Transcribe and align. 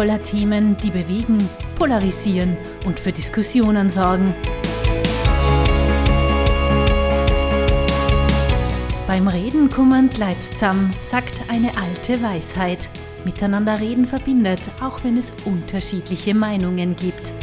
Voller 0.00 0.22
Themen, 0.22 0.78
die 0.78 0.88
bewegen, 0.88 1.46
polarisieren 1.76 2.56
und 2.86 2.98
für 2.98 3.12
Diskussionen 3.12 3.90
sorgen. 3.90 4.34
Beim 9.06 9.28
Reden 9.28 9.68
kummernd 9.68 10.16
leidsam, 10.16 10.90
sagt 11.02 11.42
eine 11.50 11.68
alte 11.76 12.22
Weisheit. 12.22 12.88
Miteinander 13.26 13.78
reden 13.78 14.06
verbindet, 14.06 14.62
auch 14.80 15.04
wenn 15.04 15.18
es 15.18 15.34
unterschiedliche 15.44 16.32
Meinungen 16.32 16.96
gibt. 16.96 17.34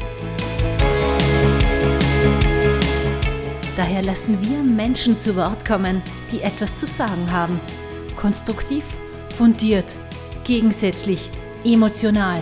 Daher 3.75 4.01
lassen 4.01 4.39
wir 4.41 4.57
Menschen 4.63 5.19
zu 5.19 5.35
Wort 5.35 5.63
kommen, 5.63 6.01
die 6.31 6.41
etwas 6.41 6.75
zu 6.75 6.87
sagen 6.87 7.31
haben. 7.31 7.59
Konstruktiv, 8.15 8.83
fundiert, 9.37 9.95
gegensätzlich, 10.43 11.29
emotional. 11.63 12.41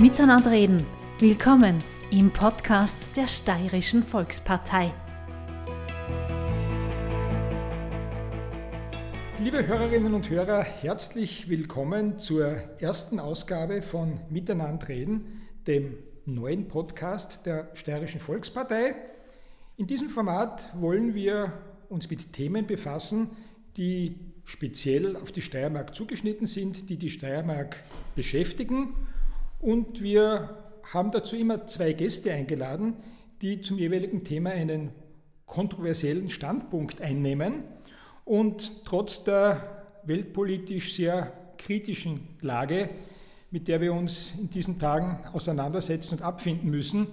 Miteinander 0.00 0.50
reden. 0.50 0.84
Willkommen 1.20 1.80
im 2.10 2.32
Podcast 2.32 3.16
der 3.16 3.28
Steirischen 3.28 4.02
Volkspartei. 4.02 4.92
Liebe 9.38 9.64
Hörerinnen 9.64 10.12
und 10.14 10.28
Hörer, 10.28 10.64
herzlich 10.64 11.48
willkommen 11.48 12.18
zur 12.18 12.56
ersten 12.80 13.20
Ausgabe 13.20 13.82
von 13.82 14.18
Miteinander 14.30 14.88
reden, 14.88 15.42
dem 15.68 15.96
neuen 16.24 16.66
Podcast 16.66 17.46
der 17.46 17.70
Steirischen 17.74 18.20
Volkspartei. 18.20 18.96
In 19.76 19.86
diesem 19.86 20.08
Format 20.08 20.74
wollen 20.74 21.14
wir 21.14 21.52
uns 21.88 22.10
mit 22.10 22.32
Themen 22.32 22.66
befassen, 22.66 23.30
die 23.76 24.16
speziell 24.44 25.14
auf 25.14 25.30
die 25.30 25.40
Steiermark 25.40 25.94
zugeschnitten 25.94 26.48
sind, 26.48 26.90
die 26.90 26.96
die 26.96 27.10
Steiermark 27.10 27.76
beschäftigen. 28.16 28.94
Und 29.64 30.02
wir 30.02 30.58
haben 30.92 31.10
dazu 31.10 31.36
immer 31.36 31.64
zwei 31.64 31.94
Gäste 31.94 32.30
eingeladen, 32.30 32.96
die 33.40 33.62
zum 33.62 33.78
jeweiligen 33.78 34.22
Thema 34.22 34.50
einen 34.50 34.90
kontroversiellen 35.46 36.28
Standpunkt 36.28 37.00
einnehmen 37.00 37.64
und 38.26 38.84
trotz 38.84 39.24
der 39.24 39.86
weltpolitisch 40.04 40.94
sehr 40.94 41.32
kritischen 41.56 42.28
Lage, 42.42 42.90
mit 43.50 43.66
der 43.66 43.80
wir 43.80 43.94
uns 43.94 44.34
in 44.38 44.50
diesen 44.50 44.78
Tagen 44.78 45.20
auseinandersetzen 45.32 46.18
und 46.18 46.22
abfinden 46.22 46.68
müssen, 46.68 47.06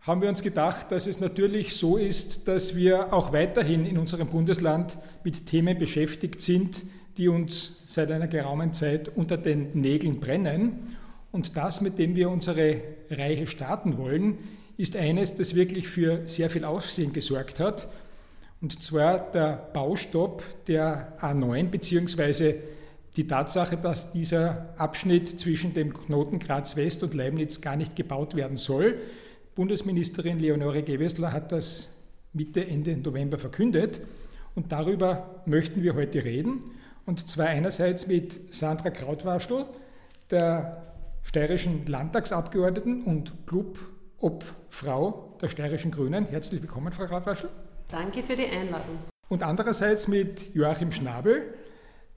haben 0.00 0.22
wir 0.22 0.28
uns 0.28 0.42
gedacht, 0.42 0.90
dass 0.90 1.06
es 1.06 1.20
natürlich 1.20 1.76
so 1.76 1.98
ist, 1.98 2.48
dass 2.48 2.74
wir 2.74 3.12
auch 3.12 3.32
weiterhin 3.32 3.86
in 3.86 3.96
unserem 3.96 4.26
Bundesland 4.26 4.98
mit 5.22 5.46
Themen 5.46 5.78
beschäftigt 5.78 6.40
sind, 6.40 6.84
die 7.16 7.28
uns 7.28 7.80
seit 7.84 8.10
einer 8.10 8.26
geraumen 8.26 8.72
Zeit 8.72 9.08
unter 9.08 9.36
den 9.36 9.80
Nägeln 9.80 10.18
brennen. 10.18 10.96
Und 11.36 11.54
das, 11.54 11.82
mit 11.82 11.98
dem 11.98 12.16
wir 12.16 12.30
unsere 12.30 12.80
Reihe 13.10 13.46
starten 13.46 13.98
wollen, 13.98 14.38
ist 14.78 14.96
eines, 14.96 15.34
das 15.34 15.54
wirklich 15.54 15.86
für 15.86 16.26
sehr 16.26 16.48
viel 16.48 16.64
Aufsehen 16.64 17.12
gesorgt 17.12 17.60
hat. 17.60 17.90
Und 18.62 18.82
zwar 18.82 19.30
der 19.32 19.68
Baustopp 19.74 20.42
der 20.66 21.12
A9 21.20 21.64
beziehungsweise 21.64 22.54
die 23.16 23.26
Tatsache, 23.26 23.76
dass 23.76 24.12
dieser 24.12 24.72
Abschnitt 24.78 25.38
zwischen 25.38 25.74
dem 25.74 25.92
Knoten 25.92 26.38
Graz 26.38 26.74
West 26.74 27.02
und 27.02 27.12
Leibniz 27.12 27.60
gar 27.60 27.76
nicht 27.76 27.96
gebaut 27.96 28.34
werden 28.34 28.56
soll. 28.56 28.98
Bundesministerin 29.54 30.38
Leonore 30.38 30.82
Gewessler 30.82 31.34
hat 31.34 31.52
das 31.52 31.92
Mitte, 32.32 32.66
Ende 32.66 32.96
November 32.96 33.38
verkündet. 33.38 34.00
Und 34.54 34.72
darüber 34.72 35.42
möchten 35.44 35.82
wir 35.82 35.96
heute 35.96 36.24
reden. 36.24 36.60
Und 37.04 37.28
zwar 37.28 37.48
einerseits 37.48 38.06
mit 38.06 38.54
Sandra 38.54 38.88
Krautwaschel, 38.88 39.66
der 40.30 40.95
steirischen 41.26 41.84
Landtagsabgeordneten 41.86 43.02
und 43.02 43.32
Club-Obfrau 43.46 45.36
der 45.42 45.48
steirischen 45.48 45.90
Grünen. 45.90 46.24
Herzlich 46.26 46.62
willkommen, 46.62 46.92
Frau 46.92 47.04
Krautwaschel. 47.04 47.50
Danke 47.88 48.22
für 48.22 48.36
die 48.36 48.46
Einladung. 48.46 48.98
Und 49.28 49.42
andererseits 49.42 50.06
mit 50.06 50.54
Joachim 50.54 50.92
Schnabel, 50.92 51.52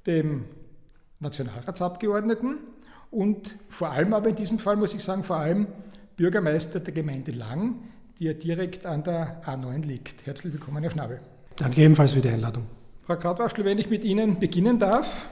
dem 0.06 0.46
Nationalratsabgeordneten 1.20 2.60
und 3.10 3.58
vor 3.68 3.90
allem 3.90 4.14
aber 4.14 4.30
in 4.30 4.36
diesem 4.36 4.60
Fall 4.60 4.76
muss 4.76 4.94
ich 4.94 5.04
sagen, 5.04 5.24
vor 5.24 5.38
allem 5.38 5.68
Bürgermeister 6.16 6.80
der 6.80 6.94
Gemeinde 6.94 7.32
Lang, 7.32 7.82
die 8.20 8.26
ja 8.26 8.34
direkt 8.34 8.86
an 8.86 9.04
der 9.04 9.42
A9 9.44 9.86
liegt. 9.86 10.28
Herzlich 10.28 10.54
willkommen, 10.54 10.84
Herr 10.84 10.92
Schnabel. 10.92 11.20
Danke 11.56 11.82
ebenfalls 11.82 12.14
für 12.14 12.22
die 12.22 12.30
Einladung. 12.30 12.68
Frau 13.02 13.16
Krautwaschel, 13.16 13.66
wenn 13.66 13.80
ich 13.80 13.90
mit 13.90 14.04
Ihnen 14.04 14.40
beginnen 14.40 14.78
darf, 14.78 15.28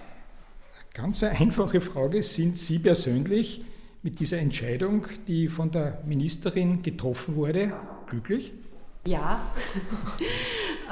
ganz 0.98 1.22
eine 1.24 1.40
einfache 1.40 1.80
Frage. 1.80 2.24
Sind 2.24 2.58
Sie 2.58 2.80
persönlich 2.80 3.64
mit 4.02 4.20
dieser 4.20 4.40
Entscheidung, 4.40 5.06
die 5.28 5.48
von 5.48 5.70
der 5.70 6.00
Ministerin 6.06 6.82
getroffen 6.82 7.36
wurde, 7.36 7.72
glücklich? 8.08 8.52
Ja, 9.06 9.40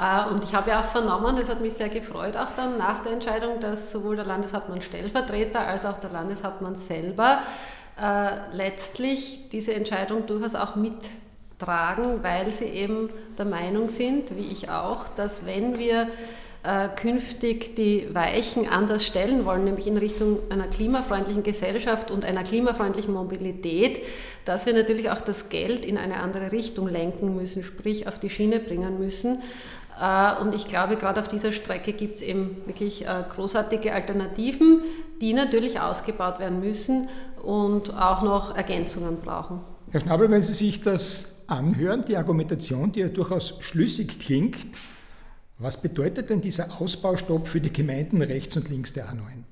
äh, 0.00 0.32
und 0.32 0.44
ich 0.44 0.54
habe 0.54 0.70
ja 0.70 0.80
auch 0.80 0.86
vernommen, 0.86 1.36
es 1.38 1.48
hat 1.48 1.60
mich 1.60 1.74
sehr 1.74 1.88
gefreut, 1.88 2.36
auch 2.36 2.52
dann 2.52 2.78
nach 2.78 3.02
der 3.02 3.12
Entscheidung, 3.12 3.58
dass 3.60 3.90
sowohl 3.90 4.14
der 4.16 4.24
Landeshauptmann 4.24 4.80
Stellvertreter 4.80 5.66
als 5.66 5.84
auch 5.84 5.98
der 5.98 6.10
Landeshauptmann 6.10 6.76
selber 6.76 7.40
äh, 8.00 8.56
letztlich 8.56 9.48
diese 9.50 9.74
Entscheidung 9.74 10.26
durchaus 10.26 10.54
auch 10.54 10.76
mittragen, 10.76 12.22
weil 12.22 12.52
sie 12.52 12.66
eben 12.66 13.10
der 13.36 13.46
Meinung 13.46 13.88
sind, 13.88 14.36
wie 14.36 14.52
ich 14.52 14.70
auch, 14.70 15.08
dass 15.08 15.46
wenn 15.46 15.78
wir 15.78 16.08
äh, 16.66 16.88
künftig 16.88 17.76
die 17.76 18.08
Weichen 18.12 18.68
anders 18.68 19.06
stellen 19.06 19.44
wollen, 19.44 19.64
nämlich 19.64 19.86
in 19.86 19.96
Richtung 19.96 20.40
einer 20.50 20.66
klimafreundlichen 20.66 21.44
Gesellschaft 21.44 22.10
und 22.10 22.24
einer 22.24 22.42
klimafreundlichen 22.42 23.14
Mobilität, 23.14 24.02
dass 24.44 24.66
wir 24.66 24.72
natürlich 24.72 25.10
auch 25.10 25.20
das 25.20 25.48
Geld 25.48 25.84
in 25.84 25.96
eine 25.96 26.16
andere 26.16 26.50
Richtung 26.50 26.88
lenken 26.88 27.36
müssen, 27.36 27.62
sprich 27.62 28.08
auf 28.08 28.18
die 28.18 28.30
Schiene 28.30 28.58
bringen 28.58 28.98
müssen. 28.98 29.38
Äh, 30.00 30.42
und 30.42 30.56
ich 30.56 30.66
glaube, 30.66 30.96
gerade 30.96 31.20
auf 31.20 31.28
dieser 31.28 31.52
Strecke 31.52 31.92
gibt 31.92 32.16
es 32.16 32.22
eben 32.22 32.56
wirklich 32.66 33.06
großartige 33.34 33.92
Alternativen, 33.92 34.80
die 35.20 35.34
natürlich 35.34 35.78
ausgebaut 35.78 36.40
werden 36.40 36.58
müssen 36.58 37.08
und 37.44 37.96
auch 37.96 38.22
noch 38.22 38.56
Ergänzungen 38.56 39.18
brauchen. 39.20 39.60
Herr 39.92 40.00
Schnabel, 40.00 40.28
wenn 40.30 40.42
Sie 40.42 40.52
sich 40.52 40.82
das 40.82 41.36
anhören, 41.46 42.04
die 42.06 42.16
Argumentation, 42.16 42.90
die 42.90 43.00
ja 43.00 43.08
durchaus 43.08 43.54
schlüssig 43.60 44.18
klingt, 44.18 44.56
was 45.58 45.80
bedeutet 45.80 46.30
denn 46.30 46.40
dieser 46.40 46.80
Ausbaustopp 46.80 47.48
für 47.48 47.60
die 47.60 47.72
Gemeinden 47.72 48.20
rechts 48.22 48.56
und 48.56 48.68
links 48.68 48.92
der 48.92 49.08
A9? 49.08 49.44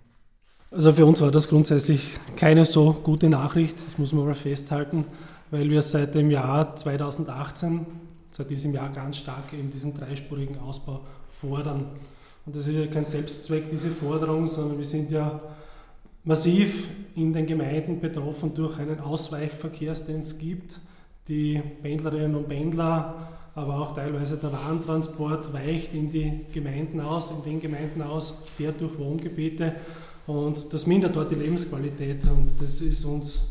Also 0.70 0.92
für 0.92 1.06
uns 1.06 1.20
war 1.20 1.30
das 1.30 1.48
grundsätzlich 1.48 2.14
keine 2.36 2.64
so 2.64 2.92
gute 2.92 3.28
Nachricht, 3.28 3.76
das 3.86 3.96
muss 3.96 4.12
man 4.12 4.26
mal 4.26 4.34
festhalten, 4.34 5.04
weil 5.50 5.70
wir 5.70 5.80
seit 5.82 6.14
dem 6.14 6.30
Jahr 6.30 6.74
2018, 6.76 7.86
seit 8.32 8.50
diesem 8.50 8.74
Jahr 8.74 8.90
ganz 8.90 9.18
stark 9.18 9.52
eben 9.52 9.70
diesen 9.70 9.94
dreispurigen 9.94 10.58
Ausbau 10.58 11.00
fordern. 11.28 11.86
Und 12.44 12.56
das 12.56 12.66
ist 12.66 12.74
ja 12.74 12.86
kein 12.86 13.04
Selbstzweck, 13.04 13.70
diese 13.70 13.90
Forderung, 13.90 14.46
sondern 14.46 14.76
wir 14.76 14.84
sind 14.84 15.10
ja 15.10 15.40
massiv 16.24 16.88
in 17.14 17.32
den 17.32 17.46
Gemeinden 17.46 18.00
betroffen 18.00 18.54
durch 18.54 18.78
einen 18.78 19.00
Ausweichverkehr, 19.00 19.94
den 19.94 20.22
es 20.22 20.38
gibt. 20.38 20.80
Die 21.28 21.62
Pendlerinnen 21.82 22.34
und 22.34 22.48
Pendler, 22.48 23.28
aber 23.54 23.78
auch 23.78 23.94
teilweise 23.94 24.36
der 24.36 24.52
Warentransport 24.52 25.52
weicht 25.52 25.94
in 25.94 26.10
die 26.10 26.44
Gemeinden 26.52 27.00
aus, 27.00 27.30
in 27.30 27.42
den 27.44 27.60
Gemeinden 27.60 28.02
aus, 28.02 28.34
fährt 28.56 28.80
durch 28.80 28.98
Wohngebiete 28.98 29.74
und 30.26 30.72
das 30.72 30.86
mindert 30.86 31.16
dort 31.16 31.30
die 31.30 31.36
Lebensqualität. 31.36 32.24
Und 32.24 32.50
das 32.60 32.80
ist 32.80 33.04
uns 33.04 33.42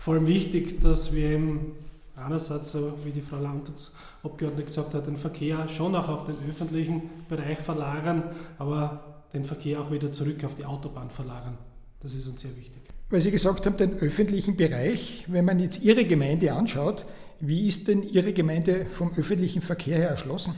vor 0.00 0.14
allem 0.14 0.26
wichtig, 0.26 0.80
dass 0.80 1.12
wir 1.12 1.30
eben 1.30 1.72
einerseits, 2.14 2.72
so 2.72 2.92
wie 3.04 3.10
die 3.10 3.20
Frau 3.20 3.38
Landtagsabgeordnete 3.38 4.64
gesagt 4.64 4.94
hat, 4.94 5.06
den 5.06 5.16
Verkehr 5.16 5.68
schon 5.68 5.94
auch 5.94 6.08
auf 6.08 6.24
den 6.24 6.36
öffentlichen 6.48 7.02
Bereich 7.28 7.58
verlagern, 7.58 8.24
aber 8.58 9.24
den 9.32 9.44
Verkehr 9.44 9.80
auch 9.80 9.90
wieder 9.90 10.12
zurück 10.12 10.44
auf 10.44 10.54
die 10.54 10.64
Autobahn 10.64 11.10
verlagern. 11.10 11.58
Das 12.00 12.14
ist 12.14 12.26
uns 12.26 12.40
sehr 12.40 12.56
wichtig. 12.56 12.82
Weil 13.10 13.20
Sie 13.20 13.30
gesagt 13.30 13.64
haben, 13.66 13.76
den 13.76 13.94
öffentlichen 13.94 14.56
Bereich, 14.56 15.24
wenn 15.28 15.44
man 15.44 15.58
jetzt 15.58 15.82
Ihre 15.82 16.04
Gemeinde 16.04 16.52
anschaut, 16.52 17.06
wie 17.40 17.68
ist 17.68 17.88
denn 17.88 18.02
Ihre 18.02 18.32
Gemeinde 18.32 18.86
vom 18.90 19.12
öffentlichen 19.16 19.62
Verkehr 19.62 19.98
her 19.98 20.10
erschlossen? 20.10 20.54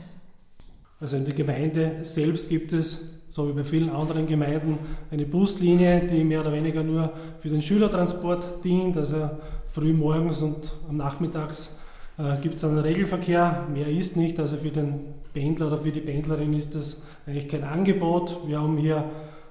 Also 0.99 1.17
in 1.17 1.25
der 1.25 1.33
Gemeinde 1.33 1.97
selbst 2.01 2.49
gibt 2.49 2.73
es, 2.73 3.01
so 3.27 3.47
wie 3.47 3.53
bei 3.53 3.63
vielen 3.63 3.89
anderen 3.89 4.27
Gemeinden, 4.27 4.77
eine 5.09 5.25
Buslinie, 5.25 6.01
die 6.07 6.23
mehr 6.23 6.41
oder 6.41 6.53
weniger 6.53 6.83
nur 6.83 7.13
für 7.39 7.49
den 7.49 7.61
Schülertransport 7.61 8.63
dient. 8.63 8.97
Also 8.97 9.29
früh 9.65 9.93
morgens 9.93 10.41
und 10.41 10.73
am 10.89 10.97
Nachmittags 10.97 11.77
äh, 12.17 12.37
gibt 12.41 12.55
es 12.55 12.63
einen 12.63 12.77
Regelverkehr, 12.77 13.67
mehr 13.73 13.87
ist 13.87 14.17
nicht. 14.17 14.39
Also 14.39 14.57
für 14.57 14.69
den 14.69 14.99
Pendler 15.33 15.67
oder 15.67 15.77
für 15.77 15.91
die 15.91 16.01
Pendlerin 16.01 16.53
ist 16.53 16.75
das 16.75 17.01
eigentlich 17.25 17.47
kein 17.47 17.63
Angebot. 17.63 18.37
Wir 18.47 18.59
haben 18.59 18.77
hier 18.77 19.09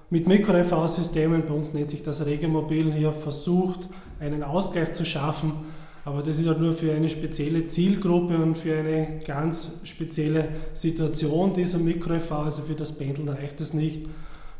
mit 0.09 0.26
Mikro-EV-Systemen, 0.26 1.44
bei 1.47 1.55
uns 1.55 1.73
nennt 1.73 1.91
sich 1.91 2.03
das 2.03 2.26
Regelmobil, 2.26 2.93
hier 2.93 3.12
versucht, 3.12 3.88
einen 4.19 4.43
Ausgleich 4.43 4.93
zu 4.93 5.05
schaffen. 5.05 5.53
Aber 6.05 6.23
das 6.23 6.38
ist 6.38 6.47
halt 6.47 6.61
nur 6.61 6.73
für 6.73 6.93
eine 6.93 7.08
spezielle 7.08 7.67
Zielgruppe 7.67 8.37
und 8.37 8.56
für 8.56 8.79
eine 8.79 9.19
ganz 9.26 9.73
spezielle 9.85 10.49
Situation 10.73 11.52
dieser 11.52 11.79
Mikro-EV, 11.79 12.32
also 12.32 12.62
für 12.62 12.75
das 12.75 12.97
Pendeln 12.97 13.29
reicht 13.29 13.61
es 13.61 13.75
nicht. 13.75 14.06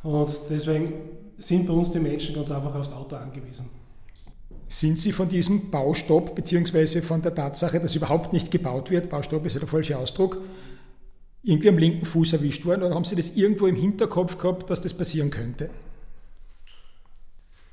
Und 0.02 0.40
deswegen 0.50 0.92
sind 1.38 1.66
bei 1.66 1.72
uns 1.72 1.90
die 1.92 1.98
Menschen 1.98 2.34
ganz 2.34 2.50
einfach 2.50 2.75
aufs 2.75 2.92
Auto 2.92 3.16
angewiesen. 3.16 3.70
Sind 4.69 4.98
Sie 4.98 5.12
von 5.12 5.28
diesem 5.28 5.70
Baustopp 5.70 6.34
bzw. 6.34 7.00
von 7.00 7.22
der 7.22 7.34
Tatsache, 7.34 7.81
dass 7.81 7.96
überhaupt 7.96 8.32
nicht 8.32 8.50
gebaut 8.50 8.90
wird, 8.90 9.10
Baustopp 9.10 9.44
ist 9.46 9.54
ja 9.54 9.60
der 9.60 9.69
falsche 9.69 9.98
Ausdruck, 9.98 10.38
irgendwie 11.42 11.70
am 11.70 11.78
linken 11.78 12.04
Fuß 12.04 12.34
erwischt 12.34 12.66
worden 12.66 12.82
oder 12.82 12.94
haben 12.94 13.04
Sie 13.04 13.16
das 13.16 13.31
irgendwo 13.31 13.66
im 13.66 13.76
Hinterkopf 13.76 14.38
gehabt, 14.38 14.70
dass 14.70 14.81
das 14.82 14.94
passieren 14.94 15.31
könnte? 15.31 15.70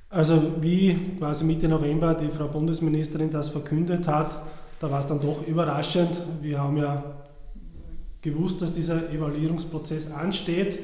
Also 0.09 0.41
wie 0.61 0.95
quasi 1.17 1.43
Mitte 1.43 1.67
November 1.67 2.13
die 2.13 2.29
Frau 2.29 2.47
Bundesministerin 2.47 3.29
das 3.29 3.49
verkündet 3.49 4.07
hat, 4.07 4.41
da 4.79 4.89
war 4.89 4.99
es 4.99 5.07
dann 5.07 5.19
doch 5.19 5.45
überraschend. 5.45 6.11
Wir 6.41 6.61
haben 6.61 6.77
ja 6.77 7.03
gewusst, 8.21 8.61
dass 8.61 8.71
dieser 8.71 9.11
Evaluierungsprozess 9.11 10.11
ansteht, 10.11 10.79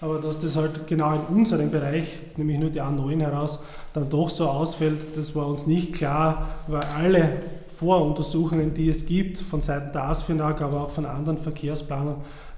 aber 0.00 0.20
dass 0.20 0.38
das 0.38 0.54
halt 0.54 0.86
genau 0.86 1.12
in 1.14 1.36
unserem 1.36 1.70
Bereich, 1.72 2.20
jetzt 2.22 2.38
nehme 2.38 2.52
ich 2.52 2.58
nur 2.60 2.70
die 2.70 2.80
A9 2.80 3.20
heraus, 3.20 3.58
dann 3.94 4.08
doch 4.08 4.30
so 4.30 4.48
ausfällt, 4.48 5.16
das 5.16 5.34
war 5.34 5.48
uns 5.48 5.66
nicht 5.66 5.92
klar, 5.92 6.48
weil 6.68 6.82
alle 6.96 7.42
Voruntersuchungen, 7.66 8.74
die 8.74 8.88
es 8.88 9.06
gibt, 9.06 9.38
von 9.38 9.60
Seiten 9.60 9.92
der 9.92 10.04
ASFINAG, 10.04 10.62
aber 10.62 10.84
auch 10.84 10.90
von 10.90 11.04
anderen 11.04 11.38
Verkehrsplanern, 11.38 12.16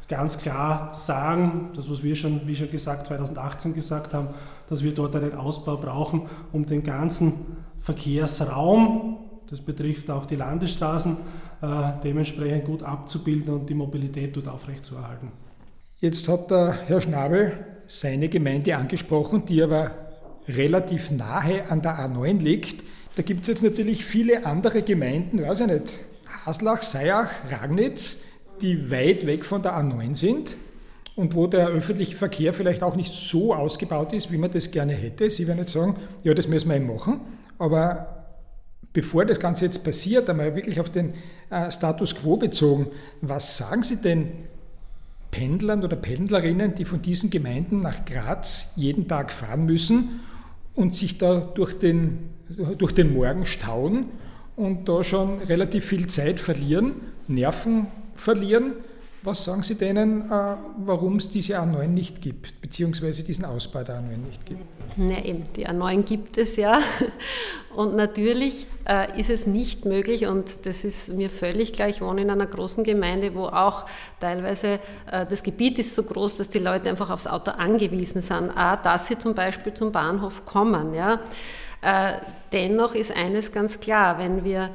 ganz 0.08 0.38
klar 0.38 0.92
sagen, 0.92 1.70
das 1.74 1.88
was 1.88 2.02
wir 2.02 2.16
schon, 2.16 2.40
wie 2.46 2.56
schon 2.56 2.70
gesagt, 2.70 3.06
2018 3.06 3.74
gesagt 3.74 4.12
haben, 4.12 4.28
dass 4.70 4.84
wir 4.84 4.92
dort 4.92 5.16
einen 5.16 5.34
Ausbau 5.34 5.76
brauchen, 5.76 6.22
um 6.52 6.64
den 6.64 6.82
ganzen 6.82 7.34
Verkehrsraum, 7.80 9.18
das 9.50 9.60
betrifft 9.60 10.10
auch 10.10 10.26
die 10.26 10.36
Landesstraßen, 10.36 11.16
äh, 11.60 11.66
dementsprechend 12.04 12.64
gut 12.64 12.82
abzubilden 12.84 13.52
und 13.52 13.68
die 13.68 13.74
Mobilität 13.74 14.36
dort 14.36 14.48
aufrechtzuerhalten. 14.48 15.32
Jetzt 15.98 16.26
hat 16.28 16.50
der 16.50 16.72
Herr 16.86 17.00
Schnabel 17.00 17.52
seine 17.86 18.28
Gemeinde 18.28 18.76
angesprochen, 18.76 19.44
die 19.44 19.60
aber 19.62 19.90
relativ 20.48 21.10
nahe 21.10 21.68
an 21.68 21.82
der 21.82 21.98
A9 21.98 22.38
liegt. 22.38 22.84
Da 23.16 23.22
gibt 23.22 23.42
es 23.42 23.48
jetzt 23.48 23.62
natürlich 23.62 24.04
viele 24.04 24.46
andere 24.46 24.82
Gemeinden, 24.82 25.42
weiß 25.42 25.60
ich 25.60 25.66
nicht, 25.66 26.00
Haslach, 26.46 26.82
Seyach, 26.82 27.28
Ragnitz, 27.50 28.22
die 28.62 28.90
weit 28.90 29.26
weg 29.26 29.44
von 29.44 29.62
der 29.62 29.76
A9 29.76 30.14
sind 30.14 30.56
und 31.20 31.34
wo 31.34 31.46
der 31.46 31.68
öffentliche 31.68 32.16
Verkehr 32.16 32.54
vielleicht 32.54 32.82
auch 32.82 32.96
nicht 32.96 33.12
so 33.12 33.54
ausgebaut 33.54 34.14
ist, 34.14 34.32
wie 34.32 34.38
man 34.38 34.50
das 34.50 34.70
gerne 34.70 34.94
hätte. 34.94 35.28
Sie 35.28 35.46
werden 35.46 35.58
jetzt 35.58 35.74
sagen, 35.74 35.96
ja, 36.22 36.32
das 36.32 36.48
müssen 36.48 36.70
wir 36.70 36.76
eben 36.76 36.86
machen, 36.86 37.20
aber 37.58 38.24
bevor 38.94 39.26
das 39.26 39.38
Ganze 39.38 39.66
jetzt 39.66 39.84
passiert, 39.84 40.30
einmal 40.30 40.56
wirklich 40.56 40.80
auf 40.80 40.88
den 40.88 41.12
äh, 41.50 41.70
Status 41.70 42.14
quo 42.16 42.38
bezogen, 42.38 42.86
was 43.20 43.58
sagen 43.58 43.82
Sie 43.82 43.96
denn 43.96 44.32
Pendlern 45.30 45.84
oder 45.84 45.94
Pendlerinnen, 45.94 46.74
die 46.74 46.86
von 46.86 47.02
diesen 47.02 47.28
Gemeinden 47.28 47.80
nach 47.80 48.06
Graz 48.06 48.72
jeden 48.76 49.06
Tag 49.06 49.30
fahren 49.30 49.66
müssen 49.66 50.20
und 50.74 50.94
sich 50.94 51.18
da 51.18 51.38
durch 51.38 51.76
den, 51.76 52.30
durch 52.78 52.92
den 52.92 53.12
Morgen 53.12 53.44
stauen 53.44 54.06
und 54.56 54.88
da 54.88 55.04
schon 55.04 55.38
relativ 55.40 55.84
viel 55.84 56.06
Zeit 56.06 56.40
verlieren, 56.40 56.94
Nerven 57.28 57.88
verlieren. 58.16 58.72
Was 59.22 59.44
sagen 59.44 59.62
Sie 59.62 59.74
denen, 59.74 60.30
äh, 60.30 60.56
warum 60.78 61.16
es 61.16 61.28
diese 61.28 61.58
A9 61.60 61.88
nicht 61.88 62.22
gibt, 62.22 62.58
beziehungsweise 62.62 63.22
diesen 63.22 63.44
Ausbau 63.44 63.82
der 63.82 63.96
A9 63.96 64.16
nicht 64.16 64.46
gibt? 64.46 64.64
Na 64.96 65.22
eben, 65.22 65.44
die 65.56 65.68
A9 65.68 66.02
gibt 66.04 66.38
es 66.38 66.56
ja. 66.56 66.80
Und 67.76 67.96
natürlich 67.96 68.66
äh, 68.88 69.20
ist 69.20 69.28
es 69.28 69.46
nicht 69.46 69.84
möglich, 69.84 70.26
und 70.26 70.64
das 70.64 70.84
ist 70.84 71.10
mir 71.10 71.28
völlig 71.28 71.74
klar, 71.74 71.88
ich 71.90 72.00
wohne 72.00 72.22
in 72.22 72.30
einer 72.30 72.46
großen 72.46 72.82
Gemeinde, 72.82 73.34
wo 73.34 73.44
auch 73.44 73.84
teilweise 74.20 74.80
äh, 75.10 75.26
das 75.26 75.42
Gebiet 75.42 75.78
ist 75.78 75.94
so 75.94 76.02
groß, 76.02 76.38
dass 76.38 76.48
die 76.48 76.58
Leute 76.58 76.88
einfach 76.88 77.10
aufs 77.10 77.26
Auto 77.26 77.50
angewiesen 77.50 78.22
sind, 78.22 78.52
dass 78.56 79.06
sie 79.06 79.18
zum 79.18 79.34
Beispiel 79.34 79.74
zum 79.74 79.92
Bahnhof 79.92 80.44
kommen. 80.46 80.96
Dennoch 82.52 82.94
ist 82.94 83.14
eines 83.16 83.52
ganz 83.52 83.80
klar, 83.80 84.18
wenn 84.18 84.44
wir 84.44 84.70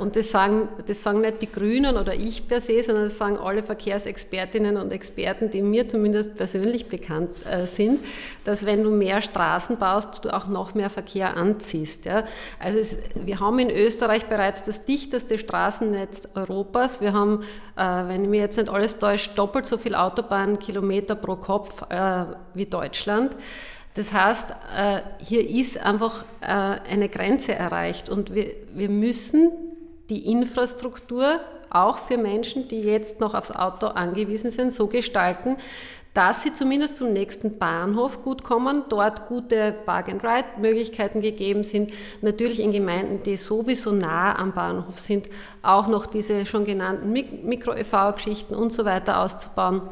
und 0.00 0.16
das 0.16 0.30
sagen, 0.30 0.68
das 0.86 1.02
sagen 1.02 1.20
nicht 1.20 1.42
die 1.42 1.50
Grünen 1.50 1.96
oder 1.96 2.14
ich 2.14 2.48
per 2.48 2.60
se, 2.60 2.82
sondern 2.82 3.04
das 3.04 3.18
sagen 3.18 3.38
alle 3.38 3.62
Verkehrsexpertinnen 3.62 4.76
und 4.76 4.92
Experten, 4.92 5.50
die 5.50 5.62
mir 5.62 5.88
zumindest 5.88 6.36
persönlich 6.36 6.86
bekannt 6.86 7.30
äh, 7.46 7.66
sind, 7.66 8.00
dass 8.44 8.66
wenn 8.66 8.82
du 8.82 8.90
mehr 8.90 9.22
Straßen 9.22 9.76
baust, 9.76 10.24
du 10.24 10.34
auch 10.34 10.48
noch 10.48 10.74
mehr 10.74 10.90
Verkehr 10.90 11.36
anziehst. 11.36 12.04
Ja. 12.04 12.24
Also 12.58 12.78
es, 12.78 12.96
wir 13.14 13.38
haben 13.38 13.58
in 13.60 13.70
Österreich 13.70 14.26
bereits 14.26 14.64
das 14.64 14.84
dichteste 14.84 15.38
Straßennetz 15.38 16.28
Europas. 16.34 17.00
Wir 17.00 17.12
haben, 17.12 17.44
äh, 17.76 17.82
wenn 17.82 18.28
mir 18.28 18.40
jetzt 18.40 18.56
nicht 18.56 18.68
alles 18.68 18.98
täuscht, 18.98 19.38
doppelt 19.38 19.66
so 19.66 19.78
viel 19.78 19.94
Autobahnkilometer 19.94 21.14
pro 21.14 21.36
Kopf 21.36 21.82
wie 22.54 22.66
Deutschland. 22.66 23.36
Das 23.94 24.12
heißt, 24.12 24.50
äh, 24.76 25.00
hier 25.24 25.48
ist 25.48 25.78
einfach 25.78 26.24
äh, 26.40 26.46
eine 26.46 27.08
Grenze 27.08 27.54
erreicht 27.54 28.08
und 28.08 28.34
wir, 28.34 28.88
müssen 28.88 29.50
die 30.08 30.30
Infrastruktur 30.30 31.40
auch 31.70 31.98
für 31.98 32.16
Menschen, 32.16 32.68
die 32.68 32.80
jetzt 32.80 33.20
noch 33.20 33.34
aufs 33.34 33.50
Auto 33.50 33.86
angewiesen 33.86 34.50
sind, 34.50 34.72
so 34.72 34.86
gestalten, 34.86 35.56
dass 36.14 36.42
sie 36.42 36.52
zumindest 36.52 36.96
zum 36.96 37.12
nächsten 37.12 37.58
Bahnhof 37.58 38.22
gut 38.22 38.42
kommen, 38.42 38.84
dort 38.88 39.28
gute 39.28 39.72
Park-and-Ride-Möglichkeiten 39.86 41.20
gegeben 41.20 41.62
sind. 41.62 41.92
Natürlich 42.20 42.58
in 42.60 42.72
Gemeinden, 42.72 43.22
die 43.22 43.36
sowieso 43.36 43.92
nah 43.92 44.36
am 44.36 44.52
Bahnhof 44.52 44.98
sind, 44.98 45.28
auch 45.62 45.86
noch 45.86 46.06
diese 46.06 46.46
schon 46.46 46.64
genannten 46.64 47.12
Mikro-EV-Geschichten 47.12 48.56
und 48.56 48.72
so 48.72 48.84
weiter 48.84 49.20
auszubauen. 49.20 49.82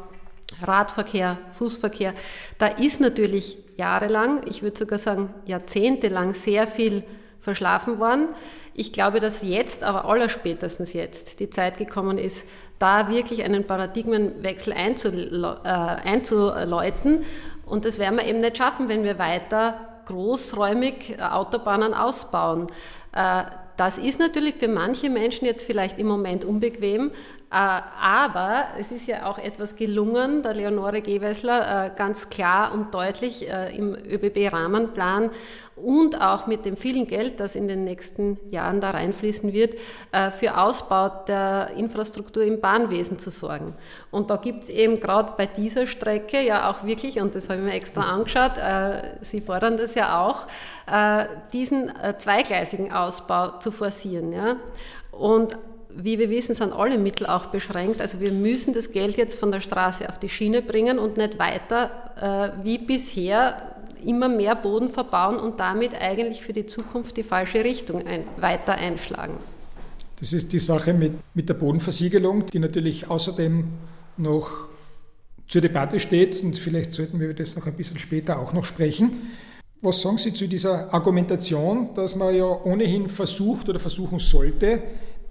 Radverkehr, 0.63 1.37
Fußverkehr. 1.53 2.13
Da 2.57 2.67
ist 2.67 2.99
natürlich 2.99 3.57
jahrelang, 3.77 4.41
ich 4.45 4.61
würde 4.61 4.77
sogar 4.77 4.99
sagen 4.99 5.33
jahrzehntelang 5.45 6.33
sehr 6.33 6.67
viel 6.67 7.03
verschlafen 7.39 7.99
worden. 7.99 8.27
Ich 8.73 8.93
glaube, 8.93 9.19
dass 9.19 9.41
jetzt, 9.41 9.83
aber 9.83 10.05
allerspätestens 10.05 10.93
jetzt, 10.93 11.39
die 11.39 11.49
Zeit 11.49 11.77
gekommen 11.77 12.17
ist, 12.17 12.45
da 12.77 13.09
wirklich 13.09 13.43
einen 13.43 13.65
Paradigmenwechsel 13.65 14.73
äh, 14.73 15.67
einzuläuten. 15.67 17.25
Und 17.65 17.85
das 17.85 17.99
werden 17.99 18.17
wir 18.17 18.25
eben 18.25 18.39
nicht 18.39 18.57
schaffen, 18.57 18.87
wenn 18.87 19.03
wir 19.03 19.19
weiter 19.19 19.75
großräumig 20.05 21.17
äh, 21.17 21.21
Autobahnen 21.21 21.93
ausbauen. 21.93 22.67
Äh, 23.13 23.43
das 23.77 23.97
ist 23.97 24.19
natürlich 24.19 24.55
für 24.55 24.67
manche 24.67 25.09
Menschen 25.09 25.45
jetzt 25.45 25.63
vielleicht 25.63 25.99
im 25.99 26.07
Moment 26.07 26.43
unbequem, 26.43 27.11
aber 27.51 28.65
es 28.79 28.91
ist 28.91 29.07
ja 29.07 29.25
auch 29.25 29.39
etwas 29.39 29.75
gelungen, 29.75 30.43
der 30.43 30.53
Leonore 30.53 31.01
Gewessler 31.01 31.87
äh, 31.87 31.91
ganz 31.95 32.29
klar 32.29 32.71
und 32.71 32.93
deutlich 32.93 33.49
äh, 33.49 33.75
im 33.75 33.95
ÖBB-Rahmenplan 33.95 35.31
und 35.75 36.21
auch 36.21 36.45
mit 36.45 36.65
dem 36.65 36.77
vielen 36.77 37.07
Geld, 37.07 37.39
das 37.39 37.55
in 37.55 37.67
den 37.67 37.85
nächsten 37.85 38.37
Jahren 38.51 38.81
da 38.81 38.91
reinfließen 38.91 39.53
wird, 39.53 39.75
für 40.37 40.57
Ausbau 40.57 41.07
der 41.25 41.69
Infrastruktur 41.77 42.43
im 42.43 42.59
Bahnwesen 42.59 43.17
zu 43.17 43.29
sorgen. 43.29 43.73
Und 44.11 44.29
da 44.29 44.35
gibt 44.35 44.65
es 44.65 44.69
eben 44.69 44.99
gerade 44.99 45.35
bei 45.37 45.45
dieser 45.45 45.87
Strecke 45.87 46.41
ja 46.41 46.69
auch 46.69 46.83
wirklich, 46.83 47.21
und 47.21 47.33
das 47.33 47.47
habe 47.47 47.59
ich 47.59 47.65
mir 47.65 47.75
extra 47.75 48.01
angeschaut, 48.01 48.55
Sie 49.21 49.39
fordern 49.39 49.77
das 49.77 49.95
ja 49.95 50.21
auch, 50.21 50.47
diesen 51.53 51.93
zweigleisigen 52.17 52.91
Ausbau 52.91 53.59
zu 53.59 53.71
forcieren. 53.71 54.33
Ja? 54.33 54.57
Und 55.13 55.57
wie 55.95 56.19
wir 56.19 56.29
wissen, 56.29 56.55
sind 56.55 56.71
alle 56.71 56.97
Mittel 56.97 57.27
auch 57.27 57.47
beschränkt. 57.47 58.01
Also 58.01 58.19
wir 58.19 58.31
müssen 58.31 58.73
das 58.73 58.91
Geld 58.91 59.17
jetzt 59.17 59.39
von 59.39 59.51
der 59.51 59.59
Straße 59.59 60.07
auf 60.07 60.19
die 60.19 60.29
Schiene 60.29 60.61
bringen 60.61 60.99
und 60.99 61.17
nicht 61.17 61.39
weiter 61.39 62.53
äh, 62.61 62.63
wie 62.63 62.77
bisher 62.77 63.75
immer 64.05 64.29
mehr 64.29 64.55
Boden 64.55 64.89
verbauen 64.89 65.37
und 65.37 65.59
damit 65.59 65.93
eigentlich 65.99 66.41
für 66.41 66.53
die 66.53 66.65
Zukunft 66.65 67.17
die 67.17 67.23
falsche 67.23 67.63
Richtung 67.63 68.05
ein, 68.05 68.23
weiter 68.37 68.73
einschlagen. 68.75 69.33
Das 70.19 70.33
ist 70.33 70.53
die 70.53 70.59
Sache 70.59 70.93
mit, 70.93 71.13
mit 71.33 71.49
der 71.49 71.53
Bodenversiegelung, 71.53 72.45
die 72.45 72.59
natürlich 72.59 73.09
außerdem 73.09 73.65
noch 74.17 74.67
zur 75.47 75.61
Debatte 75.61 75.99
steht 75.99 76.43
und 76.43 76.57
vielleicht 76.57 76.93
sollten 76.93 77.19
wir 77.19 77.33
das 77.33 77.55
noch 77.55 77.65
ein 77.65 77.73
bisschen 77.73 77.97
später 77.97 78.37
auch 78.37 78.53
noch 78.53 78.65
sprechen. 78.65 79.31
Was 79.81 80.01
sagen 80.01 80.17
Sie 80.17 80.33
zu 80.33 80.47
dieser 80.47 80.93
Argumentation, 80.93 81.93
dass 81.95 82.15
man 82.15 82.35
ja 82.35 82.45
ohnehin 82.45 83.07
versucht 83.07 83.69
oder 83.69 83.79
versuchen 83.79 84.19
sollte, 84.19 84.83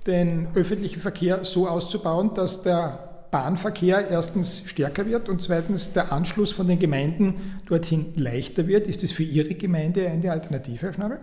den 0.08 0.48
öffentlichen 0.54 1.00
Verkehr 1.00 1.44
so 1.44 1.68
auszubauen, 1.68 2.32
dass 2.34 2.62
der 2.62 3.08
Bahnverkehr 3.30 4.08
erstens 4.08 4.62
stärker 4.64 5.06
wird 5.06 5.28
und 5.28 5.42
zweitens 5.42 5.92
der 5.92 6.12
Anschluss 6.12 6.50
von 6.50 6.66
den 6.66 6.78
Gemeinden 6.78 7.60
dorthin 7.68 8.06
leichter 8.16 8.66
wird. 8.66 8.86
Ist 8.86 9.02
das 9.02 9.12
für 9.12 9.22
Ihre 9.22 9.54
Gemeinde 9.54 10.08
eine 10.08 10.32
Alternative, 10.32 10.86
Herr 10.86 10.94
Schnabel? 10.94 11.18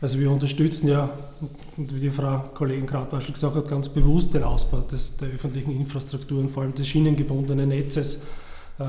Also 0.00 0.18
wir 0.18 0.30
unterstützen 0.30 0.88
ja, 0.88 1.10
wie 1.76 2.00
die 2.00 2.10
Frau 2.10 2.50
Kollegin 2.54 2.86
Krautwaschel 2.86 3.32
gesagt 3.32 3.56
hat, 3.56 3.68
ganz 3.68 3.88
bewusst 3.88 4.34
den 4.34 4.42
Ausbau 4.42 4.80
des, 4.80 5.16
der 5.16 5.28
öffentlichen 5.28 5.70
Infrastruktur 5.70 6.40
und 6.40 6.48
vor 6.48 6.62
allem 6.62 6.74
des 6.74 6.88
schienengebundenen 6.88 7.68
Netzes. 7.68 8.22
Äh, 8.78 8.84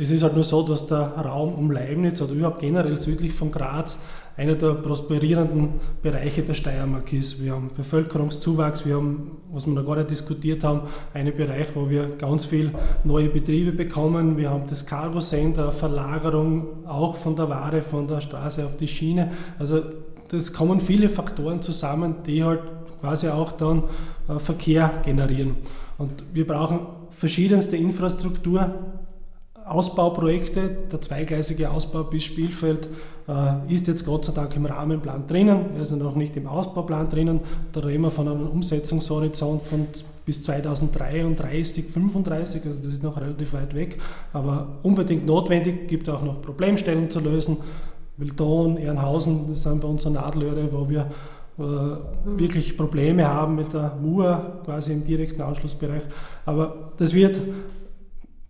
es 0.00 0.10
ist 0.10 0.22
halt 0.22 0.34
nur 0.34 0.44
so, 0.44 0.62
dass 0.62 0.86
der 0.86 0.98
Raum 0.98 1.54
um 1.54 1.70
Leibniz 1.70 2.20
oder 2.22 2.32
überhaupt 2.32 2.60
generell 2.60 2.96
südlich 2.96 3.32
von 3.32 3.50
Graz 3.50 3.98
einer 4.36 4.54
der 4.54 4.74
prosperierenden 4.74 5.74
Bereiche 6.02 6.42
der 6.42 6.54
Steiermark 6.54 7.12
ist. 7.12 7.42
Wir 7.42 7.52
haben 7.52 7.70
Bevölkerungszuwachs, 7.76 8.84
wir 8.84 8.96
haben, 8.96 9.38
was 9.52 9.66
wir 9.66 9.74
noch 9.74 9.86
gar 9.86 9.96
nicht 9.96 10.10
diskutiert 10.10 10.64
haben, 10.64 10.82
einen 11.12 11.36
Bereich, 11.36 11.68
wo 11.74 11.88
wir 11.88 12.16
ganz 12.16 12.44
viel 12.44 12.72
neue 13.04 13.28
Betriebe 13.28 13.72
bekommen. 13.72 14.36
Wir 14.36 14.50
haben 14.50 14.64
das 14.68 14.84
Cargo 14.84 15.20
Center, 15.20 15.70
Verlagerung 15.70 16.84
auch 16.86 17.16
von 17.16 17.36
der 17.36 17.48
Ware 17.48 17.80
von 17.80 18.08
der 18.08 18.20
Straße 18.20 18.64
auf 18.64 18.76
die 18.76 18.88
Schiene. 18.88 19.30
Also 19.58 19.82
das 20.28 20.52
kommen 20.52 20.80
viele 20.80 21.08
Faktoren 21.08 21.62
zusammen, 21.62 22.16
die 22.26 22.42
halt 22.42 22.62
quasi 23.00 23.28
auch 23.28 23.52
dann 23.52 23.84
äh, 24.28 24.38
Verkehr 24.38 24.90
generieren. 25.04 25.56
Und 25.96 26.24
wir 26.32 26.46
brauchen 26.46 26.80
verschiedenste 27.10 27.76
Infrastruktur, 27.76 28.74
Ausbauprojekte. 29.66 30.70
Der 30.92 31.00
zweigleisige 31.00 31.70
Ausbau 31.70 32.04
bis 32.04 32.24
Spielfeld 32.24 32.88
äh, 33.28 33.72
ist 33.72 33.86
jetzt 33.86 34.04
Gott 34.04 34.24
sei 34.24 34.32
Dank 34.32 34.54
im 34.56 34.66
Rahmenplan 34.66 35.26
drinnen, 35.26 35.66
also 35.78 35.96
noch 35.96 36.14
nicht 36.14 36.36
im 36.36 36.46
Ausbauplan 36.46 37.08
drinnen. 37.08 37.40
Da 37.72 37.80
reden 37.80 38.02
wir 38.02 38.10
von 38.10 38.28
einem 38.28 38.46
Umsetzungshorizont 38.46 39.62
von 39.62 39.86
bis 40.26 40.42
2033, 40.42 41.86
35, 41.86 42.64
also 42.64 42.82
das 42.82 42.92
ist 42.92 43.02
noch 43.02 43.16
relativ 43.16 43.52
weit 43.54 43.74
weg, 43.74 43.98
aber 44.32 44.78
unbedingt 44.82 45.26
notwendig, 45.26 45.88
gibt 45.88 46.08
auch 46.08 46.22
noch 46.22 46.40
Problemstellen 46.40 47.10
zu 47.10 47.20
lösen. 47.20 47.58
Wildon, 48.16 48.76
Ehrenhausen, 48.76 49.48
das 49.48 49.62
sind 49.64 49.80
bei 49.80 49.88
uns 49.88 50.02
so 50.02 50.10
Nadelöhre, 50.10 50.72
wo 50.72 50.88
wir 50.88 51.10
äh, 51.58 51.62
wirklich 52.24 52.76
Probleme 52.76 53.26
haben 53.26 53.56
mit 53.56 53.72
der 53.72 53.96
Mur 54.00 54.60
quasi 54.64 54.92
im 54.92 55.04
direkten 55.04 55.42
Anschlussbereich. 55.42 56.02
Aber 56.46 56.92
das 56.96 57.12
wird 57.12 57.40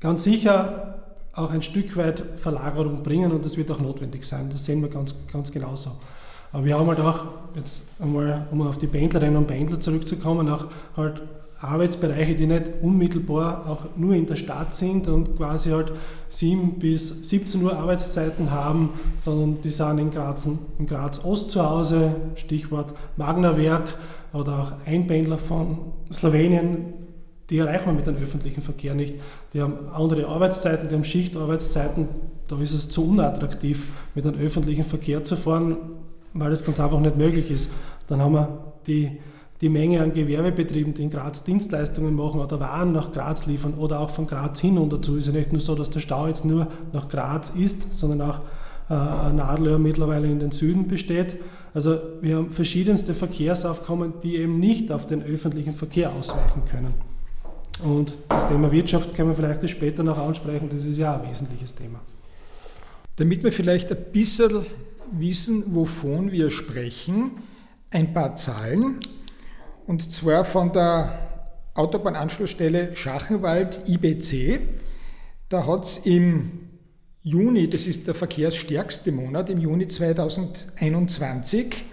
ganz 0.00 0.24
sicher 0.24 0.93
auch 1.36 1.50
ein 1.50 1.62
Stück 1.62 1.96
weit 1.96 2.22
Verlagerung 2.36 3.02
bringen 3.02 3.32
und 3.32 3.44
das 3.44 3.56
wird 3.56 3.70
auch 3.70 3.80
notwendig 3.80 4.24
sein. 4.24 4.50
Das 4.50 4.64
sehen 4.64 4.82
wir 4.82 4.88
ganz, 4.88 5.16
ganz 5.32 5.50
genauso. 5.50 5.92
Aber 6.52 6.64
wir 6.64 6.78
haben 6.78 6.86
halt 6.86 7.00
auch, 7.00 7.20
jetzt 7.56 7.88
einmal, 8.00 8.46
um 8.52 8.62
auf 8.62 8.78
die 8.78 8.86
Pendlerinnen 8.86 9.36
und 9.36 9.46
Pendler 9.46 9.80
zurückzukommen, 9.80 10.48
auch 10.48 10.66
halt 10.96 11.20
Arbeitsbereiche, 11.60 12.34
die 12.34 12.46
nicht 12.46 12.70
unmittelbar 12.82 13.66
auch 13.68 13.96
nur 13.96 14.14
in 14.14 14.26
der 14.26 14.36
Stadt 14.36 14.74
sind 14.74 15.08
und 15.08 15.36
quasi 15.36 15.70
halt 15.70 15.92
7 16.28 16.78
bis 16.78 17.28
17 17.30 17.62
Uhr 17.62 17.76
Arbeitszeiten 17.76 18.50
haben, 18.50 18.90
sondern 19.16 19.62
die 19.62 19.70
sind 19.70 19.98
in 19.98 20.10
Graz, 20.10 20.46
in 20.46 20.86
Graz 20.86 21.24
Ost 21.24 21.50
zu 21.50 21.68
Hause, 21.68 22.14
Stichwort 22.34 22.94
Magnerwerk 23.16 23.96
oder 24.32 24.58
auch 24.60 24.72
Einpendler 24.86 25.38
von 25.38 25.78
Slowenien, 26.12 27.03
die 27.50 27.58
erreichen 27.58 27.86
wir 27.86 27.92
mit 27.92 28.06
dem 28.06 28.16
öffentlichen 28.16 28.62
Verkehr 28.62 28.94
nicht. 28.94 29.14
Die 29.52 29.60
haben 29.60 29.88
andere 29.92 30.26
Arbeitszeiten, 30.26 30.88
die 30.88 30.94
haben 30.94 31.04
Schichtarbeitszeiten, 31.04 32.08
da 32.48 32.58
ist 32.60 32.72
es 32.72 32.88
zu 32.88 33.08
unattraktiv, 33.08 33.86
mit 34.14 34.24
dem 34.24 34.34
öffentlichen 34.34 34.84
Verkehr 34.84 35.24
zu 35.24 35.36
fahren, 35.36 35.76
weil 36.32 36.50
das 36.50 36.64
ganz 36.64 36.80
einfach 36.80 37.00
nicht 37.00 37.16
möglich 37.16 37.50
ist. 37.50 37.70
Dann 38.06 38.20
haben 38.20 38.32
wir 38.32 38.74
die 38.86 39.18
die 39.60 39.68
Menge 39.68 40.02
an 40.02 40.12
Gewerbebetrieben, 40.12 40.92
die 40.94 41.04
in 41.04 41.10
Graz 41.10 41.44
Dienstleistungen 41.44 42.14
machen 42.14 42.40
oder 42.40 42.60
Waren 42.60 42.92
nach 42.92 43.12
Graz 43.12 43.46
liefern 43.46 43.74
oder 43.74 44.00
auch 44.00 44.10
von 44.10 44.26
Graz 44.26 44.60
hin 44.60 44.76
und 44.76 44.92
dazu 44.92 45.16
ist 45.16 45.26
ja 45.26 45.32
nicht 45.32 45.52
nur 45.52 45.60
so, 45.60 45.74
dass 45.74 45.90
der 45.90 46.00
Stau 46.00 46.26
jetzt 46.26 46.44
nur 46.44 46.66
nach 46.92 47.08
Graz 47.08 47.50
ist, 47.50 47.96
sondern 47.96 48.20
auch 48.22 48.40
äh, 48.90 49.32
Nadelöhr 49.32 49.78
mittlerweile 49.78 50.26
in 50.30 50.38
den 50.38 50.50
Süden 50.50 50.88
besteht. 50.88 51.36
Also 51.72 51.98
wir 52.20 52.36
haben 52.36 52.50
verschiedenste 52.50 53.14
Verkehrsaufkommen, 53.14 54.14
die 54.22 54.36
eben 54.36 54.58
nicht 54.58 54.92
auf 54.92 55.06
den 55.06 55.22
öffentlichen 55.22 55.72
Verkehr 55.72 56.12
ausweichen 56.12 56.64
können. 56.70 56.92
Und 57.82 58.16
das 58.28 58.46
Thema 58.46 58.70
Wirtschaft 58.70 59.14
können 59.14 59.30
wir 59.30 59.34
vielleicht 59.34 59.68
später 59.68 60.02
noch 60.02 60.18
ansprechen, 60.18 60.68
das 60.68 60.84
ist 60.84 60.98
ja 60.98 61.20
ein 61.20 61.28
wesentliches 61.28 61.74
Thema. 61.74 62.00
Damit 63.16 63.42
wir 63.42 63.52
vielleicht 63.52 63.90
ein 63.90 64.04
bisschen 64.12 64.66
wissen, 65.12 65.74
wovon 65.74 66.32
wir 66.32 66.50
sprechen, 66.50 67.32
ein 67.90 68.12
paar 68.12 68.36
Zahlen 68.36 69.00
und 69.86 70.10
zwar 70.10 70.44
von 70.44 70.72
der 70.72 71.18
Autobahnanschlussstelle 71.74 72.96
Schachenwald 72.96 73.88
IBC. 73.88 74.60
Da 75.48 75.66
hat 75.66 75.84
es 75.84 75.98
im 75.98 76.68
Juni, 77.22 77.68
das 77.68 77.86
ist 77.86 78.06
der 78.06 78.14
verkehrsstärkste 78.14 79.12
Monat, 79.12 79.50
im 79.50 79.58
Juni 79.58 79.88
2021, 79.88 81.84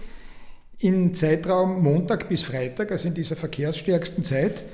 im 0.78 1.14
Zeitraum 1.14 1.82
Montag 1.82 2.28
bis 2.28 2.42
Freitag, 2.42 2.90
also 2.92 3.08
in 3.08 3.14
dieser 3.14 3.36
verkehrsstärksten 3.36 4.24
Zeit, 4.24 4.64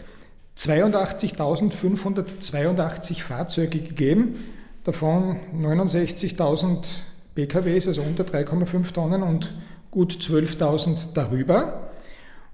82.582 0.59 3.23
Fahrzeuge 3.23 3.79
gegeben, 3.79 4.45
davon 4.83 5.37
69.000 5.55 7.03
PKWs, 7.37 7.87
also 7.87 8.03
unter 8.03 8.25
3,5 8.25 8.93
Tonnen 8.93 9.23
und 9.23 9.55
gut 9.93 10.15
12.000 10.15 11.11
darüber. 11.15 11.91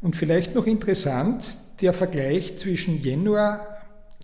Und 0.02 0.16
vielleicht 0.16 0.54
noch 0.54 0.66
interessant, 0.66 1.56
der 1.80 1.94
Vergleich 1.94 2.58
zwischen 2.58 3.02
Januar, 3.02 3.66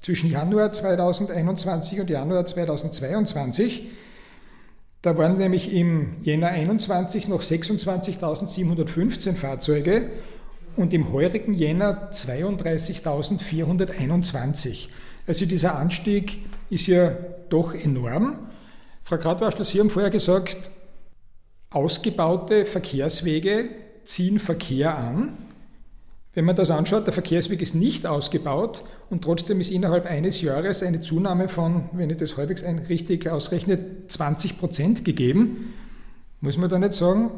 zwischen 0.00 0.30
Januar 0.30 0.72
2021 0.72 2.00
und 2.00 2.10
Januar 2.10 2.44
2022. 2.44 3.88
Da 5.00 5.16
waren 5.16 5.38
nämlich 5.38 5.72
im 5.72 6.16
Jänner 6.20 6.48
21 6.48 7.28
noch 7.28 7.40
26.715 7.40 9.36
Fahrzeuge 9.36 10.10
und 10.76 10.94
im 10.94 11.12
heurigen 11.12 11.54
Jänner 11.54 12.10
32.421. 12.12 14.88
Also 15.26 15.46
dieser 15.46 15.76
Anstieg 15.76 16.38
ist 16.70 16.86
ja 16.86 17.10
doch 17.48 17.74
enorm. 17.74 18.50
Frau 19.02 19.18
Gradwaschler, 19.18 19.64
Sie 19.64 19.80
haben 19.80 19.90
vorher 19.90 20.10
gesagt, 20.10 20.70
ausgebaute 21.70 22.64
Verkehrswege 22.64 23.70
ziehen 24.04 24.38
Verkehr 24.38 24.96
an. 24.96 25.36
Wenn 26.32 26.44
man 26.44 26.54
das 26.54 26.70
anschaut, 26.70 27.06
der 27.06 27.12
Verkehrsweg 27.12 27.60
ist 27.60 27.74
nicht 27.74 28.06
ausgebaut 28.06 28.84
und 29.08 29.24
trotzdem 29.24 29.60
ist 29.60 29.70
innerhalb 29.70 30.06
eines 30.06 30.40
Jahres 30.40 30.82
eine 30.82 31.00
Zunahme 31.00 31.48
von, 31.48 31.90
wenn 31.92 32.08
ich 32.08 32.18
das 32.18 32.36
halbwegs 32.36 32.64
richtig 32.88 33.28
ausrechne, 33.28 34.06
20 34.06 34.58
Prozent 34.58 35.04
gegeben. 35.04 35.74
Muss 36.40 36.56
man 36.56 36.70
da 36.70 36.78
nicht 36.78 36.92
sagen, 36.92 37.30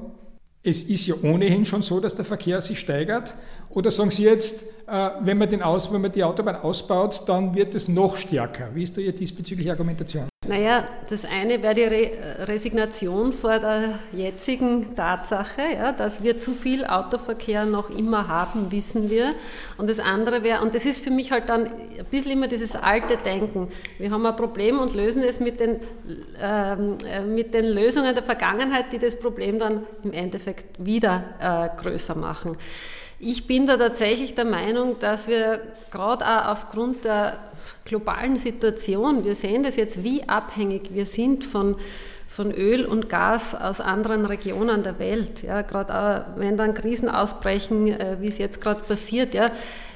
es 0.64 0.84
ist 0.84 1.06
ja 1.06 1.14
ohnehin 1.22 1.64
schon 1.64 1.82
so, 1.82 2.00
dass 2.00 2.14
der 2.14 2.24
Verkehr 2.24 2.60
sich 2.62 2.78
steigert? 2.78 3.34
Oder 3.70 3.90
sagen 3.90 4.10
Sie 4.10 4.24
jetzt, 4.24 4.64
äh, 4.86 5.10
wenn 5.20 5.38
man, 5.38 5.50
den 5.50 5.62
Aus, 5.62 5.92
wenn 5.92 6.00
man 6.00 6.12
die 6.12 6.22
Autobahn 6.22 6.56
ausbaut, 6.56 7.22
dann 7.26 7.54
wird 7.54 7.74
es 7.74 7.88
noch 7.88 8.16
stärker? 8.16 8.74
Wie 8.74 8.82
ist 8.82 8.96
da 8.96 9.00
Ihre 9.00 9.12
diesbezügliche 9.12 9.70
Argumentation? 9.70 10.31
Naja, 10.44 10.88
das 11.08 11.24
eine 11.24 11.62
wäre 11.62 11.74
die 11.74 11.84
Re 11.84 12.10
Resignation 12.48 13.32
vor 13.32 13.60
der 13.60 14.00
jetzigen 14.12 14.92
Tatsache, 14.96 15.62
ja, 15.72 15.92
dass 15.92 16.24
wir 16.24 16.40
zu 16.40 16.50
viel 16.50 16.84
Autoverkehr 16.84 17.64
noch 17.64 17.90
immer 17.90 18.26
haben, 18.26 18.72
wissen 18.72 19.08
wir. 19.08 19.30
Und 19.78 19.88
das 19.88 20.00
andere 20.00 20.42
wäre, 20.42 20.60
und 20.62 20.74
das 20.74 20.84
ist 20.84 21.04
für 21.04 21.12
mich 21.12 21.30
halt 21.30 21.48
dann 21.48 21.66
ein 21.66 22.04
bisschen 22.10 22.32
immer 22.32 22.48
dieses 22.48 22.74
alte 22.74 23.18
Denken. 23.18 23.68
Wir 23.98 24.10
haben 24.10 24.26
ein 24.26 24.34
Problem 24.34 24.80
und 24.80 24.96
lösen 24.96 25.22
es 25.22 25.38
mit 25.38 25.60
den, 25.60 25.76
ähm, 26.40 26.98
äh, 27.08 27.20
mit 27.20 27.54
den 27.54 27.66
Lösungen 27.66 28.12
der 28.12 28.24
Vergangenheit, 28.24 28.86
die 28.90 28.98
das 28.98 29.16
Problem 29.16 29.60
dann 29.60 29.86
im 30.02 30.12
Endeffekt 30.12 30.84
wieder 30.84 31.22
äh, 31.38 31.80
größer 31.80 32.16
machen. 32.16 32.56
Ich 33.24 33.46
bin 33.46 33.68
da 33.68 33.76
tatsächlich 33.76 34.34
der 34.34 34.44
Meinung, 34.44 34.98
dass 34.98 35.28
wir 35.28 35.60
gerade 35.92 36.26
auch 36.26 36.48
aufgrund 36.48 37.04
der 37.04 37.38
globalen 37.84 38.36
Situation, 38.36 39.24
wir 39.24 39.36
sehen 39.36 39.62
das 39.62 39.76
jetzt, 39.76 40.02
wie 40.02 40.28
abhängig 40.28 40.92
wir 40.92 41.06
sind 41.06 41.44
von, 41.44 41.76
von 42.26 42.50
Öl 42.50 42.84
und 42.84 43.08
Gas 43.08 43.54
aus 43.54 43.80
anderen 43.80 44.26
Regionen 44.26 44.82
der 44.82 44.98
Welt. 44.98 45.44
Ja, 45.44 45.62
gerade 45.62 45.94
auch, 45.94 46.40
wenn 46.40 46.56
dann 46.56 46.74
Krisen 46.74 47.08
ausbrechen, 47.08 47.86
äh, 47.86 48.16
wie 48.18 48.26
es 48.26 48.38
jetzt 48.38 48.60
gerade 48.60 48.80
passiert, 48.80 49.34
ja, 49.34 49.52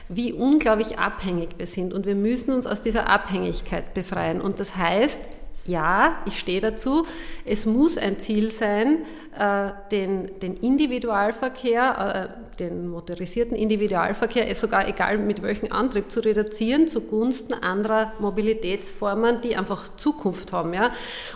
wie 0.09 0.33
unglaublich 0.33 1.01
abhängig 1.01 1.49
wir 1.59 1.67
sind. 1.67 1.95
Und 1.95 2.07
wir 2.07 2.15
müssen 2.15 2.53
uns 2.53 2.65
aus 2.65 2.81
dieser 2.81 3.11
Abhängigkeit 3.11 3.93
befreien. 3.93 4.41
Und 4.41 4.61
das 4.61 4.77
heißt, 4.77 5.19
ja, 5.67 6.19
ich 6.27 6.39
stehe 6.39 6.61
dazu, 6.61 7.07
es 7.45 7.67
muss 7.67 7.99
ein 7.99 8.21
Ziel 8.21 8.51
sein, 8.51 8.99
äh, 9.39 9.71
den, 9.91 10.39
den 10.41 10.57
Individualverkehr, 10.57 12.31
äh, 12.33 12.59
den 12.59 12.89
motorisierten 12.89 13.57
Individualverkehr, 13.57 14.55
sogar 14.55 14.89
egal 14.89 15.19
mit 15.19 15.43
welchem 15.43 15.73
Antrieb, 15.73 16.11
zu 16.11 16.21
reduzieren 16.21 16.89
zugunsten 16.89 17.55
anderer 17.55 18.13
Mobilitätsformen, 18.19 19.41
die 19.43 19.57
einfach 19.57 19.97
Zukunft 19.97 20.53
haben. 20.53 20.73
Ja? 20.73 20.91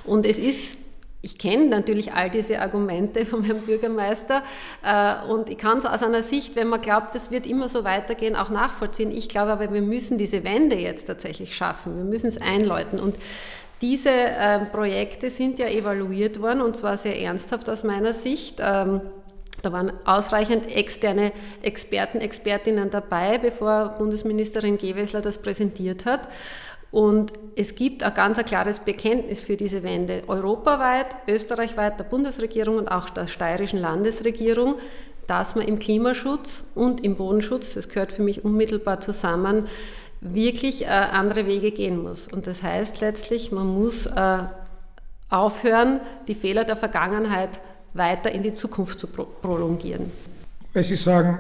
Und 0.04 0.26
es 0.26 0.38
ist 0.38 0.76
ich 1.22 1.36
kenne 1.36 1.66
natürlich 1.66 2.14
all 2.14 2.30
diese 2.30 2.60
Argumente 2.60 3.26
vom 3.26 3.42
Herrn 3.44 3.60
Bürgermeister 3.60 4.42
äh, 4.82 5.16
und 5.28 5.50
ich 5.50 5.58
kann 5.58 5.78
es 5.78 5.86
aus 5.86 6.02
einer 6.02 6.22
Sicht, 6.22 6.56
wenn 6.56 6.68
man 6.68 6.80
glaubt, 6.80 7.14
das 7.14 7.30
wird 7.30 7.46
immer 7.46 7.68
so 7.68 7.84
weitergehen, 7.84 8.36
auch 8.36 8.50
nachvollziehen. 8.50 9.10
Ich 9.10 9.28
glaube 9.28 9.52
aber, 9.52 9.72
wir 9.72 9.82
müssen 9.82 10.16
diese 10.16 10.44
Wende 10.44 10.76
jetzt 10.76 11.04
tatsächlich 11.06 11.54
schaffen. 11.54 11.96
Wir 11.96 12.04
müssen 12.04 12.28
es 12.28 12.40
einläuten. 12.40 12.98
Und 12.98 13.16
diese 13.80 14.10
äh, 14.10 14.66
Projekte 14.66 15.30
sind 15.30 15.58
ja 15.58 15.66
evaluiert 15.66 16.40
worden 16.40 16.60
und 16.60 16.76
zwar 16.76 16.96
sehr 16.96 17.18
ernsthaft 17.20 17.68
aus 17.70 17.82
meiner 17.82 18.12
Sicht. 18.12 18.60
Ähm, 18.60 19.00
da 19.62 19.72
waren 19.72 19.92
ausreichend 20.04 20.74
externe 20.74 21.32
Experten, 21.62 22.18
Expertinnen 22.18 22.90
dabei, 22.90 23.38
bevor 23.38 23.94
Bundesministerin 23.98 24.78
Gewessler 24.78 25.20
das 25.20 25.38
präsentiert 25.38 26.06
hat. 26.06 26.28
Und 26.90 27.32
es 27.56 27.74
gibt 27.74 28.02
ein 28.02 28.14
ganz 28.14 28.38
ein 28.38 28.44
klares 28.44 28.80
Bekenntnis 28.80 29.42
für 29.42 29.56
diese 29.56 29.82
Wende. 29.82 30.24
Europaweit, 30.26 31.16
österreichweit, 31.28 31.98
der 31.98 32.04
Bundesregierung 32.04 32.78
und 32.78 32.88
auch 32.88 33.10
der 33.10 33.28
steirischen 33.28 33.80
Landesregierung, 33.80 34.76
dass 35.28 35.54
man 35.54 35.68
im 35.68 35.78
Klimaschutz 35.78 36.64
und 36.74 37.04
im 37.04 37.14
Bodenschutz, 37.14 37.74
das 37.74 37.88
gehört 37.88 38.10
für 38.10 38.22
mich 38.22 38.44
unmittelbar 38.44 39.00
zusammen, 39.00 39.68
wirklich 40.20 40.82
äh, 40.82 40.86
andere 40.86 41.46
Wege 41.46 41.70
gehen 41.70 42.02
muss. 42.02 42.28
Und 42.28 42.46
das 42.46 42.62
heißt 42.62 43.00
letztlich, 43.00 43.52
man 43.52 43.66
muss 43.66 44.06
äh, 44.06 44.38
aufhören, 45.28 46.00
die 46.28 46.34
Fehler 46.34 46.64
der 46.64 46.76
Vergangenheit 46.76 47.60
weiter 47.94 48.30
in 48.30 48.42
die 48.42 48.54
Zukunft 48.54 49.00
zu 49.00 49.06
prolongieren. 49.06 50.12
Weil 50.72 50.82
Sie 50.82 50.96
sagen, 50.96 51.38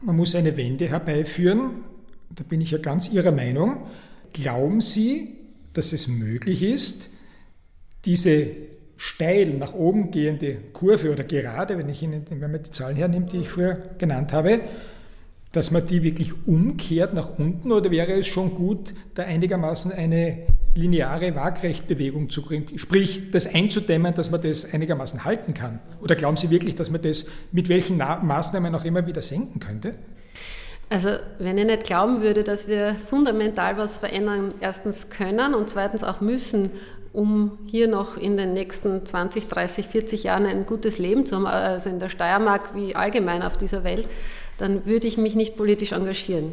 man 0.00 0.16
muss 0.16 0.34
eine 0.34 0.56
Wende 0.56 0.88
herbeiführen, 0.88 1.84
da 2.30 2.44
bin 2.44 2.60
ich 2.60 2.70
ja 2.70 2.78
ganz 2.78 3.10
Ihrer 3.10 3.32
Meinung. 3.32 3.86
Glauben 4.32 4.80
Sie, 4.80 5.36
dass 5.74 5.92
es 5.92 6.08
möglich 6.08 6.62
ist, 6.62 7.10
diese 8.04 8.48
steil 8.96 9.50
nach 9.54 9.74
oben 9.74 10.10
gehende 10.10 10.56
Kurve 10.72 11.12
oder 11.12 11.24
gerade, 11.24 11.76
wenn, 11.76 11.88
ich 11.88 12.02
Ihnen, 12.02 12.24
wenn 12.30 12.52
man 12.52 12.62
die 12.62 12.70
Zahlen 12.70 12.96
hernimmt, 12.96 13.32
die 13.32 13.38
ich 13.38 13.48
früher 13.48 13.76
genannt 13.98 14.32
habe, 14.32 14.60
dass 15.52 15.70
man 15.70 15.86
die 15.86 16.02
wirklich 16.02 16.46
umkehrt 16.46 17.12
nach 17.14 17.38
unten 17.38 17.72
oder 17.72 17.90
wäre 17.90 18.12
es 18.12 18.26
schon 18.26 18.54
gut, 18.54 18.94
da 19.14 19.22
einigermaßen 19.22 19.92
eine 19.92 20.46
lineare 20.74 21.34
Waagrechtbewegung 21.34 22.30
zu 22.30 22.42
kriegen, 22.42 22.78
sprich 22.78 23.30
das 23.30 23.46
einzudämmen, 23.46 24.14
dass 24.14 24.30
man 24.30 24.40
das 24.40 24.72
einigermaßen 24.72 25.24
halten 25.24 25.52
kann? 25.52 25.80
Oder 26.00 26.16
glauben 26.16 26.38
Sie 26.38 26.50
wirklich, 26.50 26.74
dass 26.74 26.90
man 26.90 27.02
das 27.02 27.26
mit 27.52 27.68
welchen 27.68 27.98
Maßnahmen 27.98 28.74
auch 28.74 28.84
immer 28.84 29.06
wieder 29.06 29.20
senken 29.20 29.60
könnte? 29.60 29.94
Also 30.88 31.10
wenn 31.38 31.58
ich 31.58 31.66
nicht 31.66 31.84
glauben 31.84 32.22
würde, 32.22 32.44
dass 32.44 32.68
wir 32.68 32.96
fundamental 33.08 33.76
was 33.76 33.98
verändern, 33.98 34.54
erstens 34.60 35.10
können 35.10 35.54
und 35.54 35.70
zweitens 35.70 36.02
auch 36.02 36.20
müssen, 36.20 36.70
um 37.12 37.58
hier 37.66 37.88
noch 37.88 38.16
in 38.16 38.38
den 38.38 38.54
nächsten 38.54 39.04
20, 39.04 39.48
30, 39.48 39.86
40 39.86 40.24
Jahren 40.24 40.46
ein 40.46 40.64
gutes 40.64 40.98
Leben 40.98 41.26
zu 41.26 41.36
haben, 41.36 41.46
also 41.46 41.90
in 41.90 41.98
der 41.98 42.08
Steiermark 42.08 42.74
wie 42.74 42.96
allgemein 42.96 43.42
auf 43.42 43.58
dieser 43.58 43.84
Welt, 43.84 44.08
dann 44.58 44.86
würde 44.86 45.06
ich 45.06 45.16
mich 45.16 45.34
nicht 45.34 45.56
politisch 45.56 45.92
engagieren. 45.92 46.52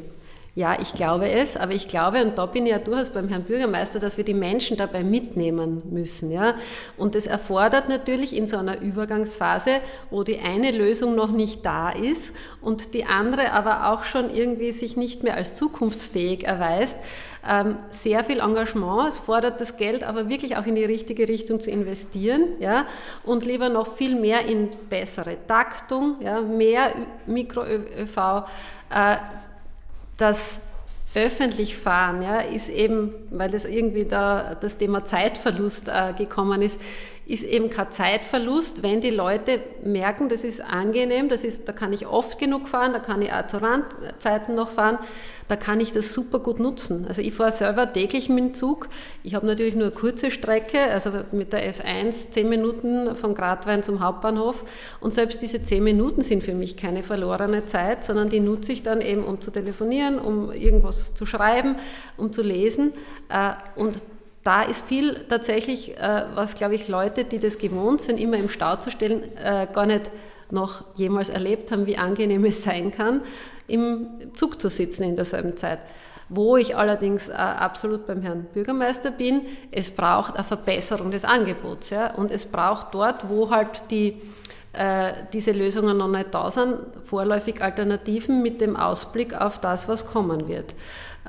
Ja, 0.60 0.78
ich 0.78 0.92
glaube 0.92 1.32
es, 1.32 1.56
aber 1.56 1.72
ich 1.72 1.88
glaube, 1.88 2.22
und 2.22 2.38
da 2.38 2.46
bin 2.46 2.66
ich 2.66 2.74
ja 2.74 2.80
durchaus 2.80 3.12
beim 3.12 3.30
Herrn 3.30 3.44
Bürgermeister, 3.44 3.98
dass 3.98 4.18
wir 4.18 4.26
die 4.26 4.34
Menschen 4.34 4.76
dabei 4.76 5.06
mitnehmen 5.06 5.82
müssen. 5.90 6.32
Ja? 6.32 6.56
Und 6.98 7.16
das 7.16 7.28
erfordert 7.28 7.88
natürlich 7.88 8.36
in 8.36 8.46
so 8.46 8.58
einer 8.58 8.82
Übergangsphase, 8.82 9.80
wo 10.10 10.24
die 10.24 10.40
eine 10.40 10.72
Lösung 10.72 11.16
noch 11.16 11.32
nicht 11.32 11.66
da 11.66 11.92
ist 11.92 12.34
und 12.62 12.94
die 12.94 13.06
andere 13.06 13.54
aber 13.54 13.90
auch 13.90 14.04
schon 14.04 14.30
irgendwie 14.30 14.74
sich 14.74 14.98
nicht 14.98 15.24
mehr 15.24 15.36
als 15.36 15.56
zukunftsfähig 15.56 16.44
erweist, 16.44 16.98
ähm, 17.50 17.78
sehr 17.92 18.26
viel 18.26 18.42
Engagement. 18.42 19.08
Es 19.08 19.20
fordert 19.20 19.62
das 19.62 19.78
Geld 19.78 20.04
aber 20.04 20.28
wirklich 20.28 20.58
auch 20.58 20.66
in 20.66 20.76
die 20.76 20.84
richtige 20.84 21.30
Richtung 21.30 21.62
zu 21.62 21.72
investieren 21.72 22.44
ja? 22.60 22.86
und 23.24 23.46
lieber 23.46 23.70
noch 23.70 23.96
viel 23.96 24.20
mehr 24.20 24.46
in 24.46 24.68
bessere 24.90 25.38
Taktung, 25.48 26.18
ja? 26.20 26.42
mehr 26.42 26.92
Mikro-ÖV. 27.28 28.44
Äh, 28.90 29.16
das 30.20 30.60
öffentlich 31.16 31.76
fahren, 31.76 32.22
ja, 32.22 32.40
ist 32.40 32.70
eben, 32.70 33.14
weil 33.32 33.50
das 33.50 33.66
irgendwie 33.66 34.06
da 34.06 34.56
das 34.56 34.78
Thema 34.78 35.06
Zeitverlust 35.06 35.88
äh, 35.88 36.14
gekommen 36.14 36.62
ist, 36.62 36.80
ist 37.30 37.44
eben 37.44 37.70
kein 37.70 37.92
Zeitverlust, 37.92 38.82
wenn 38.82 39.02
die 39.02 39.12
Leute 39.12 39.60
merken, 39.84 40.30
das 40.30 40.44
ist 40.44 40.62
angenehm, 40.62 41.30
das 41.30 41.44
ist, 41.44 41.68
da 41.68 41.74
kann 41.74 41.94
ich 41.94 42.08
oft 42.08 42.40
genug 42.40 42.68
fahren, 42.68 42.92
da 42.92 43.00
kann 43.00 43.22
ich 43.22 43.32
auch 43.32 43.46
zu 43.46 43.58
Randzeiten 43.62 44.56
noch 44.56 44.70
fahren, 44.70 44.98
da 45.48 45.56
kann 45.56 45.80
ich 45.80 45.92
das 45.92 46.14
super 46.14 46.40
gut 46.40 46.60
nutzen. 46.60 47.06
Also 47.08 47.22
ich 47.22 47.34
fahre 47.34 47.52
selber 47.52 47.92
täglich 47.92 48.30
mit 48.30 48.40
dem 48.40 48.54
Zug. 48.54 48.88
Ich 49.24 49.36
habe 49.36 49.46
natürlich 49.46 49.76
nur 49.76 49.86
eine 49.86 49.96
kurze 49.96 50.32
Strecke, 50.32 50.80
also 50.80 51.12
mit 51.32 51.54
der 51.54 51.72
S1 51.72 52.32
zehn 52.32 52.50
Minuten 52.50 53.16
von 53.16 53.36
Gradwein 53.36 53.84
zum 53.84 54.00
Hauptbahnhof. 54.00 54.64
Und 55.00 55.14
selbst 55.14 55.42
diese 55.42 55.64
zehn 55.64 55.84
Minuten 55.84 56.22
sind 56.22 56.44
für 56.44 56.54
mich 56.54 56.78
keine 56.78 57.04
verlorene 57.04 57.66
Zeit, 57.66 58.06
sondern 58.06 58.30
die 58.30 58.40
nutze 58.40 58.72
ich 58.72 58.84
dann 58.84 59.02
eben, 59.02 59.24
um 59.24 59.42
zu 59.42 59.52
telefonieren, 59.52 60.20
um 60.20 60.52
irgendwas 60.52 61.14
zu 61.14 61.26
schreiben, 61.26 61.76
um 62.18 62.32
zu 62.32 62.42
lesen. 62.42 62.94
Äh, 63.30 63.54
und 63.76 64.00
da 64.44 64.64
ist 64.64 64.86
viel 64.86 65.26
tatsächlich, 65.28 65.98
äh, 65.98 66.26
was 66.34 66.56
glaube 66.56 66.76
ich 66.76 66.88
Leute, 66.88 67.26
die 67.26 67.40
das 67.40 67.58
gewohnt 67.58 68.02
sind, 68.02 68.20
immer 68.20 68.38
im 68.38 68.50
Stau 68.50 68.78
zu 68.78 68.90
stellen, 68.92 69.24
äh, 69.38 69.68
gar 69.72 69.86
nicht 69.86 70.10
noch 70.52 70.84
jemals 70.96 71.30
erlebt 71.30 71.72
haben, 71.72 71.86
wie 71.86 71.98
angenehm 71.98 72.46
es 72.46 72.64
sein 72.64 72.92
kann, 72.92 73.22
im 73.68 74.08
Zug 74.34 74.60
zu 74.62 74.70
sitzen 74.70 75.04
in 75.04 75.16
derselben 75.16 75.56
Zeit. 75.58 75.80
Wo 76.28 76.58
ich 76.58 76.76
allerdings 76.76 77.28
äh, 77.28 77.34
absolut 77.34 78.06
beim 78.06 78.22
Herrn 78.22 78.48
Bürgermeister 78.54 79.12
bin, 79.12 79.42
es 79.72 79.90
braucht 79.90 80.36
eine 80.36 80.44
Verbesserung 80.44 81.12
des 81.12 81.26
Angebots. 81.26 81.90
Ja? 81.90 82.14
Und 82.14 82.32
es 82.32 82.46
braucht 82.46 82.94
dort, 82.94 83.30
wo 83.30 83.50
halt 83.50 83.84
die, 83.90 84.22
äh, 84.74 85.14
diese 85.34 85.52
Lösungen 85.52 85.98
noch 85.98 86.08
nicht 86.08 86.32
da 86.32 86.52
sind, 86.52 86.78
vorläufig 87.04 87.64
Alternativen 87.64 88.44
mit 88.44 88.62
dem 88.62 88.76
Ausblick 88.76 89.40
auf 89.40 89.60
das, 89.60 89.88
was 89.88 90.06
kommen 90.06 90.48
wird. 90.48 90.76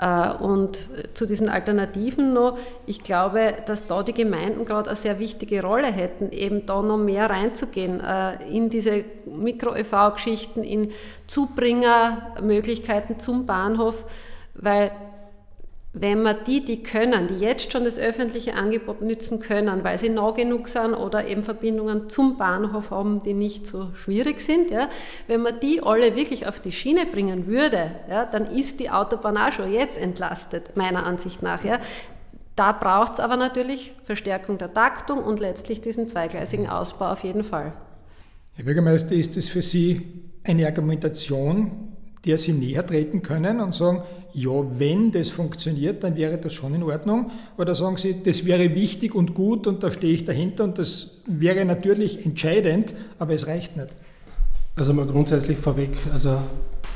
Äh, 0.00 0.30
und 0.42 0.88
zu 1.12 1.26
diesen 1.26 1.50
Alternativen 1.50 2.32
noch, 2.32 2.58
ich 2.86 3.02
glaube, 3.02 3.54
dass 3.66 3.86
da 3.86 4.02
die 4.02 4.14
Gemeinden 4.14 4.64
gerade 4.64 4.88
eine 4.88 4.96
sehr 4.96 5.18
wichtige 5.18 5.62
Rolle 5.62 5.88
hätten, 5.88 6.32
eben 6.32 6.64
da 6.64 6.80
noch 6.80 6.96
mehr 6.96 7.28
reinzugehen 7.28 8.00
äh, 8.00 8.42
in 8.48 8.70
diese 8.70 9.04
Mikro-ÖV-Geschichten, 9.26 10.64
in 10.64 10.90
Zubringermöglichkeiten 11.26 13.20
zum 13.20 13.44
Bahnhof, 13.44 14.06
weil 14.54 14.90
wenn 15.92 16.22
man 16.22 16.36
die, 16.46 16.64
die 16.64 16.84
können, 16.84 17.26
die 17.26 17.38
jetzt 17.38 17.72
schon 17.72 17.84
das 17.84 17.98
öffentliche 17.98 18.54
Angebot 18.54 19.02
nützen 19.02 19.40
können, 19.40 19.82
weil 19.82 19.98
sie 19.98 20.08
nah 20.08 20.30
genug 20.30 20.68
sind 20.68 20.94
oder 20.94 21.26
eben 21.26 21.42
Verbindungen 21.42 22.08
zum 22.08 22.36
Bahnhof 22.36 22.92
haben, 22.92 23.22
die 23.24 23.34
nicht 23.34 23.66
so 23.66 23.90
schwierig 23.94 24.40
sind, 24.40 24.70
ja, 24.70 24.88
wenn 25.26 25.42
man 25.42 25.58
die 25.58 25.82
alle 25.82 26.14
wirklich 26.14 26.46
auf 26.46 26.60
die 26.60 26.70
Schiene 26.70 27.06
bringen 27.06 27.48
würde, 27.48 27.90
ja, 28.08 28.24
dann 28.24 28.46
ist 28.46 28.78
die 28.78 28.90
Autobahn 28.90 29.36
auch 29.36 29.50
schon 29.50 29.72
jetzt 29.72 29.98
entlastet, 29.98 30.76
meiner 30.76 31.04
Ansicht 31.04 31.42
nach. 31.42 31.64
Ja. 31.64 31.80
Da 32.54 32.70
braucht 32.72 33.14
es 33.14 33.20
aber 33.20 33.36
natürlich 33.36 33.94
Verstärkung 34.04 34.58
der 34.58 34.72
Taktung 34.72 35.24
und 35.24 35.40
letztlich 35.40 35.80
diesen 35.80 36.06
zweigleisigen 36.06 36.68
Ausbau 36.68 37.10
auf 37.10 37.24
jeden 37.24 37.42
Fall. 37.42 37.72
Herr 38.52 38.64
Bürgermeister, 38.64 39.14
ist 39.14 39.36
es 39.36 39.48
für 39.48 39.62
Sie 39.62 40.06
eine 40.44 40.66
Argumentation, 40.66 41.96
der 42.24 42.38
Sie 42.38 42.52
näher 42.52 42.86
treten 42.86 43.22
können 43.22 43.60
und 43.60 43.74
sagen, 43.74 44.02
ja, 44.32 44.50
wenn 44.78 45.10
das 45.10 45.30
funktioniert, 45.30 46.04
dann 46.04 46.16
wäre 46.16 46.38
das 46.38 46.52
schon 46.52 46.74
in 46.74 46.82
Ordnung? 46.82 47.30
Oder 47.58 47.74
sagen 47.74 47.96
Sie, 47.96 48.22
das 48.22 48.44
wäre 48.44 48.74
wichtig 48.74 49.14
und 49.14 49.34
gut 49.34 49.66
und 49.66 49.82
da 49.82 49.90
stehe 49.90 50.12
ich 50.12 50.24
dahinter 50.24 50.64
und 50.64 50.78
das 50.78 51.18
wäre 51.26 51.64
natürlich 51.64 52.24
entscheidend, 52.24 52.94
aber 53.18 53.34
es 53.34 53.46
reicht 53.46 53.76
nicht? 53.76 53.90
Also 54.76 54.94
mal 54.94 55.06
grundsätzlich 55.06 55.58
vorweg, 55.58 55.90
also 56.12 56.38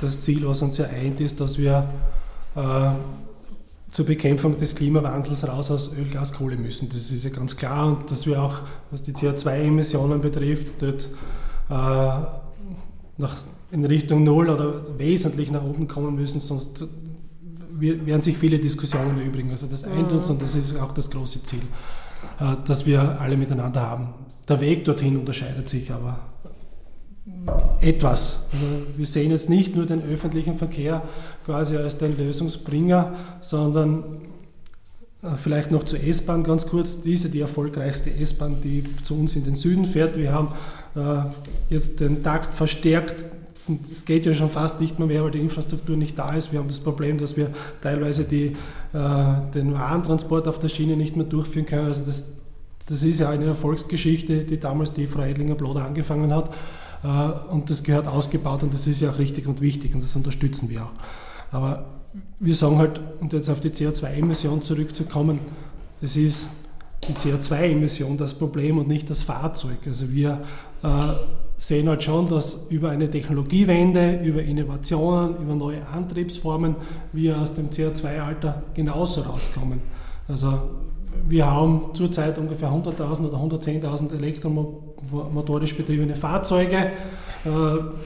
das 0.01 0.21
Ziel, 0.21 0.47
was 0.47 0.63
uns 0.63 0.79
ja 0.79 0.87
eint, 0.87 1.21
ist, 1.21 1.41
dass 1.41 1.59
wir 1.59 1.89
äh, 2.57 2.91
zur 3.91 4.07
Bekämpfung 4.07 4.57
des 4.57 4.75
Klimawandels 4.75 5.47
raus 5.47 5.71
aus 5.71 5.93
Öl, 5.97 6.09
Gas, 6.13 6.33
Kohle 6.33 6.57
müssen. 6.57 6.89
Das 6.89 7.11
ist 7.11 7.25
ja 7.25 7.31
ganz 7.31 7.57
klar 7.57 7.87
und 7.87 8.11
dass 8.11 8.27
wir 8.27 8.43
auch, 8.43 8.63
was 8.91 9.03
die 9.03 9.13
CO2-Emissionen 9.13 10.21
betrifft, 10.21 10.83
dort 10.83 11.09
äh, 11.71 12.27
nach, 13.19 13.37
in 13.71 13.85
Richtung 13.85 14.25
Null 14.25 14.51
oder 14.51 14.99
wesentlich 14.99 15.51
nach 15.51 15.63
oben 15.63 15.87
kommen 15.87 16.17
müssen, 16.17 16.41
sonst 16.41 16.85
werden 17.81 18.23
sich 18.23 18.37
viele 18.37 18.59
Diskussionen 18.59 19.19
erübrigen. 19.19 19.51
Also 19.51 19.67
das 19.67 19.85
eint 19.85 20.13
uns 20.13 20.31
und 20.31 20.41
das 20.41 20.55
ist 20.55 20.77
auch 20.79 20.93
das 20.93 21.11
große 21.11 21.43
Ziel, 21.43 21.63
äh, 22.41 22.57
das 22.65 22.87
wir 22.87 23.21
alle 23.21 23.37
miteinander 23.37 23.81
haben. 23.83 24.15
Der 24.49 24.61
Weg 24.61 24.85
dorthin 24.85 25.17
unterscheidet 25.17 25.69
sich 25.69 25.91
aber 25.91 26.19
etwas. 27.81 28.47
Also 28.53 28.67
wir 28.97 29.07
sehen 29.07 29.31
jetzt 29.31 29.49
nicht 29.49 29.75
nur 29.75 29.87
den 29.87 30.03
öffentlichen 30.03 30.55
Verkehr 30.55 31.03
quasi 31.45 31.77
als 31.77 31.97
den 31.97 32.17
Lösungsbringer, 32.17 33.15
sondern 33.41 34.21
äh, 35.23 35.37
vielleicht 35.37 35.71
noch 35.71 35.85
zur 35.85 36.03
S-Bahn 36.03 36.45
ganz 36.45 36.67
kurz. 36.67 37.01
Diese 37.01 37.31
die 37.31 37.41
erfolgreichste 37.41 38.15
S-Bahn, 38.15 38.57
die 38.63 38.85
zu 39.03 39.19
uns 39.19 39.37
in 39.37 39.45
den 39.45 39.55
Süden 39.55 39.87
fährt. 39.87 40.17
Wir 40.17 40.33
haben 40.33 40.49
äh, 40.95 41.31
jetzt 41.71 42.01
den 42.01 42.23
Takt 42.23 42.53
verstärkt 42.53 43.27
es 43.91 44.05
geht 44.05 44.27
ja 44.27 44.35
schon 44.35 44.49
fast 44.49 44.81
nicht 44.81 44.99
mehr, 44.99 45.09
mehr, 45.09 45.25
weil 45.25 45.31
die 45.31 45.41
Infrastruktur 45.41 45.97
nicht 45.97 46.19
da 46.19 46.35
ist. 46.35 46.53
Wir 46.53 46.59
haben 46.59 46.69
das 46.69 46.81
Problem, 46.81 47.19
dass 47.19 47.37
wir 47.37 47.51
teilweise 47.81 48.25
die, 48.25 48.57
äh, 48.93 49.35
den 49.55 49.73
Warentransport 49.73 50.47
auf 50.49 50.59
der 50.59 50.69
Schiene 50.69 50.97
nicht 50.97 51.17
mehr 51.17 51.25
durchführen 51.25 51.67
können. 51.67 51.87
Also 51.87 52.03
das, 52.05 52.33
das 52.89 53.03
ist 53.03 53.21
ja 53.21 53.31
eine 53.31 53.47
Erfolgsgeschichte, 53.47 54.45
die 54.45 54.61
damals 54.61 54.93
die 54.93 55.07
Frau 55.07 55.23
Edlinger-Bloder 55.23 55.85
angefangen 55.85 56.35
hat. 56.35 56.51
Äh, 57.03 57.53
und 57.53 57.71
das 57.71 57.83
gehört 57.83 58.07
ausgebaut 58.07 58.63
und 58.63 58.75
das 58.75 58.87
ist 58.87 59.01
ja 59.01 59.11
auch 59.11 59.19
richtig 59.19 59.47
und 59.47 59.61
wichtig 59.61 59.95
und 59.95 60.03
das 60.03 60.15
unterstützen 60.15 60.69
wir 60.69 60.85
auch. 60.85 60.93
Aber 61.51 61.87
wir 62.41 62.55
sagen 62.55 62.79
halt, 62.79 63.01
um 63.21 63.29
jetzt 63.31 63.49
auf 63.49 63.61
die 63.61 63.71
CO2-Emission 63.71 64.63
zurückzukommen, 64.63 65.41
es 66.03 66.17
ist 66.17 66.49
die 67.09 67.13
CO2-Emission 67.13 68.17
das 68.17 68.35
Problem 68.35 68.79
und 68.79 68.89
nicht 68.89 69.09
das 69.09 69.23
Fahrzeug. 69.23 69.79
Also 69.87 70.11
wir 70.13 70.43
äh, 70.83 70.89
sehen 71.57 71.89
halt 71.89 72.03
schon, 72.03 72.27
dass 72.27 72.67
über 72.69 72.91
eine 72.91 73.11
Technologiewende, 73.11 74.21
über 74.23 74.43
Innovationen, 74.43 75.37
über 75.37 75.55
neue 75.55 75.87
Antriebsformen 75.87 76.77
wir 77.13 77.39
aus 77.39 77.55
dem 77.55 77.71
CO2-Alter 77.71 78.63
genauso 78.75 79.23
rauskommen. 79.23 79.81
Also 80.29 80.59
wir 81.29 81.51
haben 81.51 81.91
zurzeit 81.95 82.39
ungefähr 82.39 82.71
100.000 82.71 83.29
oder 83.29 83.39
110.000 83.39 84.15
elektromotorisch 84.15 85.77
betriebene 85.77 86.17
Fahrzeuge. 86.17 86.77
Äh, 86.77 87.51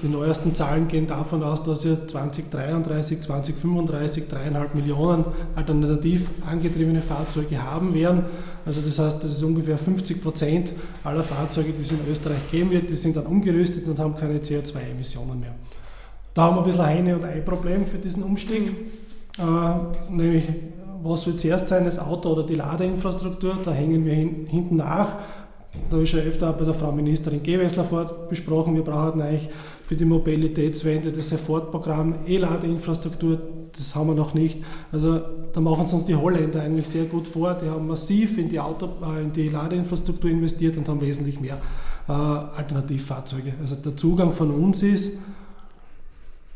die 0.02 0.09
neuesten 0.09 0.54
Zahlen 0.54 0.88
gehen 0.88 1.07
davon 1.07 1.42
aus, 1.42 1.62
dass 1.62 1.85
wir 1.85 2.07
2033, 2.07 3.20
2035 3.20 4.24
3,5 4.24 4.74
Millionen 4.74 5.24
alternativ 5.54 6.31
angetriebene 6.44 7.02
Fahrzeuge 7.02 7.62
haben 7.62 7.94
werden. 7.94 8.24
Also 8.66 8.83
das 8.83 8.98
heißt, 8.98 9.22
das 9.22 9.33
ist 9.33 9.42
ungefähr 9.42 9.78
50 9.78 10.22
Prozent 10.22 10.72
aller 11.04 11.22
Fahrzeuge, 11.22 11.72
die 11.72 11.81
es 11.81 11.92
in 11.92 12.00
Österreich 12.11 12.50
geben 12.50 12.70
wird, 12.70 12.90
die 12.90 12.94
sind 12.94 13.16
dann 13.16 13.26
umgerüstet 13.26 13.87
und 13.87 13.98
haben 13.98 14.14
keine 14.14 14.38
CO2-Emissionen 14.38 15.40
mehr. 15.40 15.54
Da 16.35 16.42
haben 16.42 16.57
wir 16.57 16.61
ein 16.61 16.66
bisschen 16.66 16.85
ein 16.85 17.14
und 17.14 17.24
ein 17.24 17.44
Problem 17.44 17.85
für 17.85 17.98
diesen 17.98 18.22
Umstieg, 18.22 18.74
äh, 19.38 20.12
nämlich 20.12 20.48
was 21.02 21.22
soll 21.22 21.37
zuerst 21.37 21.68
sein, 21.68 21.84
das 21.84 21.98
Auto 21.98 22.30
oder 22.30 22.44
die 22.44 22.54
Ladeinfrastruktur? 22.54 23.56
Da 23.64 23.72
hängen 23.72 24.04
wir 24.04 24.14
hin, 24.14 24.46
hinten 24.48 24.76
nach. 24.76 25.16
Da 25.90 25.92
habe 25.92 26.02
ich 26.02 26.11
schon 26.11 26.20
öfter 26.20 26.52
bei 26.52 26.64
der 26.64 26.74
Frau 26.74 26.92
Ministerin 26.92 27.42
Gewessler 27.42 27.84
besprochen, 28.28 28.74
wir 28.74 28.82
brauchen 28.82 29.20
eigentlich 29.20 29.48
für 29.82 29.96
die 29.96 30.04
Mobilitätswende 30.04 31.12
das 31.12 31.28
Sofortprogramm 31.28 32.14
E-Ladeinfrastruktur, 32.26 33.38
das 33.72 33.94
haben 33.94 34.08
wir 34.08 34.14
noch 34.14 34.34
nicht. 34.34 34.58
Also 34.92 35.20
da 35.52 35.61
machen 35.61 35.84
es 35.84 35.92
uns 35.92 36.06
die 36.06 36.16
Holländer 36.16 36.62
eigentlich 36.62 36.88
sehr 36.88 37.04
gut 37.04 37.28
vor. 37.28 37.54
Die 37.54 37.68
haben 37.68 37.87
massiv 37.87 38.38
in 38.38 38.48
die, 38.48 38.58
Auto, 38.58 38.88
äh, 39.02 39.22
in 39.22 39.32
die 39.32 39.48
Ladeinfrastruktur 39.48 40.30
investiert 40.30 40.76
und 40.78 40.88
haben 40.88 41.00
wesentlich 41.00 41.38
mehr 41.38 41.58
äh, 42.08 42.12
Alternativfahrzeuge. 42.12 43.54
Also 43.61 43.76
der 43.76 43.96
Zugang 43.96 44.32
von 44.32 44.50
uns 44.50 44.82
ist, 44.82 45.18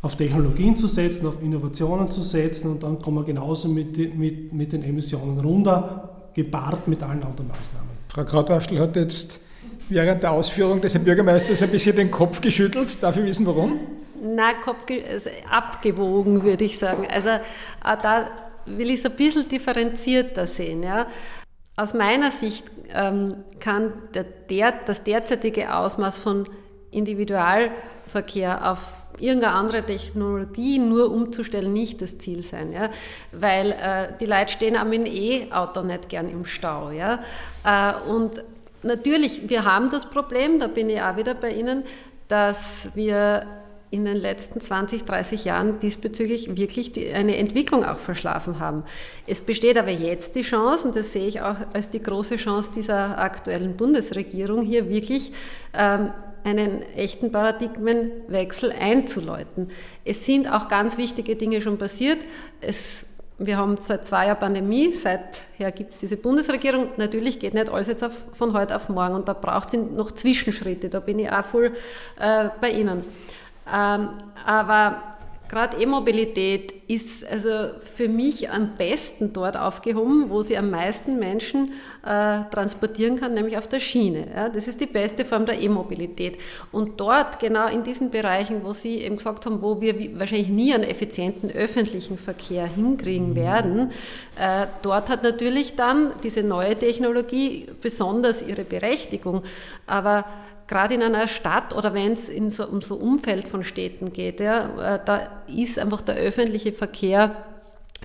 auf 0.03 0.17
Technologien 0.17 0.77
zu 0.77 0.89
setzen, 0.89 1.27
auf 1.27 1.41
Innovationen 1.41 2.11
zu 2.11 2.21
setzen 2.21 2.73
und 2.73 2.83
dann 2.83 2.99
kommen 2.99 3.19
wir 3.19 3.25
genauso 3.25 3.69
mit, 3.69 3.97
mit, 4.17 4.53
mit 4.53 4.73
den 4.73 4.83
Emissionen 4.83 5.39
runter, 5.41 6.29
gepaart 6.35 6.89
mit 6.89 7.03
allen 7.03 7.23
anderen 7.23 7.49
Maßnahmen. 7.49 7.91
Frau 8.09 8.25
Krautwaschel 8.25 8.81
hat 8.81 8.97
jetzt 8.97 9.41
während 9.89 10.23
der 10.23 10.33
Ausführung 10.33 10.81
des 10.81 10.95
Herrn 10.95 11.05
Bürgermeisters 11.05 11.63
ein 11.63 11.71
bisschen 11.71 11.97
den 11.97 12.11
Kopf 12.11 12.41
geschüttelt. 12.41 13.01
Darf 13.03 13.17
ich 13.17 13.25
wissen, 13.25 13.47
warum? 13.47 13.79
Na, 14.21 14.55
Kopf 14.55 14.87
also 15.09 15.31
abgewogen, 15.49 16.43
würde 16.43 16.65
ich 16.65 16.79
sagen. 16.79 17.07
Also 17.09 17.29
äh, 17.29 17.41
da 17.85 18.31
will 18.67 18.91
ich 18.91 19.01
es 19.01 19.07
ein 19.07 19.17
bisschen 19.17 19.49
differenzierter 19.49 20.47
sehen. 20.47 20.83
Ja. 20.83 21.07
Aus 21.77 21.95
meiner 21.95 22.31
Sicht 22.31 22.65
ähm, 22.93 23.37
kann 23.61 23.93
der, 24.15 24.25
der, 24.25 24.75
das 24.85 25.05
derzeitige 25.05 25.75
Ausmaß 25.75 26.19
von 26.19 26.45
Individualverkehr 26.91 28.71
auf 28.71 29.02
irgendeine 29.23 29.55
andere 29.55 29.85
Technologie 29.85 30.79
nur 30.79 31.11
umzustellen 31.11 31.73
nicht 31.73 32.03
das 32.03 32.19
Ziel 32.19 32.43
sein, 32.43 32.73
ja? 32.73 32.91
weil 33.31 33.71
äh, 33.71 34.09
die 34.21 34.27
Leute 34.27 34.53
stehen 34.53 34.77
am 34.77 34.93
E-Auto 34.93 35.83
nicht 35.83 36.09
gern 36.09 36.29
im 36.29 36.45
Stau. 36.45 36.91
Ja? 36.91 37.23
Äh, 37.65 38.11
und 38.11 38.43
natürlich, 38.83 39.49
wir 39.49 39.65
haben 39.65 39.91
das 39.91 40.11
Problem, 40.11 40.59
da 40.59 40.67
bin 40.67 40.91
ich 40.91 41.01
auch 41.01 41.17
wieder 41.17 41.35
bei 41.35 41.53
Ihnen, 41.53 41.85
dass 42.29 42.89
wir 42.95 43.47
in 43.93 44.07
den 44.07 44.17
letzten 44.17 44.59
20, 44.59 45.05
30 45.05 45.45
Jahren 45.45 45.79
diesbezüglich 45.79 46.57
wirklich 46.57 46.93
die, 46.93 47.13
eine 47.13 47.37
Entwicklung 47.37 47.85
auch 47.85 47.99
verschlafen 47.99 48.59
haben. 48.59 48.85
Es 49.27 49.43
besteht 49.43 49.77
aber 49.77 49.91
jetzt 49.91 50.35
die 50.35 50.43
Chance, 50.43 50.89
und 50.89 50.97
das 50.97 51.13
sehe 51.13 51.29
ich 51.29 51.43
auch 51.43 51.57
als 51.75 51.91
die 51.91 52.03
große 52.03 52.37
Chance 52.37 52.71
dieser 52.75 53.19
aktuellen 53.19 53.77
Bundesregierung, 53.77 54.63
hier 54.63 54.89
wirklich 54.89 55.33
ähm, 55.75 56.11
einen 56.45 56.83
echten 56.97 57.31
Paradigmenwechsel 57.33 58.73
einzuläuten. 58.73 59.71
Es 60.05 60.27
sind 60.27 60.51
auch 60.51 60.69
ganz 60.69 60.99
wichtige 60.99 61.37
Dinge 61.37 61.63
schon 61.63 61.79
passiert. 61.79 62.19
Es, 62.61 63.05
wir 63.39 63.57
haben 63.57 63.77
seit 63.81 64.05
zwei 64.05 64.27
Jahren 64.27 64.39
Pandemie, 64.39 64.93
seither 64.93 65.73
gibt 65.73 65.95
es 65.95 66.01
diese 66.01 66.17
Bundesregierung. 66.17 66.89
Natürlich 66.97 67.39
geht 67.39 67.55
nicht 67.55 67.71
alles 67.71 67.87
jetzt 67.87 68.03
auf, 68.05 68.13
von 68.33 68.53
heute 68.53 68.77
auf 68.77 68.89
morgen 68.89 69.15
und 69.15 69.29
da 69.29 69.33
braucht 69.33 69.75
es 69.75 69.81
noch 69.81 70.13
Zwischenschritte. 70.13 70.89
Da 70.89 71.01
bin 71.01 71.19
ich 71.19 71.31
auch 71.31 71.45
voll 71.45 71.73
äh, 72.19 72.49
bei 72.61 72.71
Ihnen. 72.71 73.05
Ähm, 73.73 74.09
aber 74.45 75.03
Gerade 75.53 75.77
E-Mobilität 75.77 76.73
ist 76.89 77.31
also 77.31 77.73
für 77.83 78.09
mich 78.09 78.49
am 78.49 78.79
besten 78.79 79.35
dort 79.35 79.55
aufgehoben, 79.55 80.31
wo 80.31 80.41
sie 80.41 80.57
am 80.57 80.71
meisten 80.71 81.19
Menschen 81.19 81.73
äh, 82.03 82.45
transportieren 82.51 83.21
kann, 83.21 83.35
nämlich 83.35 83.59
auf 83.59 83.67
der 83.67 83.79
Schiene. 83.79 84.29
Ja, 84.35 84.49
das 84.49 84.67
ist 84.67 84.81
die 84.81 84.87
beste 84.87 85.27
Form 85.27 85.45
der 85.45 85.61
E-Mobilität. 85.61 86.39
Und 86.71 86.99
dort, 86.99 87.39
genau 87.39 87.69
in 87.69 87.85
diesen 87.85 88.11
Bereichen, 88.11 88.65
wo 88.65 88.73
Sie 88.73 89.03
eben 89.03 89.19
gesagt 89.19 89.45
haben, 89.45 89.61
wo 89.61 89.79
wir 89.83 90.19
wahrscheinlich 90.19 90.49
nie 90.49 90.73
einen 90.73 90.85
effizienten 90.85 91.51
öffentlichen 91.51 92.17
Verkehr 92.17 92.67
hinkriegen 92.67 93.37
werden, 93.37 93.91
äh, 94.41 94.69
dort 94.81 95.11
hat 95.11 95.23
natürlich 95.23 95.77
dann 95.77 96.13
diese 96.23 96.43
neue 96.43 96.79
Technologie 96.79 97.67
besonders 97.83 98.41
ihre 98.41 98.65
Berechtigung. 98.65 99.43
Aber 99.87 100.25
gerade 100.67 100.95
in 100.95 101.03
einer 101.03 101.29
Stadt 101.29 101.75
oder 101.75 101.95
wenn 101.95 102.13
es 102.13 102.27
so, 102.55 102.67
um 102.67 102.83
so 102.83 102.97
Umfeld 102.97 103.49
von 103.49 103.65
Städten 103.65 104.13
geht, 104.13 104.41
ja, 104.41 104.95
äh, 104.95 105.01
da 105.05 105.29
ist 105.47 105.79
einfach 105.79 106.01
der 106.01 106.17
öffentliche 106.17 106.73
Verkehr 106.73 107.37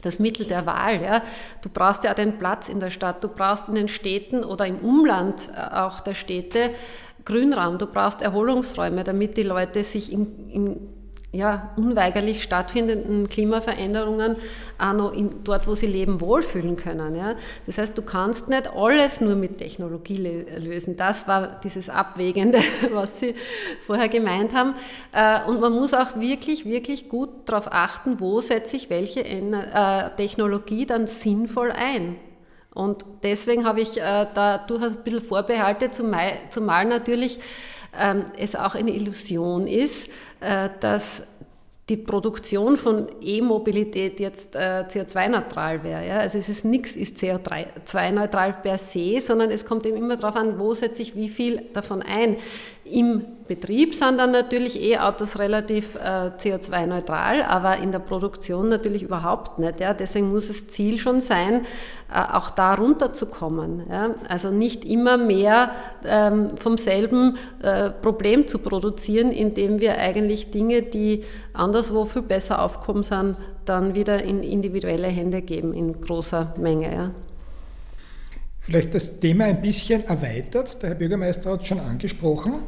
das 0.02 0.20
Mittel 0.20 0.46
der 0.46 0.65
Wahl. 0.65 1.02
Ja. 1.02 1.24
Du 1.62 1.70
brauchst 1.70 2.04
ja 2.04 2.13
den 2.13 2.38
Platz 2.38 2.70
in 2.70 2.80
der 2.80 2.91
Stadt, 2.91 3.24
du 3.24 3.28
brauchst 3.28 3.67
in 3.67 3.76
den 3.76 3.88
Städten 3.88 4.43
oder 4.43 4.67
im 4.67 4.78
Umland 4.78 5.50
äh, 5.56 5.76
auch 5.76 6.00
der 6.02 6.13
Städte 6.13 6.72
Grünraum, 7.26 7.78
du 7.78 7.88
brauchst 7.88 8.22
Erholungsräume, 8.22 9.04
damit 9.04 9.36
die 9.36 9.43
Leute 9.43 9.84
sich 9.84 10.13
in, 10.13 10.46
in 10.46 10.97
ja, 11.38 11.69
unweigerlich 11.78 12.41
stattfindenden 12.41 13.30
Klimaveränderungen 13.30 14.38
auch 14.80 14.93
noch 14.93 15.13
in, 15.13 15.43
dort, 15.43 15.67
wo 15.67 15.76
sie 15.76 15.86
leben, 15.86 16.19
wohlfühlen 16.19 16.76
können. 16.76 17.15
Ja. 17.15 17.36
Das 17.67 17.78
heißt, 17.78 17.95
du 17.95 18.02
kannst 18.02 18.47
nicht 18.47 18.67
alles 18.76 19.21
nur 19.21 19.36
mit 19.36 19.60
Technologie 19.60 20.45
lösen. 20.58 20.97
Das 20.97 21.28
war 21.28 21.60
dieses 21.63 21.89
Abwägende, 21.89 22.58
was 22.91 23.19
Sie 23.19 23.36
vorher 23.86 24.10
gemeint 24.10 24.56
haben. 24.56 24.73
Äh, 25.12 25.47
und 25.47 25.62
man 25.62 25.73
muss 25.73 25.93
auch 25.93 26.19
wirklich, 26.19 26.65
wirklich 26.65 27.08
gut 27.08 27.30
darauf 27.45 27.71
achten, 27.71 28.19
wo 28.19 28.41
setze 28.41 28.76
ich 28.76 28.89
welche 28.89 29.23
äh, 29.23 30.10
Technologie 30.17 30.88
dann 30.88 31.06
sinnvoll 31.06 31.71
ein. 31.71 32.15
Und 32.73 33.06
deswegen 33.21 33.63
habe 33.63 33.82
ich 33.82 33.97
äh, 33.97 34.26
da 34.34 34.58
durchaus 34.58 34.89
ein 34.89 35.04
bisschen 35.04 35.21
Vorbehalte, 35.21 35.91
zumal 35.91 36.86
natürlich 36.86 37.39
es 38.38 38.56
auch 38.56 38.76
eine 38.76 38.92
Illusion 38.92 39.68
ist, 39.68 40.10
äh, 40.40 40.70
dass 40.80 41.24
die 41.90 41.98
Produktion 41.98 42.76
von 42.76 43.08
E-Mobilität 43.22 44.20
jetzt 44.20 44.56
äh, 44.56 44.84
CO2-neutral 44.90 45.84
wäre. 45.84 46.06
Ja? 46.06 46.20
Also 46.20 46.38
es 46.38 46.50
ist 46.50 46.66
nichts 46.66 46.98
ist 46.98 47.18
CO2-neutral 47.18 48.58
per 48.62 48.78
se, 48.78 49.22
sondern 49.22 49.52
es 49.52 49.66
kommt 49.66 49.86
eben 49.86 49.96
immer 49.96 50.18
darauf 50.18 50.36
an, 50.36 50.60
wo 50.60 50.74
setze 50.74 51.02
ich 51.02 51.16
wie 51.16 51.30
viel 51.30 51.62
davon 51.74 52.02
ein. 52.02 52.36
Im 52.91 53.26
Betrieb 53.47 53.95
sind 53.95 54.17
dann 54.17 54.32
natürlich 54.32 54.82
E-Autos 54.82 55.39
relativ 55.39 55.95
äh, 55.95 56.32
CO2-neutral, 56.38 57.43
aber 57.43 57.78
in 57.78 57.91
der 57.91 58.00
Produktion 58.00 58.69
natürlich 58.69 59.04
überhaupt 59.04 59.58
nicht. 59.60 59.80
Ja? 59.80 59.93
Deswegen 59.93 60.32
muss 60.32 60.47
das 60.47 60.67
Ziel 60.67 60.97
schon 60.97 61.21
sein, 61.21 61.65
äh, 62.13 62.34
auch 62.34 62.50
da 62.50 62.73
runterzukommen. 62.73 63.84
Ja? 63.89 64.15
Also 64.28 64.52
nicht 64.52 64.84
immer 64.84 65.17
mehr 65.17 65.71
ähm, 66.06 66.58
vom 66.58 66.78
selben 66.78 67.38
äh, 67.62 67.89
Problem 67.89 68.47
zu 68.47 68.60
produzieren, 68.60 69.32
indem 69.32 69.80
wir 69.80 69.97
eigentlich 69.97 70.52
Dinge, 70.52 70.82
die 70.82 71.23
anderswo 71.54 72.06
viel 72.06 72.23
besser 72.23 72.62
aufkommen 72.62 73.04
sind, 73.04 73.38
dann 73.65 73.95
wieder 73.95 74.23
in 74.23 74.43
individuelle 74.43 75.08
Hände 75.08 75.41
geben 75.41 75.73
in 75.73 76.02
großer 76.02 76.54
Menge. 76.58 76.93
Ja? 76.93 77.12
Vielleicht 78.68 78.94
das 78.94 79.22
Thema 79.22 79.46
ein 79.46 79.62
bisschen 79.62 80.06
erweitert. 80.08 80.84
Der 80.84 80.90
Herr 80.90 80.98
Bürgermeister 80.98 81.52
hat 81.52 81.62
es 81.62 81.68
schon 81.70 81.80
angesprochen. 81.80 82.64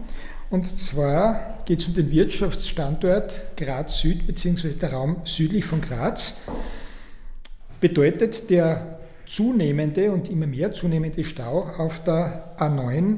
Und 0.49 0.77
zwar 0.77 1.59
geht 1.65 1.79
es 1.79 1.87
um 1.87 1.93
den 1.93 2.09
Wirtschaftsstandort 2.09 3.41
Graz 3.57 3.99
Süd 3.99 4.25
bzw. 4.25 4.75
der 4.75 4.93
Raum 4.93 5.17
südlich 5.25 5.65
von 5.65 5.81
Graz. 5.81 6.43
Bedeutet 7.81 8.49
der 8.49 8.99
zunehmende 9.25 10.13
und 10.13 10.29
immer 10.29 10.47
mehr 10.47 10.71
zunehmende 10.71 11.25
Stau 11.25 11.63
auf 11.77 12.01
der 12.05 12.55
A9 12.57 13.17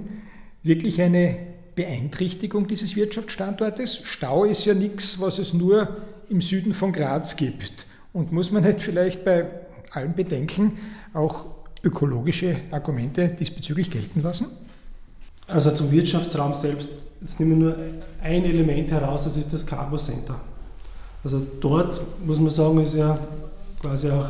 wirklich 0.63 0.99
eine 1.03 1.37
Beeinträchtigung 1.75 2.67
dieses 2.67 2.95
Wirtschaftsstandortes? 2.95 4.01
Stau 4.05 4.43
ist 4.43 4.65
ja 4.65 4.73
nichts, 4.73 5.21
was 5.21 5.37
es 5.37 5.53
nur 5.53 5.97
im 6.29 6.41
Süden 6.41 6.73
von 6.73 6.93
Graz 6.93 7.35
gibt. 7.35 7.85
Und 8.11 8.31
muss 8.31 8.49
man 8.49 8.63
nicht 8.63 8.81
vielleicht 8.81 9.23
bei 9.23 9.45
allem 9.91 10.15
Bedenken 10.15 10.79
auch 11.13 11.60
ökologische 11.83 12.57
Argumente 12.71 13.27
diesbezüglich 13.27 13.89
gelten 13.89 14.21
lassen? 14.21 14.47
Also 15.47 15.71
zum 15.71 15.91
Wirtschaftsraum 15.91 16.53
selbst, 16.53 16.91
jetzt 17.19 17.39
nehmen 17.39 17.59
wir 17.59 17.67
nur 17.67 17.75
ein 18.21 18.45
Element 18.45 18.91
heraus, 18.91 19.23
das 19.23 19.37
ist 19.37 19.51
das 19.51 19.65
Cargo 19.65 19.97
Center. 19.97 20.39
Also 21.23 21.41
dort 21.59 22.01
muss 22.25 22.39
man 22.39 22.49
sagen, 22.49 22.79
ist 22.81 22.95
ja 22.95 23.17
quasi 23.79 24.09
auch 24.09 24.25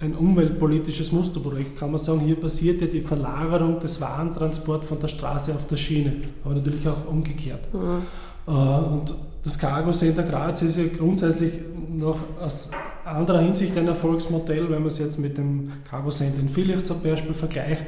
ein 0.00 0.14
umweltpolitisches 0.14 1.12
Musterprojekt, 1.12 1.78
kann 1.78 1.90
man 1.90 1.98
sagen, 1.98 2.20
hier 2.20 2.38
passiert 2.38 2.80
ja 2.80 2.86
die 2.86 3.00
Verlagerung 3.00 3.78
des 3.80 4.00
Warentransports 4.00 4.88
von 4.88 4.98
der 4.98 5.08
Straße 5.08 5.54
auf 5.54 5.66
der 5.66 5.76
Schiene, 5.76 6.14
aber 6.44 6.54
natürlich 6.54 6.86
auch 6.88 7.06
umgekehrt. 7.06 7.72
Mhm. 7.72 8.02
Äh, 8.46 8.50
und 8.50 9.14
das 9.42 9.58
Cargo 9.58 9.90
Center 9.92 10.22
Graz 10.22 10.62
ist 10.62 10.78
ja 10.78 10.84
grundsätzlich 10.96 11.52
noch 11.90 12.18
aus 12.40 12.70
anderer 13.04 13.40
Hinsicht 13.40 13.76
ein 13.76 13.88
Erfolgsmodell, 13.88 14.64
wenn 14.70 14.80
man 14.80 14.86
es 14.86 14.98
jetzt 14.98 15.18
mit 15.18 15.38
dem 15.38 15.70
Cargo 15.88 16.10
Center 16.10 16.40
in 16.40 16.48
Villach 16.48 16.82
zum 16.82 17.02
Beispiel 17.02 17.34
vergleicht. 17.34 17.84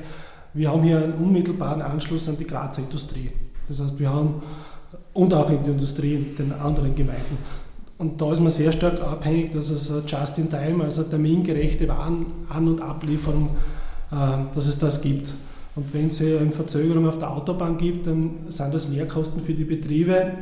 Wir 0.54 0.70
haben 0.70 0.82
hier 0.82 0.98
einen 0.98 1.14
unmittelbaren 1.14 1.82
Anschluss 1.82 2.28
an 2.28 2.36
die 2.38 2.46
Grazer 2.46 2.82
Industrie. 2.82 3.30
Das 3.68 3.80
heißt, 3.80 3.98
wir 3.98 4.10
haben, 4.10 4.42
und 5.12 5.34
auch 5.34 5.50
in 5.50 5.62
die 5.62 5.70
Industrie 5.70 6.14
in 6.14 6.34
den 6.34 6.52
anderen 6.52 6.94
Gemeinden. 6.94 7.38
Und 7.98 8.20
da 8.20 8.32
ist 8.32 8.40
man 8.40 8.50
sehr 8.50 8.72
stark 8.72 9.00
abhängig, 9.00 9.52
dass 9.52 9.70
es 9.70 9.90
just 10.06 10.38
in 10.38 10.50
time, 10.50 10.84
also 10.84 11.02
termingerechte 11.02 11.88
Waren 11.88 12.26
An- 12.48 12.68
und 12.68 12.82
Ablieferung, 12.82 13.50
äh, 14.12 14.54
dass 14.54 14.66
es 14.66 14.78
das 14.78 15.00
gibt. 15.00 15.32
Und 15.74 15.92
wenn 15.92 16.06
es 16.06 16.20
eine 16.22 16.52
Verzögerung 16.52 17.06
auf 17.06 17.18
der 17.18 17.30
Autobahn 17.30 17.76
gibt, 17.76 18.06
dann 18.06 18.30
sind 18.48 18.72
das 18.72 18.88
Mehrkosten 18.88 19.42
für 19.42 19.54
die 19.54 19.64
Betriebe, 19.64 20.32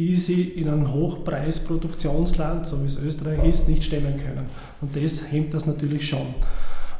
die 0.00 0.16
sie 0.16 0.44
in 0.44 0.66
einem 0.68 0.90
Hochpreisproduktionsland, 0.94 2.66
so 2.66 2.80
wie 2.80 2.86
es 2.86 2.98
Österreich 2.98 3.44
ist, 3.44 3.68
nicht 3.68 3.84
stemmen 3.84 4.16
können. 4.16 4.46
Und 4.80 4.96
das 4.96 5.30
hemmt 5.30 5.52
das 5.52 5.66
natürlich 5.66 6.08
schon. 6.08 6.34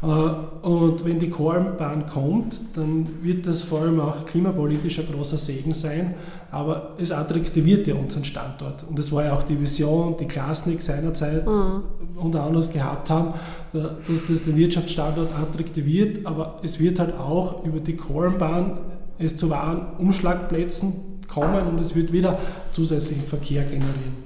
Äh, 0.02 0.06
und 0.06 1.02
wenn 1.06 1.18
die 1.18 1.30
Kornbahn 1.30 2.06
kommt, 2.06 2.60
dann 2.74 3.08
wird 3.22 3.46
das 3.46 3.62
vor 3.62 3.80
allem 3.80 4.00
auch 4.00 4.26
klimapolitisch 4.26 4.98
ein 4.98 5.06
großer 5.10 5.38
Segen 5.38 5.72
sein, 5.72 6.14
aber 6.50 6.94
es 6.98 7.10
attraktiviert 7.10 7.86
ja 7.86 7.94
unseren 7.94 8.24
Standort. 8.24 8.84
Und 8.86 8.98
das 8.98 9.10
war 9.12 9.24
ja 9.24 9.32
auch 9.32 9.44
die 9.44 9.58
Vision, 9.58 10.18
die 10.18 10.26
Klasnik 10.26 10.82
seinerzeit 10.82 11.46
mhm. 11.46 11.82
unter 12.16 12.42
anderem 12.42 12.70
gehabt 12.70 13.08
haben, 13.08 13.32
dass 13.72 14.26
das 14.28 14.42
den 14.42 14.56
Wirtschaftsstandort 14.56 15.30
attraktiviert, 15.34 16.26
aber 16.26 16.58
es 16.62 16.78
wird 16.78 16.98
halt 16.98 17.14
auch 17.14 17.64
über 17.64 17.80
die 17.80 17.96
Kornbahn 17.96 18.76
es 19.16 19.38
zu 19.38 19.48
wahren 19.48 19.86
Umschlagplätzen 19.98 21.09
kommen 21.30 21.66
und 21.66 21.78
es 21.78 21.94
wird 21.94 22.12
wieder 22.12 22.36
zusätzlichen 22.72 23.24
Verkehr 23.24 23.64
generieren. 23.64 24.24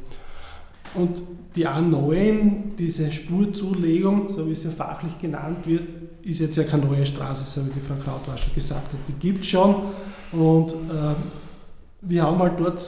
Und 0.94 1.22
die 1.56 1.68
A9, 1.68 2.76
diese 2.78 3.12
Spurzulegung, 3.12 4.30
so 4.30 4.46
wie 4.46 4.52
es 4.52 4.64
ja 4.64 4.70
fachlich 4.70 5.18
genannt 5.20 5.58
wird, 5.66 5.82
ist 6.22 6.40
jetzt 6.40 6.56
ja 6.56 6.64
keine 6.64 6.86
neue 6.86 7.04
Straße, 7.04 7.44
so 7.44 7.66
wie 7.66 7.72
die 7.74 7.80
Frau 7.80 7.94
Krautwaschel 7.94 8.52
gesagt 8.54 8.92
hat. 8.92 9.00
Die 9.08 9.12
gibt 9.12 9.42
es 9.42 9.48
schon 9.48 9.74
und 10.32 10.72
äh, 10.72 11.14
wir 12.00 12.22
haben 12.22 12.38
halt 12.38 12.58
dort 12.58 12.82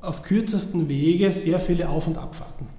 auf 0.00 0.22
kürzesten 0.22 0.88
Wege 0.88 1.32
sehr 1.32 1.58
viele 1.58 1.88
Auf- 1.88 2.06
und 2.06 2.18
Abfahrten. 2.18 2.77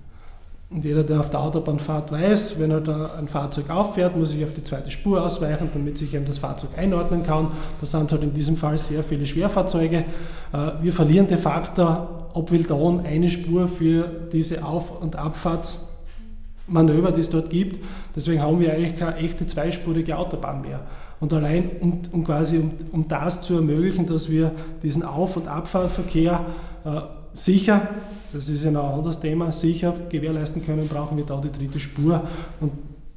Und 0.71 0.85
jeder, 0.85 1.03
der 1.03 1.19
auf 1.19 1.31
der 1.31 1.39
Autobahn 1.39 1.79
fährt, 1.79 2.11
weiß, 2.11 2.59
wenn 2.59 2.69
er 2.69 2.81
da 2.81 3.15
ein 3.17 3.27
Fahrzeug 3.27 3.71
auffährt, 3.71 4.15
muss 4.15 4.35
ich 4.35 4.43
auf 4.43 4.53
die 4.53 4.63
zweite 4.63 4.91
Spur 4.91 5.23
ausweichen, 5.23 5.69
damit 5.73 5.97
sich 5.97 6.13
eben 6.13 6.25
das 6.25 6.37
Fahrzeug 6.37 6.71
einordnen 6.77 7.23
kann. 7.23 7.47
Da 7.79 7.87
sind 7.87 8.11
halt 8.11 8.21
in 8.21 8.35
diesem 8.35 8.55
Fall 8.55 8.77
sehr 8.77 9.03
viele 9.03 9.25
Schwerfahrzeuge. 9.25 10.05
Äh, 10.53 10.71
wir 10.81 10.93
verlieren 10.93 11.25
de 11.25 11.37
facto 11.37 12.19
ob 12.33 12.51
Wildon 12.51 12.99
eine 13.05 13.31
Spur 13.31 13.67
für 13.67 14.09
diese 14.31 14.63
Auf- 14.63 15.01
und 15.01 15.15
Abfahrtsmanöver, 15.15 17.11
die 17.11 17.21
es 17.21 17.31
dort 17.31 17.49
gibt. 17.49 17.83
Deswegen 18.15 18.41
haben 18.41 18.59
wir 18.59 18.71
eigentlich 18.73 18.95
keine 18.95 19.15
echte 19.17 19.47
zweispurige 19.47 20.17
Autobahn 20.17 20.61
mehr. 20.61 20.81
Und 21.19 21.33
allein 21.33 21.69
um, 21.81 22.01
um 22.11 22.23
quasi 22.23 22.59
um, 22.59 22.71
um 22.91 23.07
das 23.07 23.41
zu 23.41 23.55
ermöglichen, 23.55 24.05
dass 24.05 24.29
wir 24.29 24.51
diesen 24.83 25.03
Auf- 25.03 25.35
und 25.35 25.47
Abfahrtverkehr 25.47 26.45
äh, 26.85 26.89
sicher, 27.33 27.89
das 28.31 28.49
ist 28.49 28.65
ein 28.65 28.75
anderes 28.75 29.19
Thema, 29.19 29.51
sicher 29.51 29.93
gewährleisten 30.09 30.65
können, 30.65 30.87
brauchen 30.87 31.17
wir 31.17 31.25
da 31.25 31.41
die 31.41 31.51
dritte 31.51 31.79
Spur. 31.79 32.27
Und, 32.59 32.71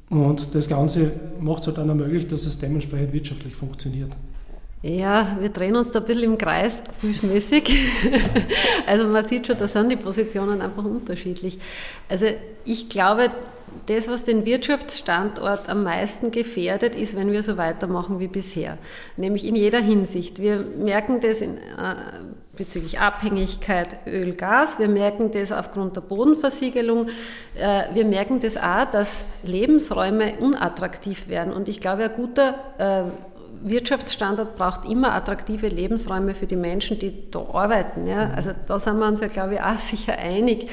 und 0.09 0.55
das 0.55 0.67
Ganze 0.67 1.11
macht 1.39 1.61
es 1.61 1.67
halt 1.67 1.77
dann 1.77 1.89
ermöglicht, 1.89 2.31
dass 2.31 2.45
es 2.45 2.57
dementsprechend 2.57 3.13
wirtschaftlich 3.13 3.55
funktioniert. 3.55 4.11
Ja, 4.81 5.37
wir 5.39 5.47
drehen 5.47 5.77
uns 5.77 5.91
da 5.91 5.99
ein 5.99 6.05
bisschen 6.05 6.23
im 6.23 6.37
Kreis, 6.37 6.83
gefühlsmäßig. 6.83 7.71
also 8.85 9.07
man 9.07 9.25
sieht 9.25 9.47
schon, 9.47 9.57
da 9.57 9.67
sind 9.67 9.89
die 9.89 9.95
Positionen 9.95 10.61
einfach 10.61 10.83
unterschiedlich. 10.83 11.57
Also 12.09 12.25
ich 12.65 12.89
glaube, 12.89 13.31
das, 13.85 14.09
was 14.09 14.25
den 14.25 14.45
Wirtschaftsstandort 14.45 15.69
am 15.69 15.83
meisten 15.83 16.31
gefährdet, 16.31 16.95
ist, 16.95 17.15
wenn 17.15 17.31
wir 17.31 17.43
so 17.43 17.57
weitermachen 17.57 18.19
wie 18.19 18.27
bisher. 18.27 18.77
Nämlich 19.15 19.45
in 19.45 19.55
jeder 19.55 19.79
Hinsicht. 19.79 20.39
Wir 20.39 20.57
merken 20.57 21.21
das 21.21 21.41
in, 21.41 21.57
äh, 21.57 21.95
bezüglich 22.55 22.99
Abhängigkeit 22.99 23.97
Öl, 24.05 24.35
Gas. 24.35 24.77
Wir 24.77 24.87
merken 24.87 25.31
das 25.31 25.51
aufgrund 25.51 25.95
der 25.95 26.01
Bodenversiegelung. 26.01 27.07
Äh, 27.55 27.83
wir 27.93 28.05
merken 28.05 28.39
das 28.39 28.57
auch, 28.57 28.85
dass 28.85 29.25
Lebensräume 29.43 30.35
unattraktiv 30.39 31.27
werden. 31.27 31.51
Und 31.51 31.67
ich 31.67 31.81
glaube, 31.81 32.03
ein 32.03 32.13
guter 32.15 32.55
äh, 32.77 33.03
Wirtschaftsstandort 33.63 34.55
braucht 34.55 34.85
immer 34.85 35.13
attraktive 35.13 35.67
Lebensräume 35.67 36.35
für 36.35 36.45
die 36.45 36.55
Menschen, 36.55 36.99
die 36.99 37.31
da 37.31 37.39
arbeiten. 37.39 38.05
Ja? 38.05 38.31
Also 38.35 38.51
da 38.67 38.77
sind 38.77 38.99
wir 38.99 39.07
uns 39.07 39.21
ja, 39.21 39.27
glaube 39.27 39.55
ich, 39.55 39.61
auch 39.61 39.79
sicher 39.79 40.17
einig. 40.17 40.69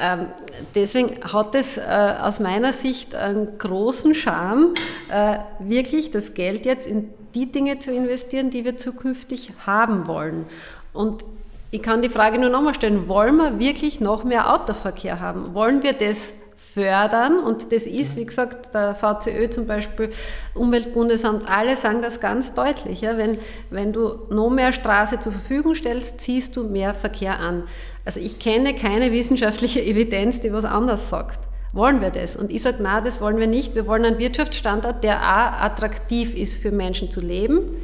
Ähm, 0.00 0.26
deswegen 0.74 1.22
hat 1.24 1.54
es 1.54 1.76
äh, 1.76 1.82
aus 2.22 2.40
meiner 2.40 2.72
Sicht 2.72 3.14
einen 3.14 3.58
großen 3.58 4.14
Charme, 4.14 4.72
äh, 5.10 5.38
wirklich 5.58 6.10
das 6.10 6.34
Geld 6.34 6.64
jetzt 6.64 6.86
in 6.86 7.10
die 7.34 7.50
Dinge 7.50 7.78
zu 7.78 7.92
investieren, 7.92 8.50
die 8.50 8.64
wir 8.64 8.76
zukünftig 8.76 9.52
haben 9.66 10.06
wollen. 10.06 10.46
Und 10.92 11.24
ich 11.70 11.82
kann 11.82 12.02
die 12.02 12.08
Frage 12.08 12.38
nur 12.38 12.50
nochmal 12.50 12.74
stellen, 12.74 13.08
wollen 13.08 13.36
wir 13.36 13.58
wirklich 13.58 14.00
noch 14.00 14.24
mehr 14.24 14.52
Autoverkehr 14.52 15.20
haben? 15.20 15.54
Wollen 15.54 15.82
wir 15.82 15.92
das 15.92 16.32
fördern. 16.60 17.40
Und 17.40 17.72
das 17.72 17.84
ist, 17.84 18.16
wie 18.16 18.26
gesagt, 18.26 18.74
der 18.74 18.94
VCÖ 18.94 19.50
zum 19.50 19.66
Beispiel, 19.66 20.10
Umweltbundesamt, 20.54 21.50
alle 21.50 21.76
sagen 21.76 22.02
das 22.02 22.20
ganz 22.20 22.54
deutlich. 22.54 23.00
Ja? 23.00 23.16
Wenn, 23.16 23.38
wenn 23.70 23.92
du 23.92 24.26
noch 24.30 24.50
mehr 24.50 24.72
Straße 24.72 25.20
zur 25.20 25.32
Verfügung 25.32 25.74
stellst, 25.74 26.20
ziehst 26.20 26.56
du 26.56 26.64
mehr 26.64 26.94
Verkehr 26.94 27.40
an. 27.40 27.64
Also 28.04 28.20
ich 28.20 28.38
kenne 28.38 28.74
keine 28.74 29.10
wissenschaftliche 29.10 29.82
Evidenz, 29.84 30.40
die 30.40 30.52
was 30.52 30.64
anders 30.64 31.10
sagt. 31.10 31.40
Wollen 31.72 32.00
wir 32.00 32.10
das? 32.10 32.34
Und 32.34 32.50
ich 32.50 32.62
sage, 32.62 32.78
na, 32.80 33.00
das 33.00 33.20
wollen 33.20 33.38
wir 33.38 33.46
nicht. 33.46 33.74
Wir 33.74 33.86
wollen 33.86 34.04
einen 34.04 34.18
Wirtschaftsstandort, 34.18 35.04
der 35.04 35.18
auch 35.20 35.62
attraktiv 35.62 36.34
ist 36.34 36.60
für 36.60 36.72
Menschen 36.72 37.10
zu 37.12 37.20
leben. 37.20 37.76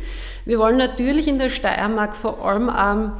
Wir 0.47 0.61
wollen 0.61 0.77
natürlich 0.77 1.27
in 1.27 1.39
der 1.39 1.51
Steiermark 1.51 2.17
vor 2.17 2.45
allem 2.45 2.71
ähm, 2.71 3.13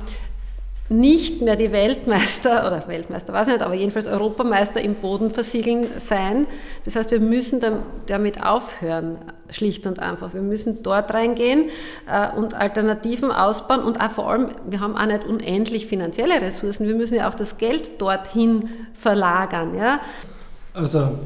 nicht 0.89 1.43
mehr 1.43 1.57
die 1.57 1.73
Weltmeister 1.73 2.61
oder 2.67 2.87
Weltmeister, 2.87 3.33
weiß 3.33 3.49
ich 3.49 3.55
nicht, 3.55 3.65
aber 3.65 3.75
jedenfalls 3.75 4.07
Europameister 4.07 4.81
im 4.81 4.95
Bodenversiegeln 4.95 5.89
sein. 5.99 6.47
Das 6.85 6.95
heißt, 6.95 7.11
wir 7.11 7.19
müssen 7.19 7.61
damit 8.07 8.45
aufhören, 8.45 9.19
schlicht 9.51 9.89
und 9.89 9.99
einfach. 9.99 10.35
Wir 10.35 10.41
müssen 10.41 10.85
dort 10.85 11.13
reingehen 11.13 11.71
äh, 12.09 12.33
und 12.37 12.55
Alternativen 12.55 13.33
ausbauen 13.33 13.83
und 13.83 14.01
auch 14.01 14.13
vor 14.13 14.31
allem, 14.31 14.51
wir 14.71 14.79
haben 14.79 14.97
auch 14.97 15.07
nicht 15.07 15.25
unendlich 15.25 15.87
finanzielle 15.87 16.41
Ressourcen, 16.41 16.87
wir 16.87 16.95
müssen 16.95 17.17
ja 17.17 17.29
auch 17.29 17.35
das 17.35 17.59
Geld 17.59 18.01
dorthin 18.01 18.71
verlagern. 18.95 19.77
Ja? 19.77 19.99
Also, 20.75 21.19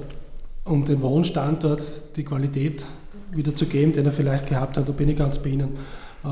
um 0.64 0.82
den 0.86 1.02
Wohnstandort 1.02 1.82
die 2.16 2.24
Qualität 2.24 2.86
wieder 3.32 3.54
zu 3.54 3.66
geben, 3.66 3.92
den 3.92 4.06
er 4.06 4.12
vielleicht 4.12 4.46
gehabt 4.48 4.76
hat, 4.76 4.88
da 4.88 4.92
bin 4.92 5.08
ich 5.08 5.16
ganz 5.16 5.38
bei 5.38 5.50
Ihnen. 5.50 5.70
Äh, 6.24 6.28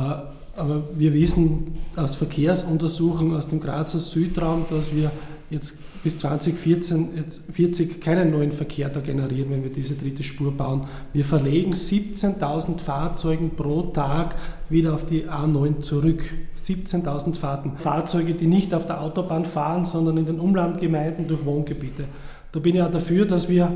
aber 0.57 0.83
wir 0.97 1.15
wissen 1.15 1.79
aus 1.95 2.17
Verkehrsuntersuchungen 2.17 3.37
aus 3.37 3.47
dem 3.47 3.61
Grazer 3.61 4.01
Südraum, 4.01 4.67
dass 4.69 4.95
wir 4.95 5.13
jetzt 5.51 5.79
bis 6.03 6.19
2040 6.19 7.17
jetzt 7.17 7.53
40 7.53 8.01
keinen 8.01 8.31
neuen 8.31 8.53
Verkehr 8.53 8.89
da 8.89 9.01
generieren, 9.01 9.51
wenn 9.51 9.63
wir 9.63 9.71
diese 9.71 9.95
dritte 9.95 10.23
Spur 10.23 10.53
bauen. 10.53 10.87
Wir 11.13 11.25
verlegen 11.25 11.73
17.000 11.73 12.81
Fahrzeuge 12.81 13.49
pro 13.49 13.83
Tag 13.83 14.37
wieder 14.69 14.95
auf 14.95 15.07
die 15.07 15.25
A9 15.25 15.81
zurück. 15.81 16.25
17.000 16.57 17.37
Fahrten. 17.37 17.73
Fahrzeuge, 17.79 18.35
die 18.35 18.47
nicht 18.47 18.75
auf 18.75 18.87
der 18.87 19.01
Autobahn 19.01 19.45
fahren, 19.45 19.85
sondern 19.85 20.19
in 20.19 20.27
den 20.27 20.41
Umlandgemeinden 20.41 21.29
durch 21.29 21.45
Wohngebiete. 21.45 22.05
Da 22.53 22.61
bin 22.61 22.77
ich 22.77 22.83
auch 22.83 22.91
dafür, 22.91 23.27
dass 23.27 23.49
wir 23.49 23.71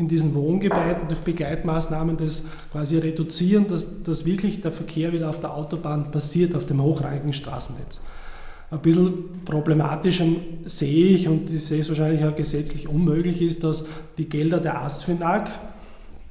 in 0.00 0.08
diesen 0.08 0.34
Wohngebäuden 0.34 1.08
durch 1.08 1.20
Begleitmaßnahmen 1.20 2.16
das 2.16 2.42
quasi 2.72 2.98
reduzieren, 2.98 3.68
dass, 3.68 4.02
dass 4.02 4.24
wirklich 4.24 4.62
der 4.62 4.72
Verkehr 4.72 5.12
wieder 5.12 5.28
auf 5.28 5.38
der 5.38 5.54
Autobahn 5.54 6.10
passiert, 6.10 6.54
auf 6.54 6.64
dem 6.64 6.82
hochrangigen 6.82 7.34
Straßennetz. 7.34 8.02
Ein 8.70 8.78
bisschen 8.80 9.42
problematisch 9.44 10.22
sehe 10.64 11.06
ich, 11.06 11.28
und 11.28 11.50
ich 11.50 11.64
sehe 11.64 11.80
es 11.80 11.88
wahrscheinlich 11.88 12.24
auch 12.24 12.34
gesetzlich 12.34 12.88
unmöglich, 12.88 13.42
ist, 13.42 13.62
dass 13.62 13.84
die 14.16 14.28
Gelder 14.28 14.58
der 14.58 14.80
ASFINAG, 14.80 15.50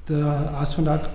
der 0.08 0.54
ASFINAG 0.58 1.08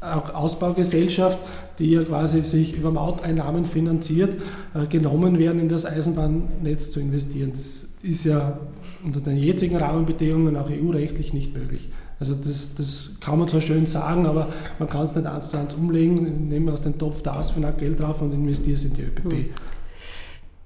Ausbaugesellschaft, 0.00 1.38
die 1.80 1.90
ja 1.90 2.02
quasi 2.04 2.44
sich 2.44 2.76
über 2.76 2.90
Mauteinnahmen 2.90 3.64
finanziert, 3.64 4.36
äh, 4.74 4.86
genommen 4.86 5.38
werden, 5.38 5.60
in 5.60 5.68
das 5.68 5.86
Eisenbahnnetz 5.86 6.92
zu 6.92 7.00
investieren. 7.00 7.50
Das 7.52 7.88
ist 8.02 8.24
ja 8.24 8.60
unter 9.04 9.20
den 9.20 9.36
jetzigen 9.36 9.76
Rahmenbedingungen 9.76 10.56
auch 10.56 10.70
EU-rechtlich 10.70 11.32
nicht 11.32 11.54
möglich. 11.54 11.88
Also 12.20 12.34
das, 12.34 12.74
das 12.74 13.12
kann 13.20 13.38
man 13.38 13.48
zwar 13.48 13.62
schön 13.62 13.86
sagen, 13.86 14.26
aber 14.26 14.48
man 14.78 14.88
kann 14.90 15.06
es 15.06 15.16
nicht 15.16 15.26
eins 15.26 15.48
zu 15.48 15.56
eins 15.56 15.74
umlegen, 15.74 16.48
nehme 16.48 16.70
aus 16.70 16.82
dem 16.82 16.98
Topf 16.98 17.22
das 17.22 17.50
von 17.50 17.64
Geld 17.78 17.98
drauf 17.98 18.20
und 18.20 18.32
investiere 18.32 18.74
es 18.74 18.84
in 18.84 18.92
die 18.92 19.02
ÖPP. 19.02 19.32
Hm. 19.32 19.48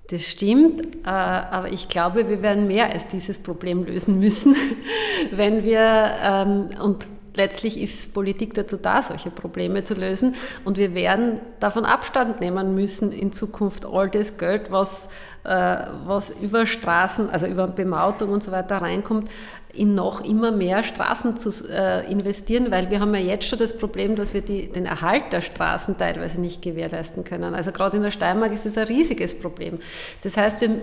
Das 0.08 0.22
stimmt, 0.22 0.96
äh, 1.04 1.08
aber 1.08 1.72
ich 1.72 1.88
glaube, 1.88 2.28
wir 2.28 2.42
werden 2.42 2.66
mehr 2.66 2.90
als 2.92 3.06
dieses 3.06 3.38
Problem 3.38 3.84
lösen 3.84 4.18
müssen, 4.18 4.54
wenn 5.30 5.64
wir, 5.64 6.10
ähm, 6.22 6.68
und 6.82 7.06
letztlich 7.34 7.80
ist 7.80 8.14
Politik 8.14 8.54
dazu 8.54 8.76
da, 8.76 9.02
solche 9.02 9.30
Probleme 9.30 9.84
zu 9.84 9.94
lösen. 9.94 10.34
Und 10.64 10.76
wir 10.76 10.94
werden 10.94 11.40
davon 11.60 11.84
Abstand 11.84 12.40
nehmen 12.40 12.74
müssen, 12.74 13.12
in 13.12 13.32
Zukunft 13.32 13.86
all 13.86 14.08
das 14.08 14.38
Geld, 14.38 14.70
was, 14.70 15.08
äh, 15.44 15.76
was 16.04 16.30
über 16.30 16.66
Straßen, 16.66 17.30
also 17.30 17.46
über 17.46 17.66
Bemautung 17.66 18.30
und 18.30 18.42
so 18.42 18.52
weiter 18.52 18.78
reinkommt, 18.78 19.28
in 19.76 19.94
noch 19.94 20.24
immer 20.24 20.50
mehr 20.52 20.82
Straßen 20.82 21.36
zu 21.36 21.50
äh, 21.68 22.10
investieren, 22.10 22.70
weil 22.70 22.90
wir 22.90 23.00
haben 23.00 23.14
ja 23.14 23.20
jetzt 23.20 23.46
schon 23.48 23.58
das 23.58 23.76
Problem, 23.76 24.16
dass 24.16 24.34
wir 24.34 24.40
die, 24.40 24.68
den 24.68 24.86
Erhalt 24.86 25.32
der 25.32 25.40
Straßen 25.40 25.98
teilweise 25.98 26.40
nicht 26.40 26.62
gewährleisten 26.62 27.24
können. 27.24 27.54
Also 27.54 27.72
gerade 27.72 27.96
in 27.96 28.02
der 28.02 28.10
Steiermark 28.10 28.52
ist 28.52 28.66
es 28.66 28.78
ein 28.78 28.86
riesiges 28.86 29.38
Problem. 29.38 29.78
Das 30.22 30.36
heißt, 30.36 30.60
wir, 30.60 30.76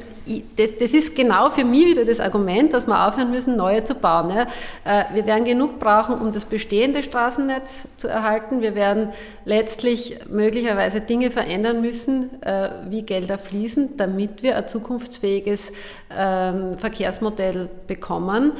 das, 0.57 0.77
das, 0.79 0.93
ist 0.93 1.15
genau 1.15 1.49
für 1.49 1.63
mich 1.63 1.85
wieder 1.85 2.05
das 2.05 2.19
Argument, 2.19 2.73
dass 2.73 2.87
wir 2.87 3.07
aufhören 3.07 3.31
müssen, 3.31 3.55
neue 3.55 3.83
zu 3.83 3.95
bauen. 3.95 4.29
Ja. 4.29 4.47
Äh, 4.83 5.05
wir 5.13 5.25
werden 5.25 5.45
genug 5.45 5.79
brauchen, 5.79 6.15
um 6.15 6.31
das 6.31 6.45
bestehende 6.45 7.03
Straßennetz 7.03 7.87
zu 7.97 8.07
erhalten. 8.07 8.61
Wir 8.61 8.75
werden 8.75 9.09
letztlich 9.45 10.19
möglicherweise 10.29 11.01
Dinge 11.01 11.31
verändern 11.31 11.81
müssen, 11.81 12.41
äh, 12.43 12.69
wie 12.89 13.03
Gelder 13.03 13.37
fließen, 13.37 13.97
damit 13.97 14.43
wir 14.43 14.57
ein 14.57 14.67
zukunftsfähiges 14.67 15.71
ähm, 16.15 16.77
Verkehrsmodell 16.77 17.69
bekommen. 17.87 18.53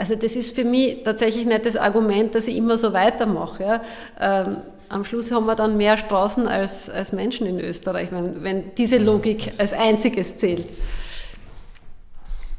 Also 0.00 0.14
das 0.14 0.34
ist 0.34 0.56
für 0.56 0.64
mich 0.64 1.02
tatsächlich 1.04 1.44
nicht 1.44 1.66
das 1.66 1.76
Argument, 1.76 2.34
dass 2.34 2.48
ich 2.48 2.56
immer 2.56 2.78
so 2.78 2.94
weitermache. 2.94 3.62
Ja. 3.62 3.82
Ähm, 4.18 4.56
am 4.88 5.04
Schluss 5.04 5.30
haben 5.30 5.44
wir 5.44 5.54
dann 5.54 5.76
mehr 5.76 5.98
Straßen 5.98 6.48
als, 6.48 6.88
als 6.88 7.12
Menschen 7.12 7.46
in 7.46 7.60
Österreich, 7.60 8.10
wenn, 8.10 8.42
wenn 8.42 8.74
diese 8.78 8.96
Logik 8.96 9.52
als 9.58 9.74
einziges 9.74 10.38
zählt. 10.38 10.66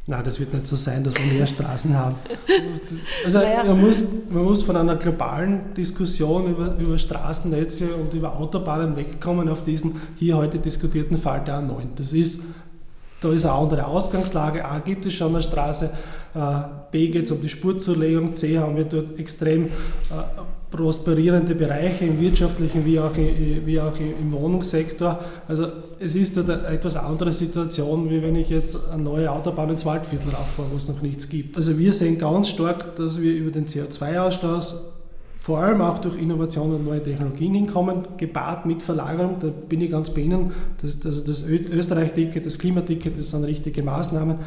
Nein, 0.05 0.23
das 0.23 0.39
wird 0.39 0.53
nicht 0.53 0.67
so 0.67 0.75
sein, 0.75 1.03
dass 1.03 1.15
wir 1.15 1.33
mehr 1.33 1.47
Straßen 1.47 1.97
haben. 1.97 2.15
Also 3.25 3.39
naja. 3.39 3.63
man, 3.63 3.81
muss, 3.81 4.03
man 4.29 4.43
muss 4.43 4.61
von 4.61 4.75
einer 4.75 4.95
globalen 4.97 5.73
Diskussion 5.73 6.47
über, 6.47 6.75
über 6.77 6.97
Straßennetze 6.99 7.95
und 7.95 8.13
über 8.13 8.37
Autobahnen 8.37 8.95
wegkommen 8.95 9.49
auf 9.49 9.63
diesen 9.63 9.99
hier 10.15 10.37
heute 10.37 10.59
diskutierten 10.59 11.17
Fall 11.17 11.43
der 11.43 11.55
A9. 11.55 11.87
Das 11.95 12.13
ist 12.13 12.41
da 13.21 13.31
ist 13.31 13.45
eine 13.45 13.53
andere 13.53 13.85
Ausgangslage. 13.85 14.65
A 14.65 14.79
gibt 14.79 15.05
es 15.05 15.13
schon 15.13 15.29
eine 15.29 15.41
Straße, 15.41 15.91
äh, 16.33 16.39
B 16.91 17.07
geht 17.07 17.25
es 17.25 17.31
um 17.31 17.39
die 17.39 17.49
Spurzulagung, 17.49 18.35
C 18.35 18.57
haben 18.57 18.75
wir 18.75 18.85
dort 18.85 19.17
extrem 19.17 19.65
äh, 19.65 19.69
prosperierende 20.71 21.53
Bereiche 21.53 22.05
im 22.05 22.19
wirtschaftlichen 22.19 22.85
wie 22.85 22.99
auch, 22.99 23.15
wie 23.15 23.79
auch 23.79 23.93
im 23.99 24.31
Wohnungssektor. 24.31 25.19
Also 25.47 25.67
es 25.99 26.15
ist 26.15 26.37
dort 26.37 26.49
eine 26.49 26.67
etwas 26.67 26.95
andere 26.95 27.31
Situation, 27.31 28.09
wie 28.09 28.21
wenn 28.23 28.35
ich 28.35 28.49
jetzt 28.49 28.77
eine 28.89 29.03
neue 29.03 29.29
Autobahn 29.29 29.69
ins 29.69 29.85
Waldviertel 29.85 30.29
rauffahre, 30.29 30.69
wo 30.71 30.77
es 30.77 30.87
noch 30.87 31.01
nichts 31.01 31.27
gibt. 31.29 31.57
Also 31.57 31.77
wir 31.77 31.91
sehen 31.91 32.17
ganz 32.17 32.49
stark, 32.49 32.95
dass 32.95 33.21
wir 33.21 33.33
über 33.33 33.51
den 33.51 33.65
CO2-Ausstoß 33.65 34.75
vor 35.41 35.57
allem 35.57 35.81
auch 35.81 35.97
durch 35.97 36.21
Innovation 36.21 36.71
und 36.75 36.85
neue 36.85 37.01
Technologien 37.01 37.55
hinkommen, 37.55 38.09
gepaart 38.15 38.67
mit 38.67 38.83
Verlagerung. 38.83 39.37
Da 39.39 39.47
bin 39.47 39.81
ich 39.81 39.89
ganz 39.89 40.11
bei 40.11 40.21
Ihnen. 40.21 40.51
Das, 40.79 41.03
also 41.03 41.23
das 41.25 41.43
Österreich-Ticket, 41.43 42.45
das 42.45 42.59
Klimaticket, 42.59 43.17
das 43.17 43.31
sind 43.31 43.45
richtige 43.45 43.81
Maßnahmen. 43.81 44.37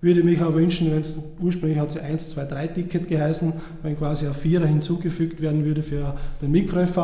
Würde 0.00 0.22
mich 0.22 0.40
auch 0.40 0.54
wünschen, 0.54 0.92
wenn 0.92 1.00
es 1.00 1.18
ursprünglich 1.40 1.80
hat 1.80 1.90
sie 1.90 1.98
1, 1.98 2.28
2, 2.28 2.44
3 2.44 2.66
Ticket 2.68 3.08
geheißen, 3.08 3.54
wenn 3.82 3.98
quasi 3.98 4.28
ein 4.28 4.34
Vierer 4.34 4.66
hinzugefügt 4.66 5.40
werden 5.40 5.64
würde 5.64 5.82
für 5.82 6.14
den 6.40 6.52
Mikro-EV, 6.52 6.96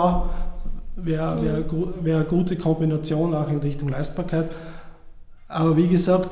wäre 0.94 1.44
wär, 1.44 1.64
wär 2.04 2.16
eine 2.18 2.24
gute 2.26 2.54
Kombination 2.54 3.34
auch 3.34 3.50
in 3.50 3.58
Richtung 3.58 3.88
Leistbarkeit. 3.88 4.52
Aber 5.48 5.76
wie 5.76 5.88
gesagt, 5.88 6.28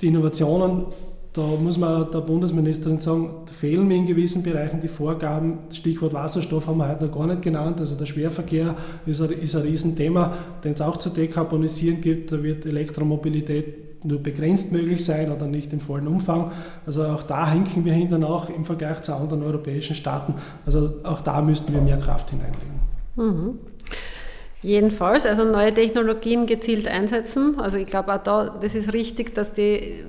die 0.00 0.06
Innovationen 0.06 0.86
da 1.32 1.42
muss 1.42 1.78
man 1.78 2.10
der 2.10 2.20
Bundesministerin 2.20 2.98
sagen, 2.98 3.30
fehlen 3.46 3.86
mir 3.86 3.96
in 3.96 4.06
gewissen 4.06 4.42
Bereichen 4.42 4.80
die 4.80 4.88
Vorgaben. 4.88 5.58
Stichwort 5.72 6.12
Wasserstoff 6.12 6.66
haben 6.66 6.78
wir 6.78 6.88
heute 6.88 7.04
noch 7.04 7.16
gar 7.16 7.26
nicht 7.28 7.42
genannt. 7.42 7.78
Also 7.78 7.94
der 7.94 8.06
Schwerverkehr 8.06 8.74
ist 9.06 9.20
ein, 9.20 9.30
ist 9.30 9.54
ein 9.54 9.62
Riesenthema, 9.62 10.34
den 10.64 10.72
es 10.72 10.80
auch 10.80 10.96
zu 10.96 11.10
dekarbonisieren 11.10 12.00
gibt. 12.00 12.32
Da 12.32 12.42
wird 12.42 12.66
Elektromobilität 12.66 14.04
nur 14.04 14.18
begrenzt 14.20 14.72
möglich 14.72 15.04
sein 15.04 15.30
oder 15.30 15.46
nicht 15.46 15.72
im 15.72 15.78
vollen 15.78 16.08
Umfang. 16.08 16.50
Also 16.84 17.04
auch 17.04 17.22
da 17.22 17.48
hinken 17.52 17.84
wir 17.84 17.92
hinten 17.92 18.24
auch 18.24 18.48
im 18.48 18.64
Vergleich 18.64 19.02
zu 19.02 19.14
anderen 19.14 19.44
europäischen 19.44 19.94
Staaten. 19.94 20.34
Also 20.66 20.94
auch 21.04 21.20
da 21.20 21.42
müssten 21.42 21.72
wir 21.72 21.80
mehr 21.80 21.98
Kraft 21.98 22.30
hineinlegen. 22.30 22.80
Mhm. 23.16 23.58
Jedenfalls, 24.62 25.24
also 25.24 25.44
neue 25.44 25.72
Technologien 25.72 26.46
gezielt 26.46 26.88
einsetzen. 26.88 27.58
Also 27.60 27.78
ich 27.78 27.86
glaube 27.86 28.14
auch 28.14 28.22
da, 28.22 28.58
das 28.60 28.74
ist 28.74 28.92
richtig, 28.92 29.34
dass 29.34 29.52
die 29.54 30.04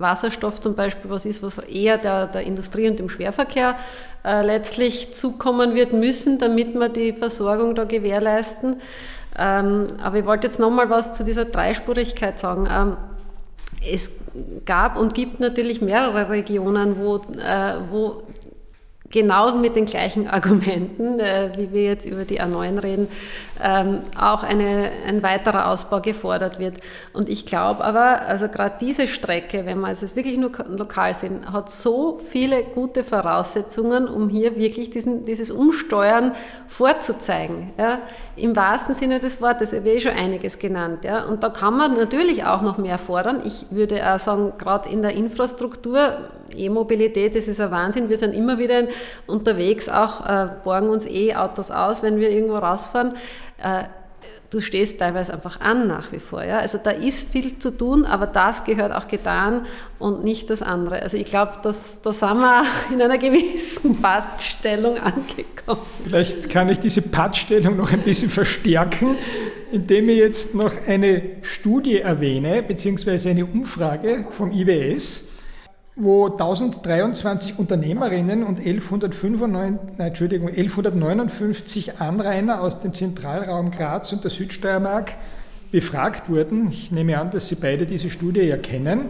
Wasserstoff 0.00 0.60
zum 0.60 0.74
Beispiel 0.74 1.10
was 1.10 1.24
ist, 1.24 1.42
was 1.42 1.58
eher 1.58 1.98
der, 1.98 2.26
der 2.26 2.42
Industrie 2.42 2.88
und 2.88 2.98
dem 2.98 3.08
Schwerverkehr 3.08 3.76
äh, 4.24 4.42
letztlich 4.42 5.14
zukommen 5.14 5.74
wird 5.74 5.92
müssen, 5.92 6.38
damit 6.38 6.74
wir 6.74 6.88
die 6.88 7.12
Versorgung 7.12 7.74
da 7.74 7.84
gewährleisten. 7.84 8.76
Ähm, 9.38 9.86
aber 10.02 10.18
ich 10.18 10.26
wollte 10.26 10.46
jetzt 10.46 10.58
nochmal 10.58 10.90
was 10.90 11.12
zu 11.12 11.24
dieser 11.24 11.44
Dreispurigkeit 11.44 12.38
sagen. 12.38 12.68
Ähm, 12.70 12.96
es 13.92 14.10
gab 14.64 14.98
und 14.98 15.14
gibt 15.14 15.40
natürlich 15.40 15.80
mehrere 15.80 16.28
Regionen, 16.28 16.98
wo, 16.98 17.16
äh, 17.16 17.74
wo 17.90 18.22
genau 19.16 19.54
mit 19.54 19.76
den 19.76 19.86
gleichen 19.86 20.28
Argumenten, 20.38 21.18
äh, 21.18 21.50
wie 21.56 21.72
wir 21.72 21.84
jetzt 21.84 22.04
über 22.04 22.26
die 22.26 22.38
A9 22.38 22.82
reden, 22.82 23.08
ähm, 23.64 24.00
auch 24.20 24.42
eine, 24.42 24.90
ein 25.08 25.22
weiterer 25.22 25.70
Ausbau 25.70 26.02
gefordert 26.02 26.58
wird. 26.58 26.74
Und 27.14 27.30
ich 27.30 27.46
glaube 27.46 27.82
aber, 27.82 28.20
also 28.22 28.48
gerade 28.48 28.74
diese 28.78 29.08
Strecke, 29.08 29.64
wenn 29.64 29.80
wir 29.80 29.88
es 29.90 30.16
wirklich 30.16 30.36
nur 30.36 30.50
lokal 30.66 31.14
sehen, 31.14 31.50
hat 31.50 31.70
so 31.70 32.20
viele 32.30 32.62
gute 32.62 33.04
Voraussetzungen, 33.04 34.06
um 34.06 34.28
hier 34.28 34.56
wirklich 34.56 34.90
diesen, 34.90 35.24
dieses 35.24 35.50
Umsteuern 35.50 36.32
vorzuzeigen. 36.66 37.72
Ja. 37.78 38.00
Im 38.36 38.54
wahrsten 38.54 38.94
Sinne 38.94 39.18
des 39.18 39.40
Wortes, 39.40 39.72
ich 39.72 39.80
habe 39.80 39.90
eh 39.92 40.00
schon 40.00 40.12
einiges 40.12 40.58
genannt. 40.58 41.04
Ja. 41.04 41.24
Und 41.24 41.42
da 41.42 41.48
kann 41.48 41.74
man 41.74 41.96
natürlich 41.96 42.44
auch 42.44 42.60
noch 42.60 42.76
mehr 42.76 42.98
fordern. 42.98 43.40
Ich 43.46 43.64
würde 43.70 44.12
auch 44.12 44.18
sagen, 44.18 44.52
gerade 44.58 44.90
in 44.90 45.00
der 45.00 45.14
Infrastruktur, 45.14 46.18
E-Mobilität, 46.54 47.34
das 47.34 47.48
ist 47.48 47.60
ein 47.60 47.70
Wahnsinn. 47.70 48.08
Wir 48.08 48.18
sind 48.18 48.34
immer 48.34 48.58
wieder 48.58 48.84
unterwegs, 49.26 49.88
auch 49.88 50.24
äh, 50.26 50.48
borgen 50.64 50.88
uns 50.88 51.06
E-Autos 51.06 51.70
aus, 51.70 52.02
wenn 52.02 52.18
wir 52.18 52.30
irgendwo 52.30 52.56
rausfahren. 52.56 53.14
Äh, 53.62 53.84
du 54.50 54.60
stehst 54.60 54.98
teilweise 54.98 55.32
einfach 55.32 55.60
an 55.60 55.86
nach 55.86 56.12
wie 56.12 56.18
vor. 56.18 56.44
Ja? 56.44 56.58
Also 56.58 56.78
da 56.82 56.90
ist 56.90 57.30
viel 57.30 57.58
zu 57.58 57.70
tun, 57.70 58.04
aber 58.04 58.26
das 58.26 58.64
gehört 58.64 58.92
auch 58.92 59.08
getan 59.08 59.66
und 59.98 60.24
nicht 60.24 60.50
das 60.50 60.62
andere. 60.62 61.02
Also 61.02 61.16
ich 61.16 61.26
glaube, 61.26 61.52
da 61.62 61.72
sind 61.72 62.38
wir 62.38 62.64
in 62.92 63.02
einer 63.02 63.18
gewissen 63.18 64.00
Pattstellung 64.00 64.98
angekommen. 64.98 65.82
Vielleicht 66.04 66.48
kann 66.50 66.68
ich 66.68 66.78
diese 66.78 67.02
Pattstellung 67.02 67.76
noch 67.76 67.92
ein 67.92 68.00
bisschen 68.00 68.30
verstärken, 68.30 69.16
indem 69.72 70.08
ich 70.08 70.18
jetzt 70.18 70.54
noch 70.54 70.72
eine 70.86 71.22
Studie 71.42 71.98
erwähne, 71.98 72.62
beziehungsweise 72.62 73.30
eine 73.30 73.44
Umfrage 73.44 74.26
vom 74.30 74.52
IWS 74.52 75.28
wo 75.96 76.26
1023 76.26 77.58
Unternehmerinnen 77.58 78.44
und 78.44 78.58
1195, 78.58 79.48
nein, 79.48 79.78
Entschuldigung, 79.96 80.48
1159 80.48 82.00
Anrainer 82.00 82.60
aus 82.60 82.80
dem 82.80 82.92
Zentralraum 82.92 83.70
Graz 83.70 84.12
und 84.12 84.22
der 84.22 84.30
Südsteiermark 84.30 85.14
befragt 85.72 86.28
wurden. 86.28 86.68
Ich 86.70 86.92
nehme 86.92 87.18
an, 87.18 87.30
dass 87.30 87.48
Sie 87.48 87.54
beide 87.54 87.86
diese 87.86 88.10
Studie 88.10 88.42
ja 88.42 88.58
kennen. 88.58 89.08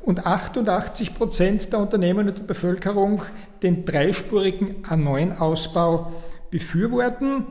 Und 0.00 0.26
88 0.26 1.14
Prozent 1.14 1.70
der 1.70 1.80
Unternehmen 1.80 2.28
und 2.28 2.38
der 2.38 2.44
Bevölkerung 2.44 3.20
den 3.62 3.84
dreispurigen 3.84 4.82
A9-Ausbau 4.84 6.12
befürworten. 6.50 7.44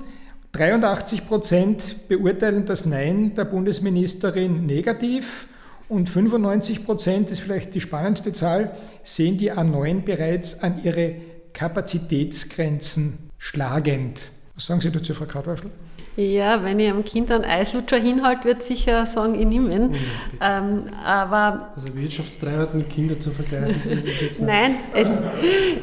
83 0.54 1.28
Prozent 1.28 2.08
beurteilen 2.08 2.66
das 2.66 2.88
Nein 2.88 3.36
der 3.36 3.46
Bundesministerin 3.46 4.66
negativ 4.66 5.49
und 5.90 6.10
95 6.10 6.86
Prozent, 6.86 7.32
ist 7.32 7.42
vielleicht 7.42 7.76
die 7.76 7.82
spannendste 7.82 8.32
Zahl, 8.32 8.76
sehen 9.04 9.38
die 9.38 9.52
A9 9.52 10.02
bereits 10.02 10.64
an 10.64 10.76
ihre 10.84 11.16
Kapazitätsgrenzen 11.54 13.30
schlagend. 13.38 14.30
Was 14.56 14.68
sagen 14.68 14.82
Sie 14.82 14.92
dazu, 14.92 15.14
Frau 15.14 15.26
Krautwaschel? 15.26 15.72
Ja, 16.16 16.64
wenn 16.64 16.80
ich 16.80 16.90
einem 16.90 17.06
Kind 17.06 17.32
einen 17.32 17.46
Eislutscher 17.46 17.98
hinhalte, 17.98 18.44
wird 18.44 18.62
sicher 18.62 19.06
sagen, 19.06 19.40
ich 19.40 19.46
nehme 19.46 19.74
ihn. 19.74 19.96
Ähm, 20.42 20.86
aber 21.04 21.72
also 21.76 21.96
Wirtschaftstreiber 21.96 22.70
mit 22.74 22.90
Kindern 22.90 23.22
zu 23.22 23.32
vergleichen, 23.32 23.82
das 23.90 24.06
ist 24.06 24.22
jetzt 24.22 24.42
Nein, 24.42 24.76
es, 24.94 25.10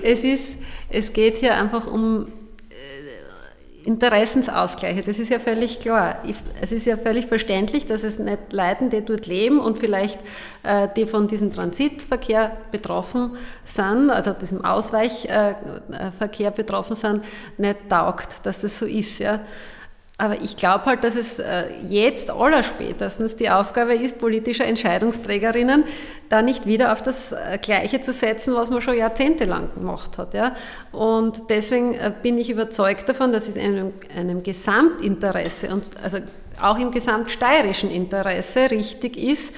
es, 0.02 0.24
ist, 0.24 0.58
es 0.90 1.12
geht 1.12 1.38
hier 1.38 1.54
einfach 1.54 1.86
um 1.86 2.28
Interessensausgleiche, 3.86 5.02
das 5.02 5.18
ist 5.20 5.30
ja 5.30 5.38
völlig 5.38 5.78
klar. 5.78 6.16
Es 6.60 6.72
ist 6.72 6.86
ja 6.86 6.96
völlig 6.96 7.26
verständlich, 7.26 7.86
dass 7.86 8.02
es 8.02 8.18
nicht 8.18 8.52
Leuten, 8.52 8.90
die 8.90 9.00
dort 9.00 9.26
leben 9.26 9.60
und 9.60 9.78
vielleicht 9.78 10.18
äh, 10.64 10.88
die 10.96 11.06
von 11.06 11.28
diesem 11.28 11.52
Transitverkehr 11.52 12.50
betroffen 12.72 13.36
sind, 13.64 14.10
also 14.10 14.32
diesem 14.32 14.64
Ausweichverkehr 14.64 16.50
betroffen 16.50 16.96
sind, 16.96 17.24
nicht 17.58 17.88
taugt, 17.88 18.44
dass 18.44 18.60
das 18.60 18.78
so 18.78 18.86
ist. 18.86 19.20
Ja. 19.20 19.40
Aber 20.18 20.40
ich 20.40 20.56
glaube 20.56 20.86
halt, 20.86 21.04
dass 21.04 21.14
es 21.14 21.38
äh, 21.38 21.64
jetzt 21.86 22.30
allerspätestens 22.30 23.36
die 23.36 23.50
Aufgabe 23.50 23.94
ist, 23.94 24.18
politischer 24.18 24.64
Entscheidungsträgerinnen, 24.64 25.84
da 26.30 26.40
nicht 26.40 26.64
wieder 26.64 26.92
auf 26.92 27.02
das 27.02 27.32
äh, 27.32 27.58
Gleiche 27.60 28.00
zu 28.00 28.14
setzen, 28.14 28.54
was 28.54 28.70
man 28.70 28.80
schon 28.80 28.96
jahrzehntelang 28.96 29.74
gemacht 29.74 30.16
hat. 30.16 30.32
Ja? 30.32 30.56
Und 30.90 31.50
deswegen 31.50 31.92
äh, 31.92 32.10
bin 32.22 32.38
ich 32.38 32.48
überzeugt 32.48 33.08
davon, 33.10 33.30
dass 33.30 33.46
es 33.46 33.58
einem, 33.58 33.92
einem 34.16 34.42
Gesamtinteresse 34.42 35.68
und 35.68 35.84
also 36.02 36.18
auch 36.62 36.78
im 36.78 36.92
gesamtsteirischen 36.92 37.90
Interesse 37.90 38.70
richtig 38.70 39.18
ist, 39.18 39.54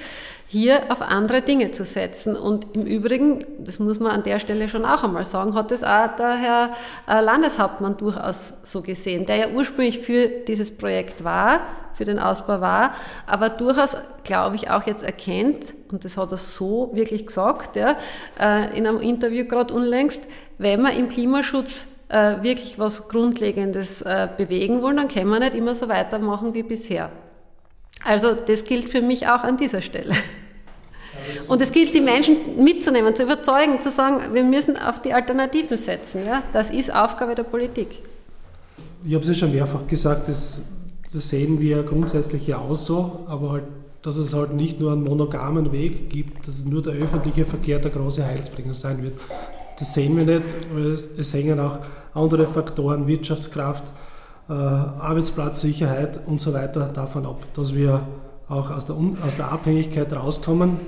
hier 0.51 0.91
auf 0.91 1.03
andere 1.03 1.43
Dinge 1.43 1.69
zu 1.69 1.85
setzen. 1.85 2.35
Und 2.35 2.75
im 2.75 2.87
Übrigen, 2.87 3.45
das 3.59 3.77
muss 3.77 3.99
man 3.99 4.11
an 4.11 4.23
der 4.23 4.39
Stelle 4.39 4.67
schon 4.67 4.83
auch 4.83 5.03
einmal 5.03 5.23
sagen, 5.23 5.53
hat 5.53 5.69
das 5.69 5.83
auch 5.83 6.15
der 6.15 6.33
Herr 6.33 6.69
äh, 7.07 7.23
Landeshauptmann 7.23 7.97
durchaus 7.97 8.53
so 8.63 8.81
gesehen, 8.81 9.27
der 9.27 9.35
ja 9.35 9.47
ursprünglich 9.49 9.99
für 9.99 10.27
dieses 10.27 10.75
Projekt 10.75 11.23
war, 11.23 11.59
für 11.93 12.03
den 12.03 12.17
Ausbau 12.17 12.61
war, 12.61 12.95
aber 13.27 13.49
durchaus, 13.49 13.95
glaube 14.23 14.55
ich, 14.55 14.71
auch 14.71 14.87
jetzt 14.87 15.03
erkennt, 15.03 15.75
und 15.91 16.03
das 16.03 16.17
hat 16.17 16.31
er 16.31 16.37
so 16.37 16.89
wirklich 16.93 17.27
gesagt, 17.27 17.75
ja, 17.75 17.95
äh, 18.39 18.75
in 18.75 18.87
einem 18.87 19.01
Interview 19.01 19.45
gerade 19.45 19.71
unlängst, 19.71 20.23
wenn 20.57 20.81
man 20.81 20.97
im 20.97 21.09
Klimaschutz 21.09 21.85
äh, 22.07 22.41
wirklich 22.41 22.79
was 22.79 23.07
Grundlegendes 23.07 24.03
bewegen 24.37 24.81
wollen, 24.81 24.97
dann 24.97 25.09
können 25.09 25.29
wir 25.29 25.39
nicht 25.39 25.53
immer 25.53 25.75
so 25.75 25.89
weitermachen 25.89 26.55
wie 26.55 26.63
bisher. 26.63 27.11
Also 28.03 28.33
das 28.33 28.63
gilt 28.63 28.89
für 28.89 29.01
mich 29.01 29.27
auch 29.27 29.43
an 29.43 29.57
dieser 29.57 29.81
Stelle. 29.81 30.13
Und 31.47 31.61
es 31.61 31.71
gilt, 31.71 31.93
die 31.93 32.01
Menschen 32.01 32.63
mitzunehmen, 32.63 33.15
zu 33.15 33.23
überzeugen, 33.23 33.81
zu 33.81 33.91
sagen, 33.91 34.33
wir 34.33 34.43
müssen 34.43 34.77
auf 34.77 35.01
die 35.01 35.13
Alternativen 35.13 35.77
setzen. 35.77 36.25
Ja? 36.25 36.43
Das 36.51 36.69
ist 36.69 36.93
Aufgabe 36.93 37.35
der 37.35 37.43
Politik. 37.43 38.01
Ich 39.05 39.13
habe 39.13 39.23
es 39.23 39.29
ja 39.29 39.33
schon 39.33 39.51
mehrfach 39.51 39.85
gesagt, 39.87 40.27
das, 40.27 40.61
das 41.11 41.29
sehen 41.29 41.59
wir 41.59 41.83
grundsätzlich 41.83 42.47
ja 42.47 42.57
auch 42.57 42.75
so, 42.75 43.25
aber 43.27 43.51
halt, 43.51 43.63
dass 44.01 44.17
es 44.17 44.33
halt 44.33 44.53
nicht 44.53 44.79
nur 44.79 44.91
einen 44.91 45.03
monogamen 45.03 45.71
Weg 45.71 46.09
gibt, 46.09 46.47
dass 46.47 46.65
nur 46.65 46.81
der 46.81 46.93
öffentliche 46.93 47.45
Verkehr 47.45 47.79
der 47.79 47.91
große 47.91 48.25
Heilsbringer 48.25 48.73
sein 48.73 49.01
wird. 49.03 49.19
Das 49.77 49.93
sehen 49.93 50.17
wir 50.17 50.25
nicht, 50.25 50.45
weil 50.73 50.91
es, 50.91 51.09
es 51.17 51.33
hängen 51.33 51.59
auch 51.59 51.79
andere 52.13 52.47
Faktoren, 52.47 53.07
Wirtschaftskraft, 53.07 53.83
Arbeitsplatzsicherheit 54.53 56.19
und 56.25 56.39
so 56.39 56.53
weiter 56.53 56.87
davon 56.87 57.25
ab, 57.25 57.45
dass 57.53 57.75
wir 57.75 58.01
auch 58.47 58.71
aus 58.71 58.85
der, 58.85 58.95
aus 59.25 59.35
der 59.35 59.51
Abhängigkeit 59.51 60.11
rauskommen. 60.11 60.79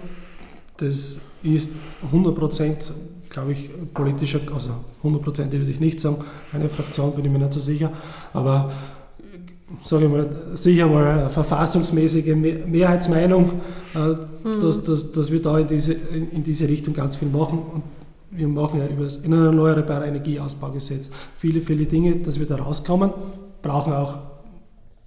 Das 0.78 1.20
ist 1.44 1.70
100 2.08 2.36
Prozent, 2.36 2.94
glaube 3.30 3.52
ich, 3.52 3.70
politischer, 3.94 4.40
also 4.54 4.72
100 4.98 5.22
Prozent 5.22 5.52
würde 5.52 5.70
ich 5.70 5.80
nicht 5.80 6.00
sagen, 6.00 6.18
eine 6.54 6.70
Fraktion 6.70 7.14
bin 7.14 7.26
ich 7.26 7.32
mir 7.32 7.38
nicht 7.38 7.54
so 7.54 7.60
sicher, 7.60 7.92
aber 8.34 8.72
sage 9.84 10.06
ich 10.06 10.12
mal, 10.12 10.30
sicher 10.54 10.88
mal 10.88 11.06
eine 11.06 11.30
verfassungsmäßige 11.30 12.36
Mehrheitsmeinung, 12.36 13.62
mhm. 13.94 14.60
dass, 14.60 14.84
dass, 14.84 15.12
dass 15.12 15.32
wir 15.32 15.42
da 15.42 15.60
in 15.60 15.68
diese, 15.68 15.94
in 15.94 16.44
diese 16.44 16.68
Richtung 16.68 16.94
ganz 16.94 17.16
viel 17.16 17.30
machen. 17.30 17.60
Und 17.60 17.84
wir 18.32 18.48
machen 18.48 18.80
ja 18.80 18.88
über 18.88 19.04
das 19.04 19.18
Erneuerbare 19.18 20.06
Energieausbaugesetz 20.06 21.10
viele, 21.36 21.62
viele 21.62 21.86
Dinge, 21.86 22.16
dass 22.18 22.40
wir 22.40 22.48
da 22.48 22.56
rauskommen, 22.56 23.12
brauchen 23.62 23.94
auch 23.94 24.20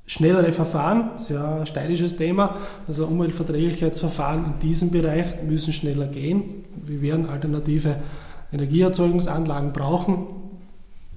schnellere 0.06 0.52
Verfahren, 0.52 1.10
das 1.14 1.30
ist 1.30 1.68
steilisches 1.68 2.16
Thema. 2.16 2.56
Also 2.86 3.06
Umweltverträglichkeitsverfahren 3.06 4.44
in 4.44 4.58
diesem 4.60 4.90
Bereich 4.90 5.42
müssen 5.42 5.72
schneller 5.72 6.06
gehen. 6.06 6.64
Wir 6.84 7.00
werden 7.00 7.28
alternative 7.28 7.96
Energieerzeugungsanlagen 8.52 9.72
brauchen. 9.72 10.26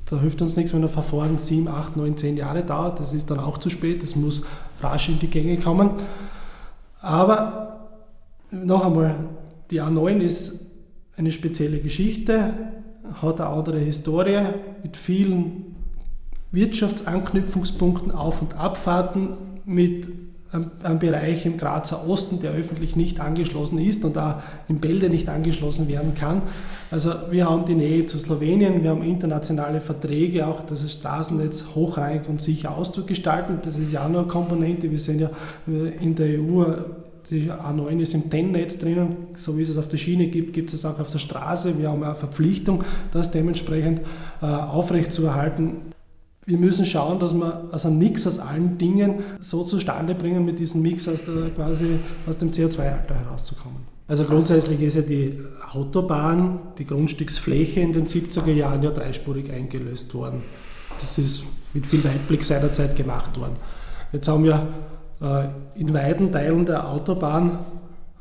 Da 0.10 0.20
hilft 0.22 0.42
uns 0.42 0.56
nichts, 0.56 0.74
wenn 0.74 0.84
ein 0.84 0.90
Verfahren 0.90 1.38
7, 1.38 1.68
8, 1.68 1.98
9, 1.98 2.16
10 2.16 2.38
Jahre 2.38 2.64
dauert. 2.64 3.00
Das 3.00 3.14
ist 3.14 3.30
dann 3.30 3.40
auch 3.40 3.58
zu 3.58 3.70
spät. 3.70 4.04
Das 4.04 4.16
muss 4.16 4.46
rasch 4.82 5.10
in 5.10 5.20
die 5.20 5.28
Gänge 5.28 5.58
kommen. 5.58 5.92
Aber 7.02 7.90
noch 8.52 8.86
einmal, 8.86 9.16
die 9.70 9.82
A9 9.82 10.20
ist 10.20 10.66
eine 11.18 11.32
spezielle 11.32 11.80
Geschichte, 11.80 12.54
hat 13.22 13.42
eine 13.42 13.50
andere 13.50 13.80
Historie 13.80 14.46
mit 14.82 14.96
vielen 14.96 15.76
Wirtschaftsanknüpfungspunkten, 16.52 18.12
Auf- 18.12 18.42
und 18.42 18.56
Abfahrten 18.56 19.30
mit 19.66 20.08
einem 20.84 21.00
Bereich 21.00 21.46
im 21.46 21.58
Grazer 21.58 22.08
Osten, 22.08 22.40
der 22.40 22.52
öffentlich 22.52 22.96
nicht 22.96 23.20
angeschlossen 23.20 23.80
ist 23.80 24.06
und 24.06 24.16
da 24.16 24.42
im 24.68 24.80
Bälde 24.80 25.10
nicht 25.10 25.28
angeschlossen 25.28 25.88
werden 25.88 26.14
kann. 26.16 26.42
Also 26.90 27.12
wir 27.32 27.50
haben 27.50 27.66
die 27.66 27.76
Nähe 27.76 28.06
zu 28.06 28.18
Slowenien, 28.18 28.82
wir 28.82 28.92
haben 28.92 29.04
internationale 29.04 29.82
Verträge, 29.82 30.48
auch 30.48 30.62
das 30.62 30.90
Straßennetz 30.92 31.66
hochrangig 31.76 32.30
und 32.30 32.42
sicher 32.42 32.78
auszugestalten. 32.78 33.60
Das 33.64 33.78
ist 33.78 33.92
ja 33.92 34.06
auch 34.06 34.10
noch 34.10 34.20
eine 34.20 34.28
Komponente. 34.28 34.90
Wir 34.90 35.00
sehen 35.00 35.20
ja 35.20 35.30
in 36.00 36.16
der 36.16 36.40
EU, 36.40 36.64
die 37.30 37.52
A9 37.52 38.00
ist 38.00 38.14
im 38.14 38.30
TEN-Netz 38.30 38.80
drinnen, 38.80 39.18
so 39.34 39.58
wie 39.58 39.62
es 39.62 39.70
es 39.70 39.78
auf 39.78 39.90
der 39.90 39.98
Schiene 39.98 40.28
gibt, 40.28 40.54
gibt 40.54 40.72
es 40.74 40.86
auch 40.86 40.98
auf 40.98 41.10
der 41.10 41.20
Straße. 41.20 41.78
Wir 41.78 41.90
haben 41.90 42.04
eine 42.04 42.16
Verpflichtung, 42.16 42.86
das 43.12 43.32
dementsprechend 43.32 44.00
äh, 44.42 44.46
aufrechtzuerhalten 44.46 45.97
wir 46.48 46.58
müssen 46.58 46.86
schauen, 46.86 47.20
dass 47.20 47.34
wir 47.34 47.66
also 47.74 47.90
einen 47.90 47.98
Mix 47.98 48.26
aus 48.26 48.40
allen 48.40 48.78
Dingen 48.78 49.16
so 49.42 49.64
zustande 49.64 50.16
bringen, 50.16 50.46
mit 50.46 50.60
diesem 50.60 50.82
Mix 50.82 51.08
aus, 51.08 51.24
der, 51.26 51.50
quasi 51.54 52.00
aus 52.26 52.38
dem 52.38 52.52
CO2-Alter 52.52 53.16
herauszukommen. 53.16 53.80
Also 54.08 54.24
grundsätzlich 54.24 54.82
ist 54.82 54.96
ja 54.96 55.02
die 55.02 55.38
Autobahn, 55.74 56.60
die 56.78 56.86
Grundstücksfläche 56.86 57.82
in 57.82 57.92
den 57.92 58.06
70er 58.06 58.54
Jahren 58.54 58.82
ja 58.82 58.92
dreispurig 58.92 59.52
eingelöst 59.52 60.16
worden. 60.16 60.42
Das 60.98 61.18
ist 61.18 61.44
mit 61.74 61.86
viel 61.86 62.02
Weitblick 62.06 62.46
seinerzeit 62.46 62.96
gemacht 62.96 63.38
worden. 63.38 63.58
Jetzt 64.14 64.30
haben 64.30 64.46
wir 64.46 64.70
äh, 65.22 65.50
in 65.78 65.94
weiten 65.94 66.32
Teilen 66.32 66.66
der 66.66 66.90
Autobahn 66.90 67.60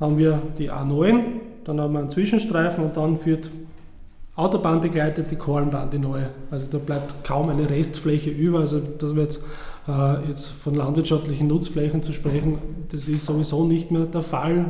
haben 0.00 0.18
wir 0.18 0.42
die 0.58 0.70
A9, 0.70 1.20
dann 1.62 1.80
haben 1.80 1.92
wir 1.92 2.00
einen 2.00 2.10
Zwischenstreifen 2.10 2.84
und 2.86 2.96
dann 2.96 3.16
führt 3.16 3.50
Autobahn 4.36 4.82
begleitet 4.82 5.30
die 5.30 5.36
Kornbahn, 5.36 5.90
die 5.90 5.98
neue. 5.98 6.28
Also 6.50 6.66
da 6.70 6.76
bleibt 6.76 7.24
kaum 7.24 7.48
eine 7.48 7.68
Restfläche 7.68 8.30
über. 8.30 8.60
Also 8.60 8.80
dass 8.80 9.14
wir 9.14 9.22
jetzt, 9.22 9.42
äh, 9.88 10.28
jetzt 10.28 10.48
von 10.48 10.74
landwirtschaftlichen 10.74 11.48
Nutzflächen 11.48 12.02
zu 12.02 12.12
sprechen, 12.12 12.58
das 12.90 13.08
ist 13.08 13.24
sowieso 13.24 13.66
nicht 13.66 13.90
mehr 13.90 14.04
der 14.04 14.20
Fall. 14.20 14.66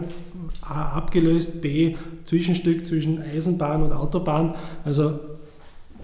A, 0.62 0.92
abgelöst, 0.92 1.60
B, 1.62 1.96
Zwischenstück 2.24 2.86
zwischen 2.86 3.20
Eisenbahn 3.20 3.82
und 3.82 3.92
Autobahn. 3.92 4.54
Also 4.84 5.18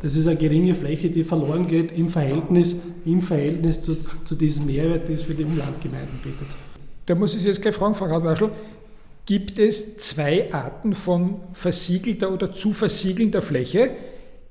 das 0.03 0.17
ist 0.17 0.27
eine 0.27 0.37
geringe 0.37 0.75
Fläche, 0.75 1.11
die 1.11 1.23
verloren 1.23 1.69
geht 1.69 1.93
im 1.93 2.09
Verhältnis, 2.09 2.77
im 3.05 3.23
Verhältnis 3.23 3.81
zu, 3.81 3.97
zu 4.25 4.35
diesem 4.35 4.67
Mehrwert, 4.67 5.07
den 5.07 5.15
es 5.15 5.23
für 5.23 5.35
die 5.35 5.45
Umlandgemeinden 5.45 6.19
bietet. 6.23 6.49
Da 7.07 7.15
muss 7.15 7.37
ich 7.37 7.45
jetzt 7.45 7.63
gleich 7.63 7.75
fragen, 7.75 7.95
Frau 7.95 8.07
Radwaschel, 8.07 8.51
gibt 9.27 9.59
es 9.59 9.99
zwei 9.99 10.53
Arten 10.53 10.95
von 10.95 11.41
versiegelter 11.53 12.33
oder 12.33 12.53
zu 12.53 12.73
versiegelnder 12.73 13.43
Fläche. 13.43 13.91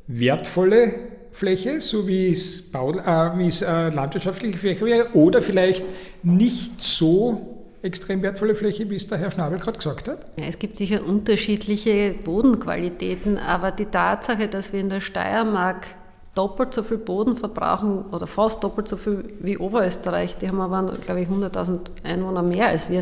Wertvolle 0.07 0.93
Fläche, 1.32 1.82
so 1.82 2.07
wie 2.07 2.32
es, 2.32 2.61
Bau, 2.72 2.91
äh, 2.91 3.38
wie 3.38 3.47
es 3.47 3.61
äh, 3.61 3.89
landwirtschaftliche 3.89 4.57
Fläche 4.57 4.86
wäre, 4.86 5.13
oder 5.13 5.41
vielleicht 5.41 5.84
nicht 6.24 6.82
so 6.82 7.61
extrem 7.82 8.22
wertvolle 8.22 8.55
Fläche, 8.55 8.89
wie 8.89 8.95
es 8.95 9.07
der 9.07 9.17
Herr 9.17 9.32
Schnabel 9.32 9.59
gerade 9.59 9.78
gesagt 9.78 10.07
hat? 10.07 10.26
Ja, 10.39 10.45
es 10.45 10.59
gibt 10.59 10.78
sicher 10.78 11.05
unterschiedliche 11.05 12.13
Bodenqualitäten, 12.24 13.38
aber 13.38 13.72
die 13.72 13.86
Tatsache, 13.86 14.47
dass 14.47 14.72
wir 14.74 14.80
in 14.80 14.89
der 14.89 15.01
Steiermark 15.01 15.88
doppelt 16.36 16.74
so 16.74 16.84
viel 16.84 16.97
Boden 16.97 17.36
verbrauchen 17.36 18.05
oder 18.11 18.28
fast 18.28 18.63
doppelt 18.63 18.88
so 18.88 18.97
viel 18.97 19.26
wie 19.39 19.57
Oberösterreich, 19.57 20.38
die 20.38 20.47
haben 20.47 20.61
aber, 20.61 20.97
glaube 20.97 21.22
ich, 21.22 21.28
100.000 21.28 21.80
Einwohner 22.03 22.43
mehr 22.43 22.67
als 22.67 22.89
wir, 22.89 23.01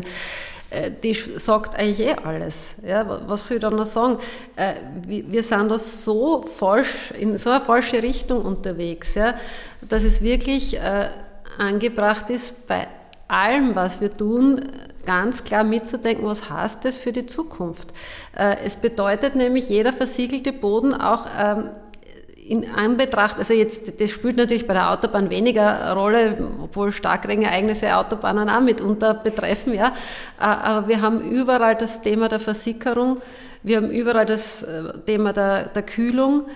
die 1.02 1.14
sagt 1.14 1.74
eigentlich 1.74 2.06
eh 2.06 2.14
alles. 2.22 2.74
Ja, 2.86 3.22
was 3.26 3.46
soll 3.46 3.56
ich 3.56 3.60
da 3.60 3.70
noch 3.70 3.84
sagen? 3.84 4.18
Äh, 4.56 4.74
wir 5.06 5.42
sind 5.42 5.68
da 5.68 5.78
so 5.78 6.42
falsch, 6.42 7.12
in 7.18 7.36
so 7.38 7.50
eine 7.50 7.60
falsche 7.60 8.02
Richtung 8.02 8.42
unterwegs, 8.44 9.14
ja, 9.14 9.34
dass 9.82 10.04
es 10.04 10.22
wirklich 10.22 10.76
äh, 10.78 11.08
angebracht 11.58 12.30
ist, 12.30 12.66
bei 12.66 12.86
allem, 13.26 13.74
was 13.74 14.00
wir 14.00 14.16
tun, 14.16 14.60
ganz 15.06 15.44
klar 15.44 15.64
mitzudenken, 15.64 16.26
was 16.26 16.50
heißt 16.50 16.84
das 16.84 16.98
für 16.98 17.12
die 17.12 17.26
Zukunft. 17.26 17.88
Es 18.34 18.76
bedeutet 18.76 19.36
nämlich, 19.36 19.68
jeder 19.68 19.92
versiegelte 19.92 20.52
Boden 20.52 20.92
auch 20.92 21.26
ähm, 21.38 21.70
in 22.50 22.68
Anbetracht, 22.68 23.38
also 23.38 23.54
jetzt, 23.54 24.00
das 24.00 24.10
spielt 24.10 24.36
natürlich 24.36 24.66
bei 24.66 24.74
der 24.74 24.90
Autobahn 24.90 25.30
weniger 25.30 25.92
Rolle, 25.92 26.36
obwohl 26.60 26.90
Starkregenereignisse 26.90 27.96
Autobahnen 27.96 28.50
auch 28.50 28.60
mitunter 28.60 29.14
betreffen, 29.14 29.72
ja. 29.72 29.92
Äh, 30.40 30.42
aber 30.42 30.88
wir 30.88 31.00
haben 31.00 31.20
überall 31.20 31.76
das 31.76 32.00
Thema 32.00 32.28
der 32.28 32.40
Versickerung, 32.40 33.18
wir 33.62 33.76
haben 33.76 33.90
überall 33.90 34.26
das 34.26 34.64
äh, 34.64 34.98
Thema 35.06 35.32
der, 35.32 35.66
der 35.66 35.82
Kühlung 35.82 36.46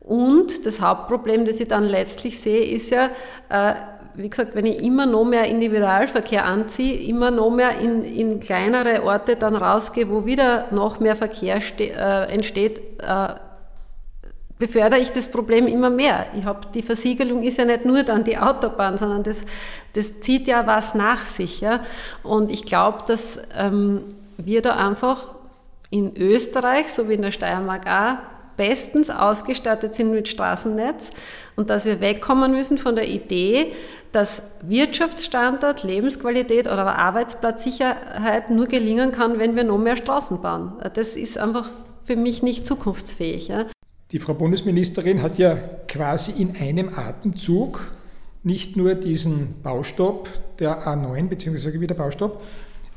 und 0.00 0.66
das 0.66 0.82
Hauptproblem, 0.82 1.46
das 1.46 1.60
ich 1.60 1.68
dann 1.68 1.84
letztlich 1.84 2.38
sehe, 2.38 2.66
ist 2.66 2.90
ja, 2.90 3.06
äh, 3.48 3.74
wie 4.16 4.28
gesagt, 4.28 4.54
wenn 4.54 4.66
ich 4.66 4.82
immer 4.82 5.06
noch 5.06 5.24
mehr 5.24 5.44
Individualverkehr 5.44 6.44
anziehe, 6.44 7.08
immer 7.08 7.30
noch 7.30 7.48
mehr 7.48 7.78
in, 7.78 8.02
in 8.02 8.38
kleinere 8.38 9.02
Orte 9.02 9.36
dann 9.36 9.56
rausgehe, 9.56 10.10
wo 10.10 10.26
wieder 10.26 10.66
noch 10.72 11.00
mehr 11.00 11.16
Verkehr 11.16 11.62
entsteht, 12.28 12.82
befördere 14.58 14.98
ich 14.98 15.12
das 15.12 15.28
Problem 15.28 15.66
immer 15.66 15.90
mehr. 15.90 16.26
Ich 16.36 16.44
habe 16.44 16.60
die 16.74 16.82
Versiegelung 16.82 17.42
ist 17.42 17.58
ja 17.58 17.64
nicht 17.64 17.84
nur 17.84 18.02
dann 18.02 18.24
die 18.24 18.38
Autobahn, 18.38 18.98
sondern 18.98 19.22
das, 19.22 19.38
das 19.92 20.20
zieht 20.20 20.46
ja 20.46 20.66
was 20.66 20.94
nach 20.94 21.26
sich. 21.26 21.60
Ja? 21.60 21.80
Und 22.22 22.50
ich 22.50 22.64
glaube, 22.64 23.04
dass 23.06 23.40
ähm, 23.56 24.02
wir 24.36 24.62
da 24.62 24.76
einfach 24.76 25.30
in 25.90 26.16
Österreich, 26.16 26.92
so 26.92 27.08
wie 27.08 27.14
in 27.14 27.22
der 27.22 27.32
Steiermark 27.32 27.86
auch, 27.86 28.16
bestens 28.56 29.08
ausgestattet 29.08 29.94
sind 29.94 30.10
mit 30.10 30.26
Straßennetz 30.26 31.10
und 31.54 31.70
dass 31.70 31.84
wir 31.84 32.00
wegkommen 32.00 32.50
müssen 32.50 32.76
von 32.76 32.96
der 32.96 33.08
Idee, 33.08 33.72
dass 34.10 34.42
Wirtschaftsstandort, 34.62 35.84
Lebensqualität 35.84 36.66
oder 36.66 36.78
aber 36.78 36.96
Arbeitsplatzsicherheit 36.96 38.50
nur 38.50 38.66
gelingen 38.66 39.12
kann, 39.12 39.38
wenn 39.38 39.54
wir 39.54 39.64
noch 39.64 39.78
mehr 39.78 39.96
Straßen 39.96 40.40
bauen. 40.40 40.72
Das 40.94 41.14
ist 41.14 41.38
einfach 41.38 41.68
für 42.02 42.16
mich 42.16 42.42
nicht 42.42 42.66
zukunftsfähig. 42.66 43.48
Ja. 43.48 43.66
Die 44.10 44.18
Frau 44.18 44.32
Bundesministerin 44.32 45.20
hat 45.20 45.38
ja 45.38 45.54
quasi 45.86 46.32
in 46.32 46.56
einem 46.56 46.88
Atemzug 46.88 47.92
nicht 48.42 48.74
nur 48.74 48.94
diesen 48.94 49.60
Baustopp 49.62 50.30
der 50.58 50.86
A9, 50.86 51.28
beziehungsweise 51.28 51.78
wieder 51.78 51.94
Baustopp, 51.94 52.42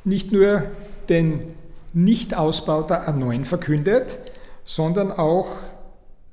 nicht 0.06 0.32
nur 0.32 0.64
den 1.10 1.54
Nichtausbau 1.94 2.84
der 2.84 3.10
A9 3.10 3.44
verkündet, 3.44 4.20
sondern 4.64 5.12
auch 5.12 5.50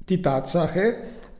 die 0.08 0.22
Tatsache, 0.22 0.94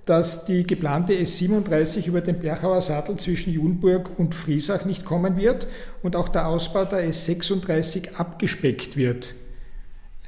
dass 0.05 0.45
die 0.45 0.66
geplante 0.66 1.12
S37 1.12 2.09
über 2.09 2.20
den 2.20 2.41
Berchauer 2.41 2.80
Sattel 2.80 3.16
zwischen 3.16 3.53
Junburg 3.53 4.18
und 4.18 4.34
Friesach 4.34 4.84
nicht 4.84 5.05
kommen 5.05 5.36
wird 5.36 5.68
und 6.03 6.16
auch 6.16 6.28
der 6.28 6.49
Ausbau 6.49 6.86
der 6.86 7.09
S36 7.09 8.14
abgespeckt 8.14 8.97
wird. 8.97 9.36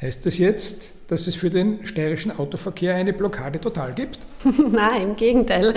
Heißt 0.02 0.24
das 0.24 0.38
jetzt, 0.38 0.92
dass 1.08 1.26
es 1.26 1.34
für 1.34 1.50
den 1.50 1.84
steirischen 1.84 2.38
Autoverkehr 2.38 2.94
eine 2.94 3.12
Blockade 3.12 3.60
total 3.60 3.92
gibt? 3.92 4.18
Nein, 4.70 5.02
im 5.02 5.14
Gegenteil. 5.14 5.74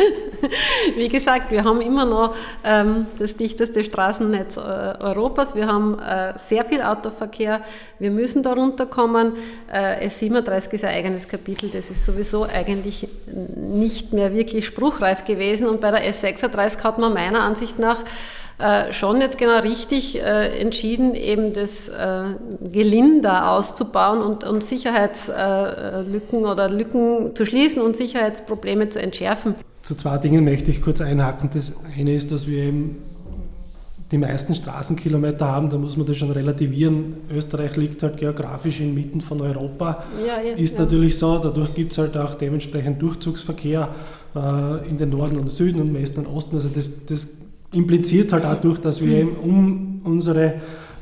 Wie 0.95 1.09
gesagt, 1.09 1.51
wir 1.51 1.65
haben 1.65 1.81
immer 1.81 2.05
noch 2.05 2.33
ähm, 2.63 3.07
das 3.19 3.35
dichteste 3.35 3.83
Straßennetz 3.83 4.55
äh, 4.55 4.59
Europas. 4.59 5.55
Wir 5.55 5.67
haben 5.67 5.99
äh, 5.99 6.37
sehr 6.37 6.63
viel 6.63 6.81
Autoverkehr. 6.81 7.61
Wir 7.99 8.11
müssen 8.11 8.43
darunter 8.43 8.85
kommen. 8.85 9.33
Äh, 9.69 10.07
S37 10.07 10.71
ist 10.71 10.85
ein 10.85 10.93
eigenes 10.93 11.27
Kapitel. 11.27 11.69
Das 11.69 11.89
ist 11.89 12.05
sowieso 12.05 12.43
eigentlich 12.43 13.09
nicht 13.57 14.13
mehr 14.13 14.33
wirklich 14.33 14.67
spruchreif 14.67 15.25
gewesen. 15.25 15.67
Und 15.67 15.81
bei 15.81 15.91
der 15.91 16.09
S36 16.09 16.81
hat 16.81 16.97
man 16.97 17.13
meiner 17.13 17.41
Ansicht 17.41 17.77
nach 17.77 18.05
äh, 18.59 18.93
schon 18.93 19.19
jetzt 19.19 19.37
genau 19.37 19.59
richtig 19.59 20.19
äh, 20.21 20.59
entschieden, 20.59 21.15
eben 21.15 21.53
das 21.53 21.89
äh, 21.89 22.35
Gelinder 22.71 23.51
auszubauen 23.51 24.21
und, 24.21 24.43
und 24.43 24.63
Sicherheitslücken 24.63 26.45
oder 26.45 26.69
Lücken 26.69 27.35
zu 27.35 27.45
schließen 27.45 27.81
und 27.81 27.95
Sicherheitsprobleme 27.95 28.89
zu 28.89 29.01
entschärfen. 29.01 29.55
Zu 29.81 29.95
zwei 29.95 30.17
Dingen 30.17 30.45
möchte 30.45 30.71
ich 30.71 30.81
kurz 30.81 31.01
einhaken. 31.01 31.49
Das 31.53 31.73
eine 31.97 32.13
ist, 32.13 32.31
dass 32.31 32.47
wir 32.47 32.63
eben 32.63 33.01
die 34.13 34.19
meisten 34.19 34.53
Straßenkilometer 34.53 35.47
haben, 35.47 35.71
da 35.71 35.77
muss 35.77 35.97
man 35.97 36.05
das 36.05 36.17
schon 36.17 36.29
relativieren. 36.29 37.15
Österreich 37.31 37.75
liegt 37.77 38.03
halt 38.03 38.17
geografisch 38.17 38.79
inmitten 38.79 39.21
von 39.21 39.41
Europa. 39.41 40.03
Ja, 40.25 40.39
ja, 40.39 40.55
ist 40.55 40.75
ja. 40.75 40.81
natürlich 40.81 41.17
so, 41.17 41.39
dadurch 41.39 41.73
gibt 41.73 41.93
es 41.93 41.97
halt 41.97 42.15
auch 42.15 42.35
dementsprechend 42.35 43.01
Durchzugsverkehr 43.01 43.89
äh, 44.35 44.87
in 44.87 44.99
den 44.99 45.09
Norden 45.09 45.37
und 45.37 45.49
Süden 45.49 45.81
und 45.81 45.95
Westen 45.95 46.27
und 46.27 46.27
Osten. 46.27 46.55
Also 46.55 46.69
das, 46.69 47.05
das 47.07 47.27
impliziert 47.73 48.31
halt 48.33 48.45
auch 48.45 48.59
durch, 48.59 48.79
dass 48.79 49.01
wir 49.01 49.17
eben, 49.17 49.35
um 49.35 50.01
unsere 50.03 50.55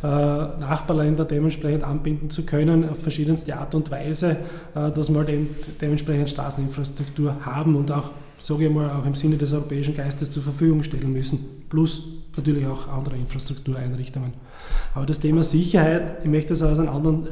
äh, 0.04 0.08
Nachbarländer 0.08 1.26
dementsprechend 1.26 1.84
anbinden 1.84 2.30
zu 2.30 2.44
können, 2.44 2.90
auf 2.90 3.02
verschiedenste 3.02 3.56
Art 3.56 3.76
und 3.76 3.92
Weise, 3.92 4.38
äh, 4.74 4.92
dass 4.92 5.10
wir 5.10 5.20
halt 5.20 5.82
dementsprechend 5.82 6.30
Straßeninfrastruktur 6.30 7.46
haben 7.46 7.76
und 7.76 7.92
auch, 7.92 8.12
sage 8.38 8.66
ich 8.66 8.74
mal, 8.74 8.90
auch 8.90 9.06
im 9.06 9.16
Sinne 9.16 9.38
des 9.38 9.54
europäischen 9.54 9.96
Geistes 9.96 10.32
zur 10.32 10.42
Verfügung 10.42 10.82
stellen 10.82 11.14
müssen. 11.14 11.40
Plus 11.70 12.04
natürlich 12.36 12.66
auch 12.66 12.88
andere 12.88 13.16
Infrastruktureinrichtungen. 13.18 14.34
Aber 14.96 15.06
das 15.06 15.20
Thema 15.20 15.44
Sicherheit, 15.44 16.20
ich 16.24 16.30
möchte 16.30 16.50
das 16.50 16.64
aus 16.64 16.80
einem 16.80 16.90
anderen 16.90 17.28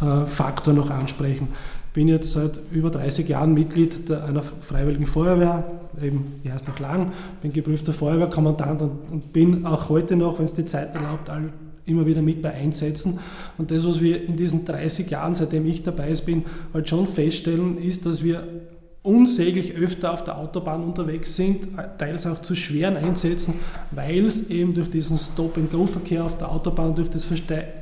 äh, 0.00 0.24
Faktor 0.24 0.74
noch 0.74 0.90
ansprechen 0.90 1.48
bin 1.94 2.08
jetzt 2.08 2.32
seit 2.32 2.58
über 2.72 2.90
30 2.90 3.28
Jahren 3.28 3.54
Mitglied 3.54 4.10
einer 4.10 4.42
Freiwilligen 4.42 5.06
Feuerwehr, 5.06 5.64
eben, 6.02 6.40
die 6.44 6.52
heißt 6.52 6.68
noch 6.68 6.80
lang, 6.80 7.12
bin 7.40 7.52
geprüfter 7.52 7.92
Feuerwehrkommandant 7.92 8.82
und, 8.82 8.90
und 9.10 9.32
bin 9.32 9.64
auch 9.64 9.88
heute 9.88 10.16
noch, 10.16 10.38
wenn 10.38 10.44
es 10.44 10.52
die 10.52 10.66
Zeit 10.66 10.94
erlaubt, 10.94 11.30
all, 11.30 11.52
immer 11.86 12.04
wieder 12.04 12.20
mit 12.20 12.42
bei 12.42 12.52
Einsätzen. 12.52 13.20
Und 13.58 13.70
das, 13.70 13.86
was 13.86 14.00
wir 14.00 14.24
in 14.24 14.36
diesen 14.36 14.64
30 14.64 15.08
Jahren, 15.08 15.36
seitdem 15.36 15.66
ich 15.66 15.82
dabei 15.82 16.12
bin, 16.26 16.44
halt 16.72 16.88
schon 16.88 17.06
feststellen, 17.06 17.78
ist, 17.78 18.06
dass 18.06 18.24
wir 18.24 18.42
unsäglich 19.04 19.74
öfter 19.74 20.14
auf 20.14 20.24
der 20.24 20.38
Autobahn 20.38 20.82
unterwegs 20.82 21.36
sind, 21.36 21.68
teils 21.98 22.26
auch 22.26 22.40
zu 22.40 22.54
schweren 22.54 22.96
Einsätzen, 22.96 23.52
weil 23.90 24.24
es 24.24 24.48
eben 24.48 24.72
durch 24.72 24.90
diesen 24.90 25.18
Stop-and-Go-Verkehr 25.18 26.24
auf 26.24 26.38
der 26.38 26.50
Autobahn, 26.50 26.94
durch 26.94 27.10
das, 27.10 27.28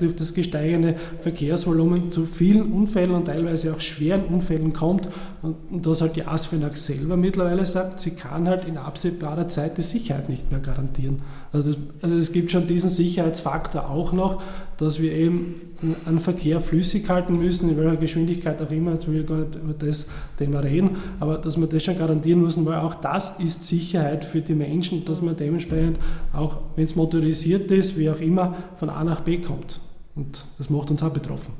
durch 0.00 0.16
das 0.16 0.34
gesteigende 0.34 0.96
Verkehrsvolumen 1.20 2.10
zu 2.10 2.26
vielen 2.26 2.72
Unfällen 2.72 3.12
und 3.12 3.26
teilweise 3.26 3.72
auch 3.72 3.80
schweren 3.80 4.24
Unfällen 4.24 4.72
kommt 4.72 5.08
und, 5.42 5.54
und 5.70 5.86
dass 5.86 6.00
halt 6.00 6.16
die 6.16 6.24
ASFINAG 6.24 6.76
selber 6.76 7.16
mittlerweile 7.16 7.64
sagt, 7.64 8.00
sie 8.00 8.10
kann 8.16 8.48
halt 8.48 8.66
in 8.66 8.76
absehbarer 8.76 9.46
Zeit 9.46 9.78
die 9.78 9.82
Sicherheit 9.82 10.28
nicht 10.28 10.50
mehr 10.50 10.60
garantieren. 10.60 11.22
Also, 11.52 11.68
das, 11.68 11.78
also 12.00 12.16
es 12.16 12.32
gibt 12.32 12.50
schon 12.50 12.66
diesen 12.66 12.88
Sicherheitsfaktor 12.88 13.90
auch 13.90 14.12
noch, 14.12 14.42
dass 14.78 15.00
wir 15.00 15.12
eben 15.12 15.60
einen 16.06 16.18
Verkehr 16.18 16.60
flüssig 16.60 17.08
halten 17.08 17.38
müssen, 17.38 17.68
in 17.68 17.76
welcher 17.76 17.96
Geschwindigkeit 17.96 18.62
auch 18.62 18.70
immer, 18.70 18.92
jetzt 18.92 19.06
will 19.06 19.20
ich 19.20 19.26
gar 19.26 19.38
nicht 19.38 19.56
über 19.56 19.74
das 19.74 20.06
Thema 20.38 20.60
reden, 20.60 20.96
aber 21.20 21.38
dass 21.38 21.58
wir 21.58 21.66
das 21.66 21.82
schon 21.82 21.98
garantieren 21.98 22.40
müssen, 22.40 22.64
weil 22.64 22.78
auch 22.78 22.94
das 22.94 23.38
ist 23.38 23.64
Sicherheit 23.64 24.24
für 24.24 24.40
die 24.40 24.54
Menschen, 24.54 25.04
dass 25.04 25.20
man 25.20 25.36
dementsprechend 25.36 25.98
auch, 26.32 26.58
wenn 26.76 26.84
es 26.84 26.96
motorisiert 26.96 27.70
ist, 27.70 27.98
wie 27.98 28.08
auch 28.08 28.20
immer, 28.20 28.56
von 28.76 28.88
A 28.88 29.04
nach 29.04 29.20
B 29.20 29.38
kommt. 29.38 29.80
Und 30.14 30.44
das 30.56 30.70
macht 30.70 30.90
uns 30.90 31.02
auch 31.02 31.12
betroffen. 31.12 31.54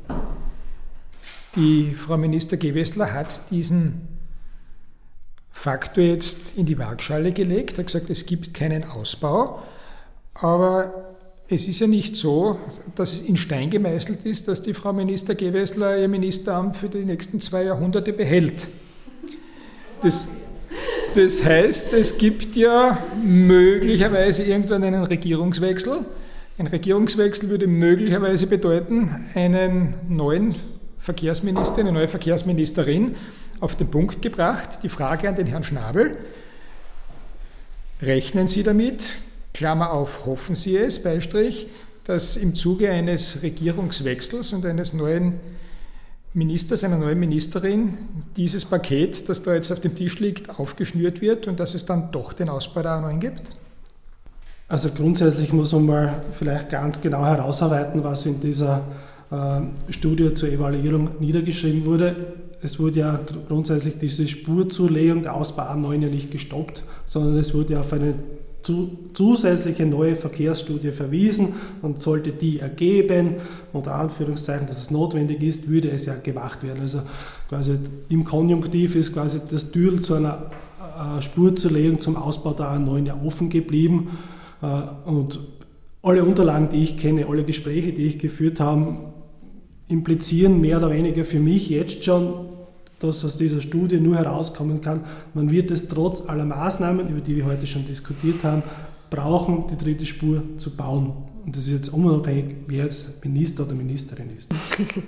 Die 1.56 1.92
Frau 1.94 2.16
Minister 2.16 2.56
Gewessler 2.56 3.12
hat 3.12 3.50
diesen 3.50 4.08
Faktor 5.50 6.04
jetzt 6.04 6.56
in 6.56 6.64
die 6.64 6.78
Waagschale 6.78 7.32
gelegt, 7.32 7.78
hat 7.78 7.86
gesagt, 7.86 8.08
es 8.08 8.24
gibt 8.24 8.54
keinen 8.54 8.84
Ausbau, 8.84 9.62
aber 10.34 11.16
es 11.48 11.68
ist 11.68 11.80
ja 11.80 11.86
nicht 11.86 12.16
so, 12.16 12.58
dass 12.94 13.12
es 13.12 13.20
in 13.22 13.36
Stein 13.36 13.70
gemeißelt 13.70 14.24
ist, 14.24 14.48
dass 14.48 14.62
die 14.62 14.74
Frau 14.74 14.92
Minister 14.92 15.34
Gewessler 15.34 15.98
ihr 15.98 16.08
Ministeramt 16.08 16.76
für 16.76 16.88
die 16.88 17.04
nächsten 17.04 17.40
zwei 17.40 17.64
Jahrhunderte 17.64 18.12
behält. 18.12 18.68
Das, 20.02 20.28
das 21.14 21.44
heißt, 21.44 21.92
es 21.92 22.16
gibt 22.16 22.56
ja 22.56 22.98
möglicherweise 23.22 24.44
irgendwann 24.44 24.82
einen 24.82 25.04
Regierungswechsel. 25.04 26.06
Ein 26.58 26.66
Regierungswechsel 26.66 27.50
würde 27.50 27.66
möglicherweise 27.66 28.46
bedeuten, 28.46 29.26
einen 29.34 29.94
neuen 30.08 30.54
Verkehrsminister, 30.98 31.80
eine 31.80 31.92
neue 31.92 32.08
Verkehrsministerin 32.08 33.16
auf 33.60 33.76
den 33.76 33.88
Punkt 33.90 34.22
gebracht. 34.22 34.78
Die 34.82 34.88
Frage 34.88 35.28
an 35.28 35.34
den 35.34 35.46
Herrn 35.46 35.64
Schnabel, 35.64 36.16
rechnen 38.00 38.46
Sie 38.46 38.62
damit, 38.62 39.16
Klammer 39.54 39.92
auf, 39.92 40.26
hoffen 40.26 40.56
Sie 40.56 40.76
es, 40.76 41.02
Beistrich, 41.02 41.66
dass 42.04 42.36
im 42.36 42.54
Zuge 42.54 42.90
eines 42.90 43.42
Regierungswechsels 43.42 44.52
und 44.52 44.64
eines 44.66 44.92
neuen 44.92 45.34
Ministers, 46.34 46.82
einer 46.82 46.96
neuen 46.96 47.20
Ministerin, 47.20 47.98
dieses 48.36 48.64
Paket, 48.64 49.28
das 49.28 49.42
da 49.42 49.54
jetzt 49.54 49.70
auf 49.70 49.80
dem 49.80 49.94
Tisch 49.94 50.18
liegt, 50.18 50.58
aufgeschnürt 50.58 51.20
wird 51.20 51.46
und 51.46 51.60
dass 51.60 51.74
es 51.74 51.84
dann 51.84 52.10
doch 52.10 52.32
den 52.32 52.48
Ausbau 52.48 52.82
der 52.82 52.92
A9 52.92 53.18
gibt? 53.18 53.50
Also 54.66 54.88
grundsätzlich 54.88 55.52
muss 55.52 55.72
man 55.72 55.84
mal 55.84 56.22
vielleicht 56.32 56.70
ganz 56.70 57.00
genau 57.00 57.26
herausarbeiten, 57.26 58.02
was 58.02 58.24
in 58.24 58.40
dieser 58.40 58.82
äh, 59.30 59.92
Studie 59.92 60.32
zur 60.32 60.48
Evaluierung 60.48 61.10
niedergeschrieben 61.20 61.84
wurde. 61.84 62.16
Es 62.62 62.80
wurde 62.80 63.00
ja 63.00 63.20
grundsätzlich 63.48 63.98
diese 63.98 64.26
Spurzulegung 64.26 65.22
der 65.22 65.34
Ausbau 65.34 65.64
A9 65.64 66.00
ja 66.00 66.08
nicht 66.08 66.30
gestoppt, 66.30 66.84
sondern 67.04 67.36
es 67.36 67.52
wurde 67.52 67.78
auf 67.78 67.92
eine 67.92 68.14
zusätzliche 68.62 69.86
neue 69.86 70.14
Verkehrsstudie 70.14 70.92
verwiesen 70.92 71.54
und 71.82 72.00
sollte 72.00 72.32
die 72.32 72.60
ergeben, 72.60 73.36
unter 73.72 73.94
Anführungszeichen, 73.94 74.66
dass 74.66 74.80
es 74.80 74.90
notwendig 74.90 75.42
ist, 75.42 75.68
würde 75.68 75.90
es 75.90 76.06
ja 76.06 76.14
gemacht 76.14 76.62
werden. 76.62 76.80
Also 76.80 77.02
quasi 77.48 77.78
im 78.08 78.24
Konjunktiv 78.24 78.94
ist 78.96 79.12
quasi 79.12 79.40
das 79.50 79.70
Tür 79.70 80.00
zu 80.02 80.14
einer 80.14 80.50
äh, 80.80 81.22
Spurzulegen 81.22 81.98
zum 82.00 82.16
Ausbau 82.16 82.52
der 82.52 82.66
A9 82.66 83.06
ja 83.06 83.20
offen 83.24 83.48
geblieben 83.48 84.18
äh, 84.62 84.82
und 85.08 85.40
alle 86.02 86.24
Unterlagen, 86.24 86.68
die 86.68 86.82
ich 86.82 86.98
kenne, 86.98 87.26
alle 87.26 87.44
Gespräche, 87.44 87.92
die 87.92 88.04
ich 88.04 88.18
geführt 88.18 88.60
habe, 88.60 88.96
implizieren 89.88 90.60
mehr 90.60 90.78
oder 90.78 90.90
weniger 90.90 91.24
für 91.24 91.38
mich 91.38 91.68
jetzt 91.68 92.04
schon, 92.04 92.46
das 93.02 93.24
aus 93.24 93.36
dieser 93.36 93.60
Studie 93.60 94.00
nur 94.00 94.16
herauskommen 94.16 94.80
kann, 94.80 95.04
man 95.34 95.50
wird 95.50 95.70
es 95.70 95.88
trotz 95.88 96.28
aller 96.28 96.44
Maßnahmen, 96.44 97.08
über 97.08 97.20
die 97.20 97.36
wir 97.36 97.46
heute 97.46 97.66
schon 97.66 97.86
diskutiert 97.86 98.44
haben, 98.44 98.62
brauchen, 99.10 99.64
die 99.68 99.76
dritte 99.76 100.06
Spur 100.06 100.42
zu 100.56 100.74
bauen. 100.76 101.12
Und 101.44 101.56
das 101.56 101.64
ist 101.64 101.72
jetzt 101.72 101.88
unabhängig, 101.88 102.54
wer 102.68 102.84
jetzt 102.84 103.24
Minister 103.24 103.64
oder 103.64 103.74
Ministerin 103.74 104.30
ist. 104.36 104.52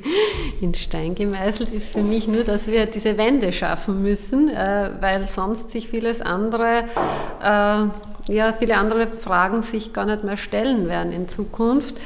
In 0.61 0.75
Stein 0.75 1.15
gemeißelt 1.15 1.73
ist 1.73 1.89
für 1.89 2.03
mich 2.03 2.27
nur, 2.27 2.43
dass 2.43 2.67
wir 2.67 2.87
diese 2.87 3.17
Wende 3.17 3.53
schaffen 3.53 4.03
müssen, 4.03 4.49
äh, 4.49 4.91
weil 5.01 5.29
sonst 5.29 5.71
sich 5.71 5.89
vieles 5.89 6.21
andere, 6.21 6.85
äh, 7.41 7.87
ja, 8.29 8.55
viele 8.59 8.77
andere 8.77 9.07
Fragen 9.07 9.63
sich 9.63 9.93
gar 9.93 10.07
nicht 10.07 10.25
mehr 10.25 10.37
stellen 10.37 10.89
werden 10.89 11.13
in 11.13 11.29
Zukunft. 11.29 11.97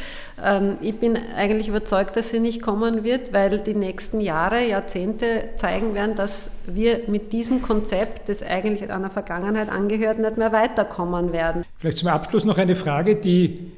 Ähm, 0.44 0.78
ich 0.80 0.96
bin 0.96 1.18
eigentlich 1.36 1.68
überzeugt, 1.68 2.16
dass 2.16 2.30
sie 2.30 2.40
nicht 2.40 2.62
kommen 2.62 3.04
wird, 3.04 3.32
weil 3.32 3.58
die 3.60 3.74
nächsten 3.74 4.20
Jahre, 4.20 4.66
Jahrzehnte 4.66 5.50
zeigen 5.56 5.94
werden, 5.94 6.16
dass 6.16 6.50
wir 6.66 7.02
mit 7.06 7.32
diesem 7.32 7.62
Konzept, 7.62 8.28
das 8.28 8.42
eigentlich 8.42 8.90
einer 8.90 9.10
Vergangenheit 9.10 9.68
angehört, 9.68 10.18
nicht 10.18 10.36
mehr 10.36 10.52
weiterkommen 10.52 11.32
werden. 11.32 11.64
Vielleicht 11.78 11.98
zum 11.98 12.08
Abschluss 12.08 12.44
noch 12.44 12.58
eine 12.58 12.76
Frage, 12.76 13.16
die 13.16 13.72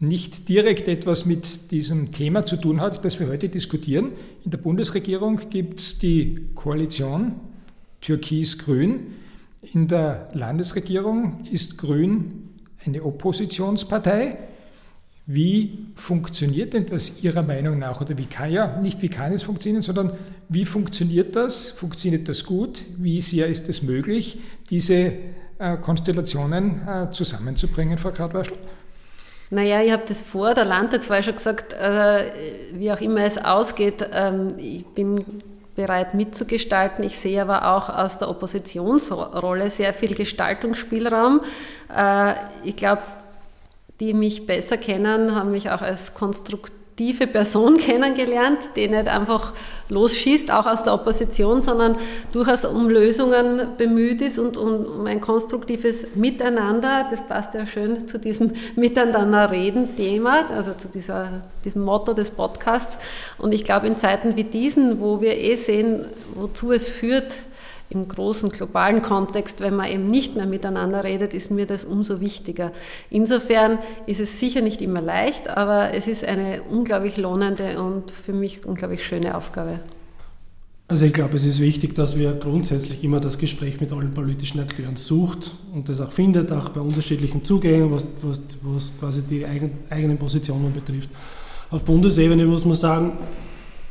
nicht 0.00 0.48
direkt 0.48 0.88
etwas 0.88 1.26
mit 1.26 1.70
diesem 1.70 2.10
Thema 2.10 2.44
zu 2.44 2.56
tun 2.56 2.80
hat, 2.80 3.04
das 3.04 3.20
wir 3.20 3.28
heute 3.28 3.48
diskutieren. 3.48 4.12
In 4.44 4.50
der 4.50 4.58
Bundesregierung 4.58 5.40
gibt 5.48 5.78
es 5.78 5.98
die 5.98 6.48
Koalition 6.56 7.36
Türkis-Grün. 8.00 9.14
In 9.62 9.86
der 9.86 10.28
Landesregierung 10.32 11.44
ist 11.50 11.78
Grün 11.78 12.50
eine 12.84 13.04
Oppositionspartei. 13.04 14.36
Wie 15.26 15.86
funktioniert 15.94 16.74
denn 16.74 16.86
das 16.86 17.22
Ihrer 17.22 17.44
Meinung 17.44 17.78
nach? 17.78 18.00
Oder 18.00 18.18
wie 18.18 18.26
kann 18.26 18.50
ja, 18.50 18.80
nicht 18.80 19.00
wie 19.02 19.08
kann 19.08 19.32
es 19.32 19.44
funktionieren, 19.44 19.82
sondern 19.82 20.12
wie 20.48 20.64
funktioniert 20.64 21.36
das? 21.36 21.70
Funktioniert 21.70 22.28
das 22.28 22.44
gut? 22.44 22.84
Wie 22.98 23.20
sehr 23.20 23.46
ist 23.46 23.68
es 23.68 23.84
möglich, 23.84 24.40
diese 24.68 25.12
äh, 25.60 25.76
Konstellationen 25.80 26.82
äh, 26.86 27.10
zusammenzubringen, 27.12 27.98
Frau 27.98 28.10
Gradwaschel? 28.10 28.56
Naja, 29.50 29.80
ich 29.80 29.92
habe 29.92 30.02
das 30.08 30.22
vor 30.22 30.54
der 30.54 30.64
Landtagswahl 30.64 31.22
schon 31.22 31.36
gesagt, 31.36 31.72
äh, 31.72 32.72
wie 32.74 32.90
auch 32.90 33.00
immer 33.00 33.20
es 33.20 33.38
ausgeht, 33.38 34.08
ähm, 34.12 34.48
ich 34.58 34.86
bin 34.86 35.22
bereit 35.74 36.14
mitzugestalten. 36.14 37.04
Ich 37.04 37.18
sehe 37.18 37.42
aber 37.42 37.74
auch 37.74 37.88
aus 37.88 38.18
der 38.18 38.28
Oppositionsrolle 38.28 39.70
sehr 39.70 39.94
viel 39.94 40.14
Gestaltungsspielraum. 40.14 41.40
Äh, 41.94 42.34
ich 42.64 42.76
glaube, 42.76 43.02
die 44.00 44.14
mich 44.14 44.46
besser 44.46 44.76
kennen, 44.76 45.34
haben 45.34 45.50
mich 45.50 45.70
auch 45.70 45.82
als 45.82 46.14
konstruktive 46.92 47.26
Person 47.26 47.76
kennengelernt, 47.78 48.70
die 48.76 48.88
nicht 48.88 49.08
einfach 49.08 49.52
losschießt, 49.88 50.50
auch 50.50 50.66
aus 50.66 50.82
der 50.84 50.94
Opposition, 50.94 51.60
sondern 51.60 51.96
durchaus 52.32 52.64
um 52.64 52.88
Lösungen 52.88 53.76
bemüht 53.76 54.20
ist 54.20 54.38
und 54.38 54.56
um 54.56 55.06
ein 55.06 55.20
konstruktives 55.20 56.14
Miteinander. 56.14 57.06
Das 57.10 57.26
passt 57.26 57.54
ja 57.54 57.66
schön 57.66 58.08
zu 58.08 58.18
diesem 58.18 58.52
Miteinander-Reden-Thema, 58.76 60.50
also 60.54 60.72
zu 60.74 60.88
dieser, 60.88 61.42
diesem 61.64 61.82
Motto 61.82 62.12
des 62.14 62.30
Podcasts. 62.30 62.98
Und 63.38 63.52
ich 63.52 63.64
glaube, 63.64 63.86
in 63.86 63.96
Zeiten 63.96 64.36
wie 64.36 64.44
diesen, 64.44 65.00
wo 65.00 65.20
wir 65.20 65.36
eh 65.36 65.56
sehen, 65.56 66.06
wozu 66.34 66.72
es 66.72 66.88
führt, 66.88 67.34
im 67.92 68.08
großen 68.08 68.48
globalen 68.48 69.02
Kontext, 69.02 69.60
wenn 69.60 69.76
man 69.76 69.90
eben 69.90 70.10
nicht 70.10 70.34
mehr 70.34 70.46
miteinander 70.46 71.04
redet, 71.04 71.34
ist 71.34 71.50
mir 71.50 71.66
das 71.66 71.84
umso 71.84 72.20
wichtiger. 72.20 72.72
Insofern 73.10 73.78
ist 74.06 74.20
es 74.20 74.40
sicher 74.40 74.62
nicht 74.62 74.80
immer 74.80 75.02
leicht, 75.02 75.48
aber 75.48 75.92
es 75.92 76.06
ist 76.06 76.24
eine 76.24 76.62
unglaublich 76.62 77.18
lohnende 77.18 77.82
und 77.82 78.10
für 78.10 78.32
mich 78.32 78.64
unglaublich 78.64 79.04
schöne 79.04 79.36
Aufgabe. 79.36 79.78
Also 80.88 81.04
ich 81.04 81.12
glaube, 81.12 81.36
es 81.36 81.44
ist 81.44 81.60
wichtig, 81.60 81.94
dass 81.94 82.18
wir 82.18 82.32
grundsätzlich 82.32 83.04
immer 83.04 83.20
das 83.20 83.38
Gespräch 83.38 83.80
mit 83.80 83.92
allen 83.92 84.12
politischen 84.12 84.60
Akteuren 84.60 84.96
sucht 84.96 85.52
und 85.74 85.88
das 85.88 86.00
auch 86.00 86.12
findet, 86.12 86.50
auch 86.50 86.70
bei 86.70 86.80
unterschiedlichen 86.80 87.44
Zugängen, 87.44 87.90
was, 87.90 88.06
was, 88.22 88.42
was 88.62 88.98
quasi 88.98 89.22
die 89.22 89.44
eigen, 89.44 89.78
eigenen 89.90 90.18
Positionen 90.18 90.72
betrifft. 90.72 91.10
Auf 91.70 91.84
Bundesebene 91.84 92.44
muss 92.46 92.64
man 92.64 92.74
sagen, 92.74 93.12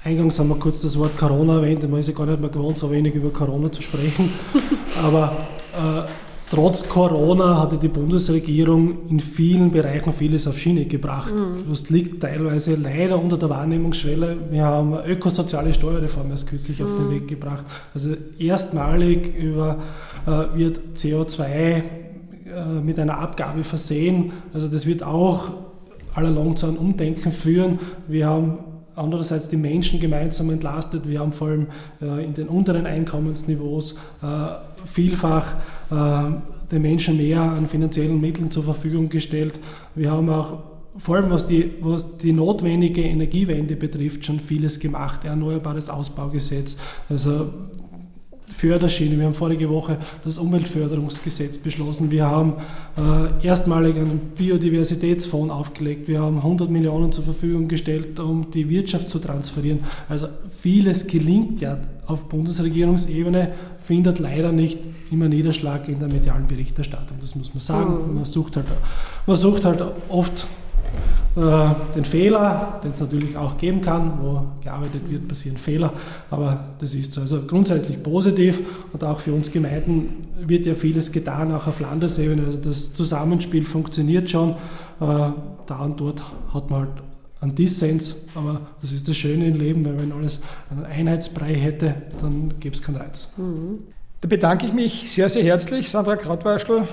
Eingangs 0.03 0.39
haben 0.39 0.49
wir 0.49 0.55
kurz 0.55 0.81
das 0.81 0.97
Wort 0.97 1.15
Corona 1.15 1.57
erwähnt, 1.57 1.87
man 1.87 1.99
ist 1.99 2.07
ja 2.07 2.15
gar 2.15 2.25
nicht 2.25 2.39
mehr 2.39 2.49
gewohnt, 2.49 2.75
so 2.75 2.89
wenig 2.89 3.13
über 3.13 3.29
Corona 3.29 3.71
zu 3.71 3.83
sprechen. 3.83 4.31
Aber 5.03 5.45
äh, 5.73 6.09
trotz 6.49 6.89
Corona 6.89 7.61
hatte 7.61 7.77
die 7.77 7.87
Bundesregierung 7.87 9.07
in 9.09 9.19
vielen 9.19 9.69
Bereichen 9.69 10.11
vieles 10.11 10.47
auf 10.47 10.57
Schiene 10.57 10.85
gebracht. 10.85 11.35
Mhm. 11.35 11.69
Das 11.69 11.91
liegt 11.91 12.23
teilweise 12.23 12.73
leider 12.75 13.21
unter 13.21 13.37
der 13.37 13.51
Wahrnehmungsschwelle. 13.51 14.37
Wir 14.49 14.65
haben 14.65 14.95
eine 14.95 15.07
ökosoziale 15.07 15.71
Steuerreform 15.71 16.31
erst 16.31 16.49
kürzlich 16.49 16.79
mhm. 16.79 16.85
auf 16.85 16.95
den 16.95 17.05
mhm. 17.05 17.11
Weg 17.11 17.27
gebracht. 17.27 17.63
Also 17.93 18.15
erstmalig 18.39 19.37
über, 19.37 19.77
äh, 20.25 20.57
wird 20.57 20.79
CO2 20.95 21.43
äh, 21.43 21.83
mit 22.83 22.97
einer 22.97 23.19
Abgabe 23.19 23.63
versehen. 23.63 24.31
Also 24.51 24.67
das 24.67 24.87
wird 24.87 25.03
auch 25.03 25.51
allalong 26.15 26.55
zu 26.57 26.65
einem 26.65 26.77
Umdenken 26.77 27.31
führen. 27.31 27.77
Wir 28.07 28.25
haben 28.25 28.57
andererseits 29.01 29.49
die 29.49 29.57
Menschen 29.57 29.99
gemeinsam 29.99 30.49
entlastet. 30.49 31.07
Wir 31.07 31.19
haben 31.19 31.31
vor 31.31 31.49
allem 31.49 31.67
äh, 32.01 32.23
in 32.23 32.33
den 32.33 32.47
unteren 32.47 32.85
Einkommensniveaus 32.85 33.95
äh, 34.21 34.25
vielfach 34.85 35.55
äh, 35.89 36.31
den 36.71 36.81
Menschen 36.81 37.17
mehr 37.17 37.41
an 37.41 37.67
finanziellen 37.67 38.21
Mitteln 38.21 38.49
zur 38.49 38.63
Verfügung 38.63 39.09
gestellt. 39.09 39.59
Wir 39.95 40.11
haben 40.11 40.29
auch 40.29 40.63
vor 40.97 41.15
allem 41.15 41.29
was 41.29 41.47
die, 41.47 41.71
was 41.81 42.17
die 42.17 42.33
notwendige 42.33 43.01
Energiewende 43.01 43.75
betrifft, 43.75 44.25
schon 44.25 44.39
vieles 44.39 44.79
gemacht. 44.79 45.23
Erneuerbares 45.23 45.89
Ausbaugesetz. 45.89 46.77
Also 47.09 47.49
Förderschiene. 48.53 49.17
Wir 49.17 49.25
haben 49.25 49.33
vorige 49.33 49.69
Woche 49.69 49.97
das 50.23 50.37
Umweltförderungsgesetz 50.37 51.57
beschlossen. 51.57 52.11
Wir 52.11 52.25
haben 52.25 52.53
äh, 52.97 53.45
erstmalig 53.45 53.97
einen 53.97 54.19
Biodiversitätsfonds 54.35 55.53
aufgelegt. 55.53 56.07
Wir 56.07 56.21
haben 56.21 56.37
100 56.37 56.69
Millionen 56.69 57.11
zur 57.11 57.23
Verfügung 57.23 57.67
gestellt, 57.67 58.19
um 58.19 58.51
die 58.51 58.69
Wirtschaft 58.69 59.09
zu 59.09 59.19
transferieren. 59.19 59.79
Also 60.09 60.27
vieles 60.49 61.07
gelingt 61.07 61.61
ja 61.61 61.79
auf 62.05 62.27
Bundesregierungsebene, 62.29 63.53
findet 63.79 64.19
leider 64.19 64.51
nicht 64.51 64.79
immer 65.11 65.27
Niederschlag 65.27 65.87
in 65.87 65.99
der 65.99 66.11
medialen 66.11 66.47
Berichterstattung. 66.47 67.17
Das 67.19 67.35
muss 67.35 67.53
man 67.53 67.59
sagen. 67.59 68.09
Mhm. 68.09 68.15
Man 68.15 68.25
sucht 68.25 68.55
halt, 68.57 68.65
man 69.25 69.35
sucht 69.35 69.65
halt 69.65 69.83
oft 70.09 70.47
den 71.36 72.03
Fehler, 72.03 72.82
den 72.84 72.91
es 72.91 72.99
natürlich 72.99 73.38
auch 73.38 73.57
geben 73.57 73.79
kann, 73.79 74.19
wo 74.21 74.43
gearbeitet 74.61 75.09
wird, 75.09 75.29
passieren 75.29 75.57
Fehler, 75.57 75.93
aber 76.29 76.75
das 76.79 76.93
ist 76.93 77.13
so. 77.13 77.21
Also 77.21 77.41
grundsätzlich 77.43 78.03
positiv 78.03 78.59
und 78.91 79.03
auch 79.03 79.21
für 79.21 79.34
uns 79.34 79.49
Gemeinden 79.49 80.27
wird 80.39 80.65
ja 80.65 80.73
vieles 80.73 81.11
getan, 81.11 81.53
auch 81.53 81.67
auf 81.67 81.79
Landesebene. 81.79 82.45
Also 82.45 82.57
das 82.57 82.93
Zusammenspiel 82.93 83.63
funktioniert 83.63 84.29
schon. 84.29 84.51
Äh, 84.51 84.55
da 84.99 85.79
und 85.82 85.99
dort 86.01 86.21
hat 86.53 86.69
man 86.69 86.82
halt 86.82 87.03
einen 87.39 87.55
Dissens, 87.55 88.25
aber 88.36 88.61
das 88.82 88.91
ist 88.91 89.07
das 89.07 89.15
Schöne 89.15 89.47
im 89.47 89.55
Leben, 89.55 89.86
weil 89.86 89.97
wenn 89.97 90.11
alles 90.11 90.41
einen 90.69 90.86
Einheitsbrei 90.86 91.53
hätte, 91.53 91.95
dann 92.19 92.55
gäbe 92.59 92.75
es 92.75 92.82
keinen 92.82 92.97
Reiz. 92.97 93.34
Mhm. 93.38 93.79
Da 94.19 94.27
bedanke 94.27 94.67
ich 94.67 94.73
mich 94.73 95.11
sehr, 95.11 95.29
sehr 95.29 95.43
herzlich, 95.43 95.89
Sandra 95.89 96.15
Krautwaschel 96.15 96.88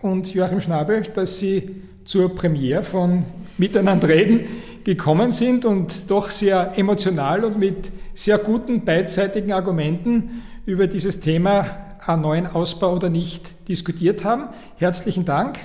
und 0.00 0.32
Joachim 0.32 0.60
Schnabel, 0.60 1.02
dass 1.02 1.38
Sie 1.40 1.82
zur 2.08 2.34
Premiere 2.34 2.82
von 2.82 3.26
Miteinander 3.58 4.08
reden 4.08 4.46
gekommen 4.82 5.30
sind 5.30 5.66
und 5.66 6.10
doch 6.10 6.30
sehr 6.30 6.72
emotional 6.76 7.44
und 7.44 7.58
mit 7.58 7.92
sehr 8.14 8.38
guten 8.38 8.86
beidseitigen 8.86 9.52
Argumenten 9.52 10.42
über 10.64 10.86
dieses 10.86 11.20
Thema 11.20 11.66
einen 12.06 12.22
neuen 12.22 12.46
Ausbau 12.46 12.94
oder 12.94 13.10
nicht 13.10 13.68
diskutiert 13.68 14.24
haben. 14.24 14.44
Herzlichen 14.78 15.26
Dank. 15.26 15.58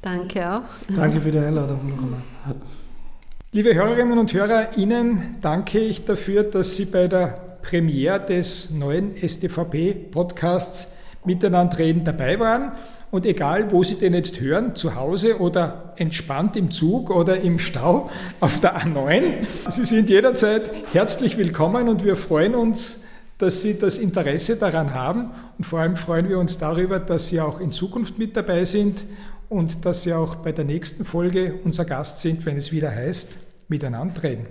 Danke 0.00 0.54
auch. 0.54 0.64
Danke 0.96 1.20
für 1.20 1.30
die 1.30 1.40
Einladung 1.40 1.86
noch 1.90 2.02
einmal. 2.02 2.22
Liebe 3.52 3.74
Hörerinnen 3.74 4.18
und 4.18 4.32
Hörer, 4.32 4.78
Ihnen 4.78 5.36
danke 5.42 5.78
ich 5.78 6.06
dafür, 6.06 6.44
dass 6.44 6.74
Sie 6.74 6.86
bei 6.86 7.06
der 7.06 7.58
Premiere 7.60 8.24
des 8.24 8.70
neuen 8.70 9.14
STVP-Podcasts 9.14 10.94
Miteinander 11.26 11.76
reden 11.76 12.02
dabei 12.04 12.40
waren. 12.40 12.72
Und 13.10 13.24
egal, 13.24 13.70
wo 13.70 13.84
Sie 13.84 13.94
den 13.94 14.14
jetzt 14.14 14.40
hören, 14.40 14.74
zu 14.74 14.96
Hause 14.96 15.38
oder 15.40 15.94
entspannt 15.96 16.56
im 16.56 16.70
Zug 16.70 17.10
oder 17.10 17.40
im 17.40 17.58
Stau 17.58 18.10
auf 18.40 18.60
der 18.60 18.80
A9, 18.80 19.44
Sie 19.68 19.84
sind 19.84 20.10
jederzeit 20.10 20.70
herzlich 20.92 21.38
willkommen 21.38 21.88
und 21.88 22.04
wir 22.04 22.16
freuen 22.16 22.54
uns, 22.54 23.04
dass 23.38 23.62
Sie 23.62 23.78
das 23.78 23.98
Interesse 23.98 24.56
daran 24.56 24.92
haben. 24.92 25.30
Und 25.56 25.64
vor 25.64 25.80
allem 25.80 25.96
freuen 25.96 26.28
wir 26.28 26.38
uns 26.38 26.58
darüber, 26.58 26.98
dass 26.98 27.28
Sie 27.28 27.40
auch 27.40 27.60
in 27.60 27.70
Zukunft 27.70 28.18
mit 28.18 28.36
dabei 28.36 28.64
sind 28.64 29.04
und 29.48 29.84
dass 29.84 30.02
Sie 30.02 30.12
auch 30.12 30.36
bei 30.36 30.52
der 30.52 30.64
nächsten 30.64 31.04
Folge 31.04 31.54
unser 31.64 31.84
Gast 31.84 32.20
sind, 32.20 32.44
wenn 32.44 32.56
es 32.56 32.72
wieder 32.72 32.90
heißt, 32.90 33.38
miteinander 33.68 34.22
reden. 34.22 34.46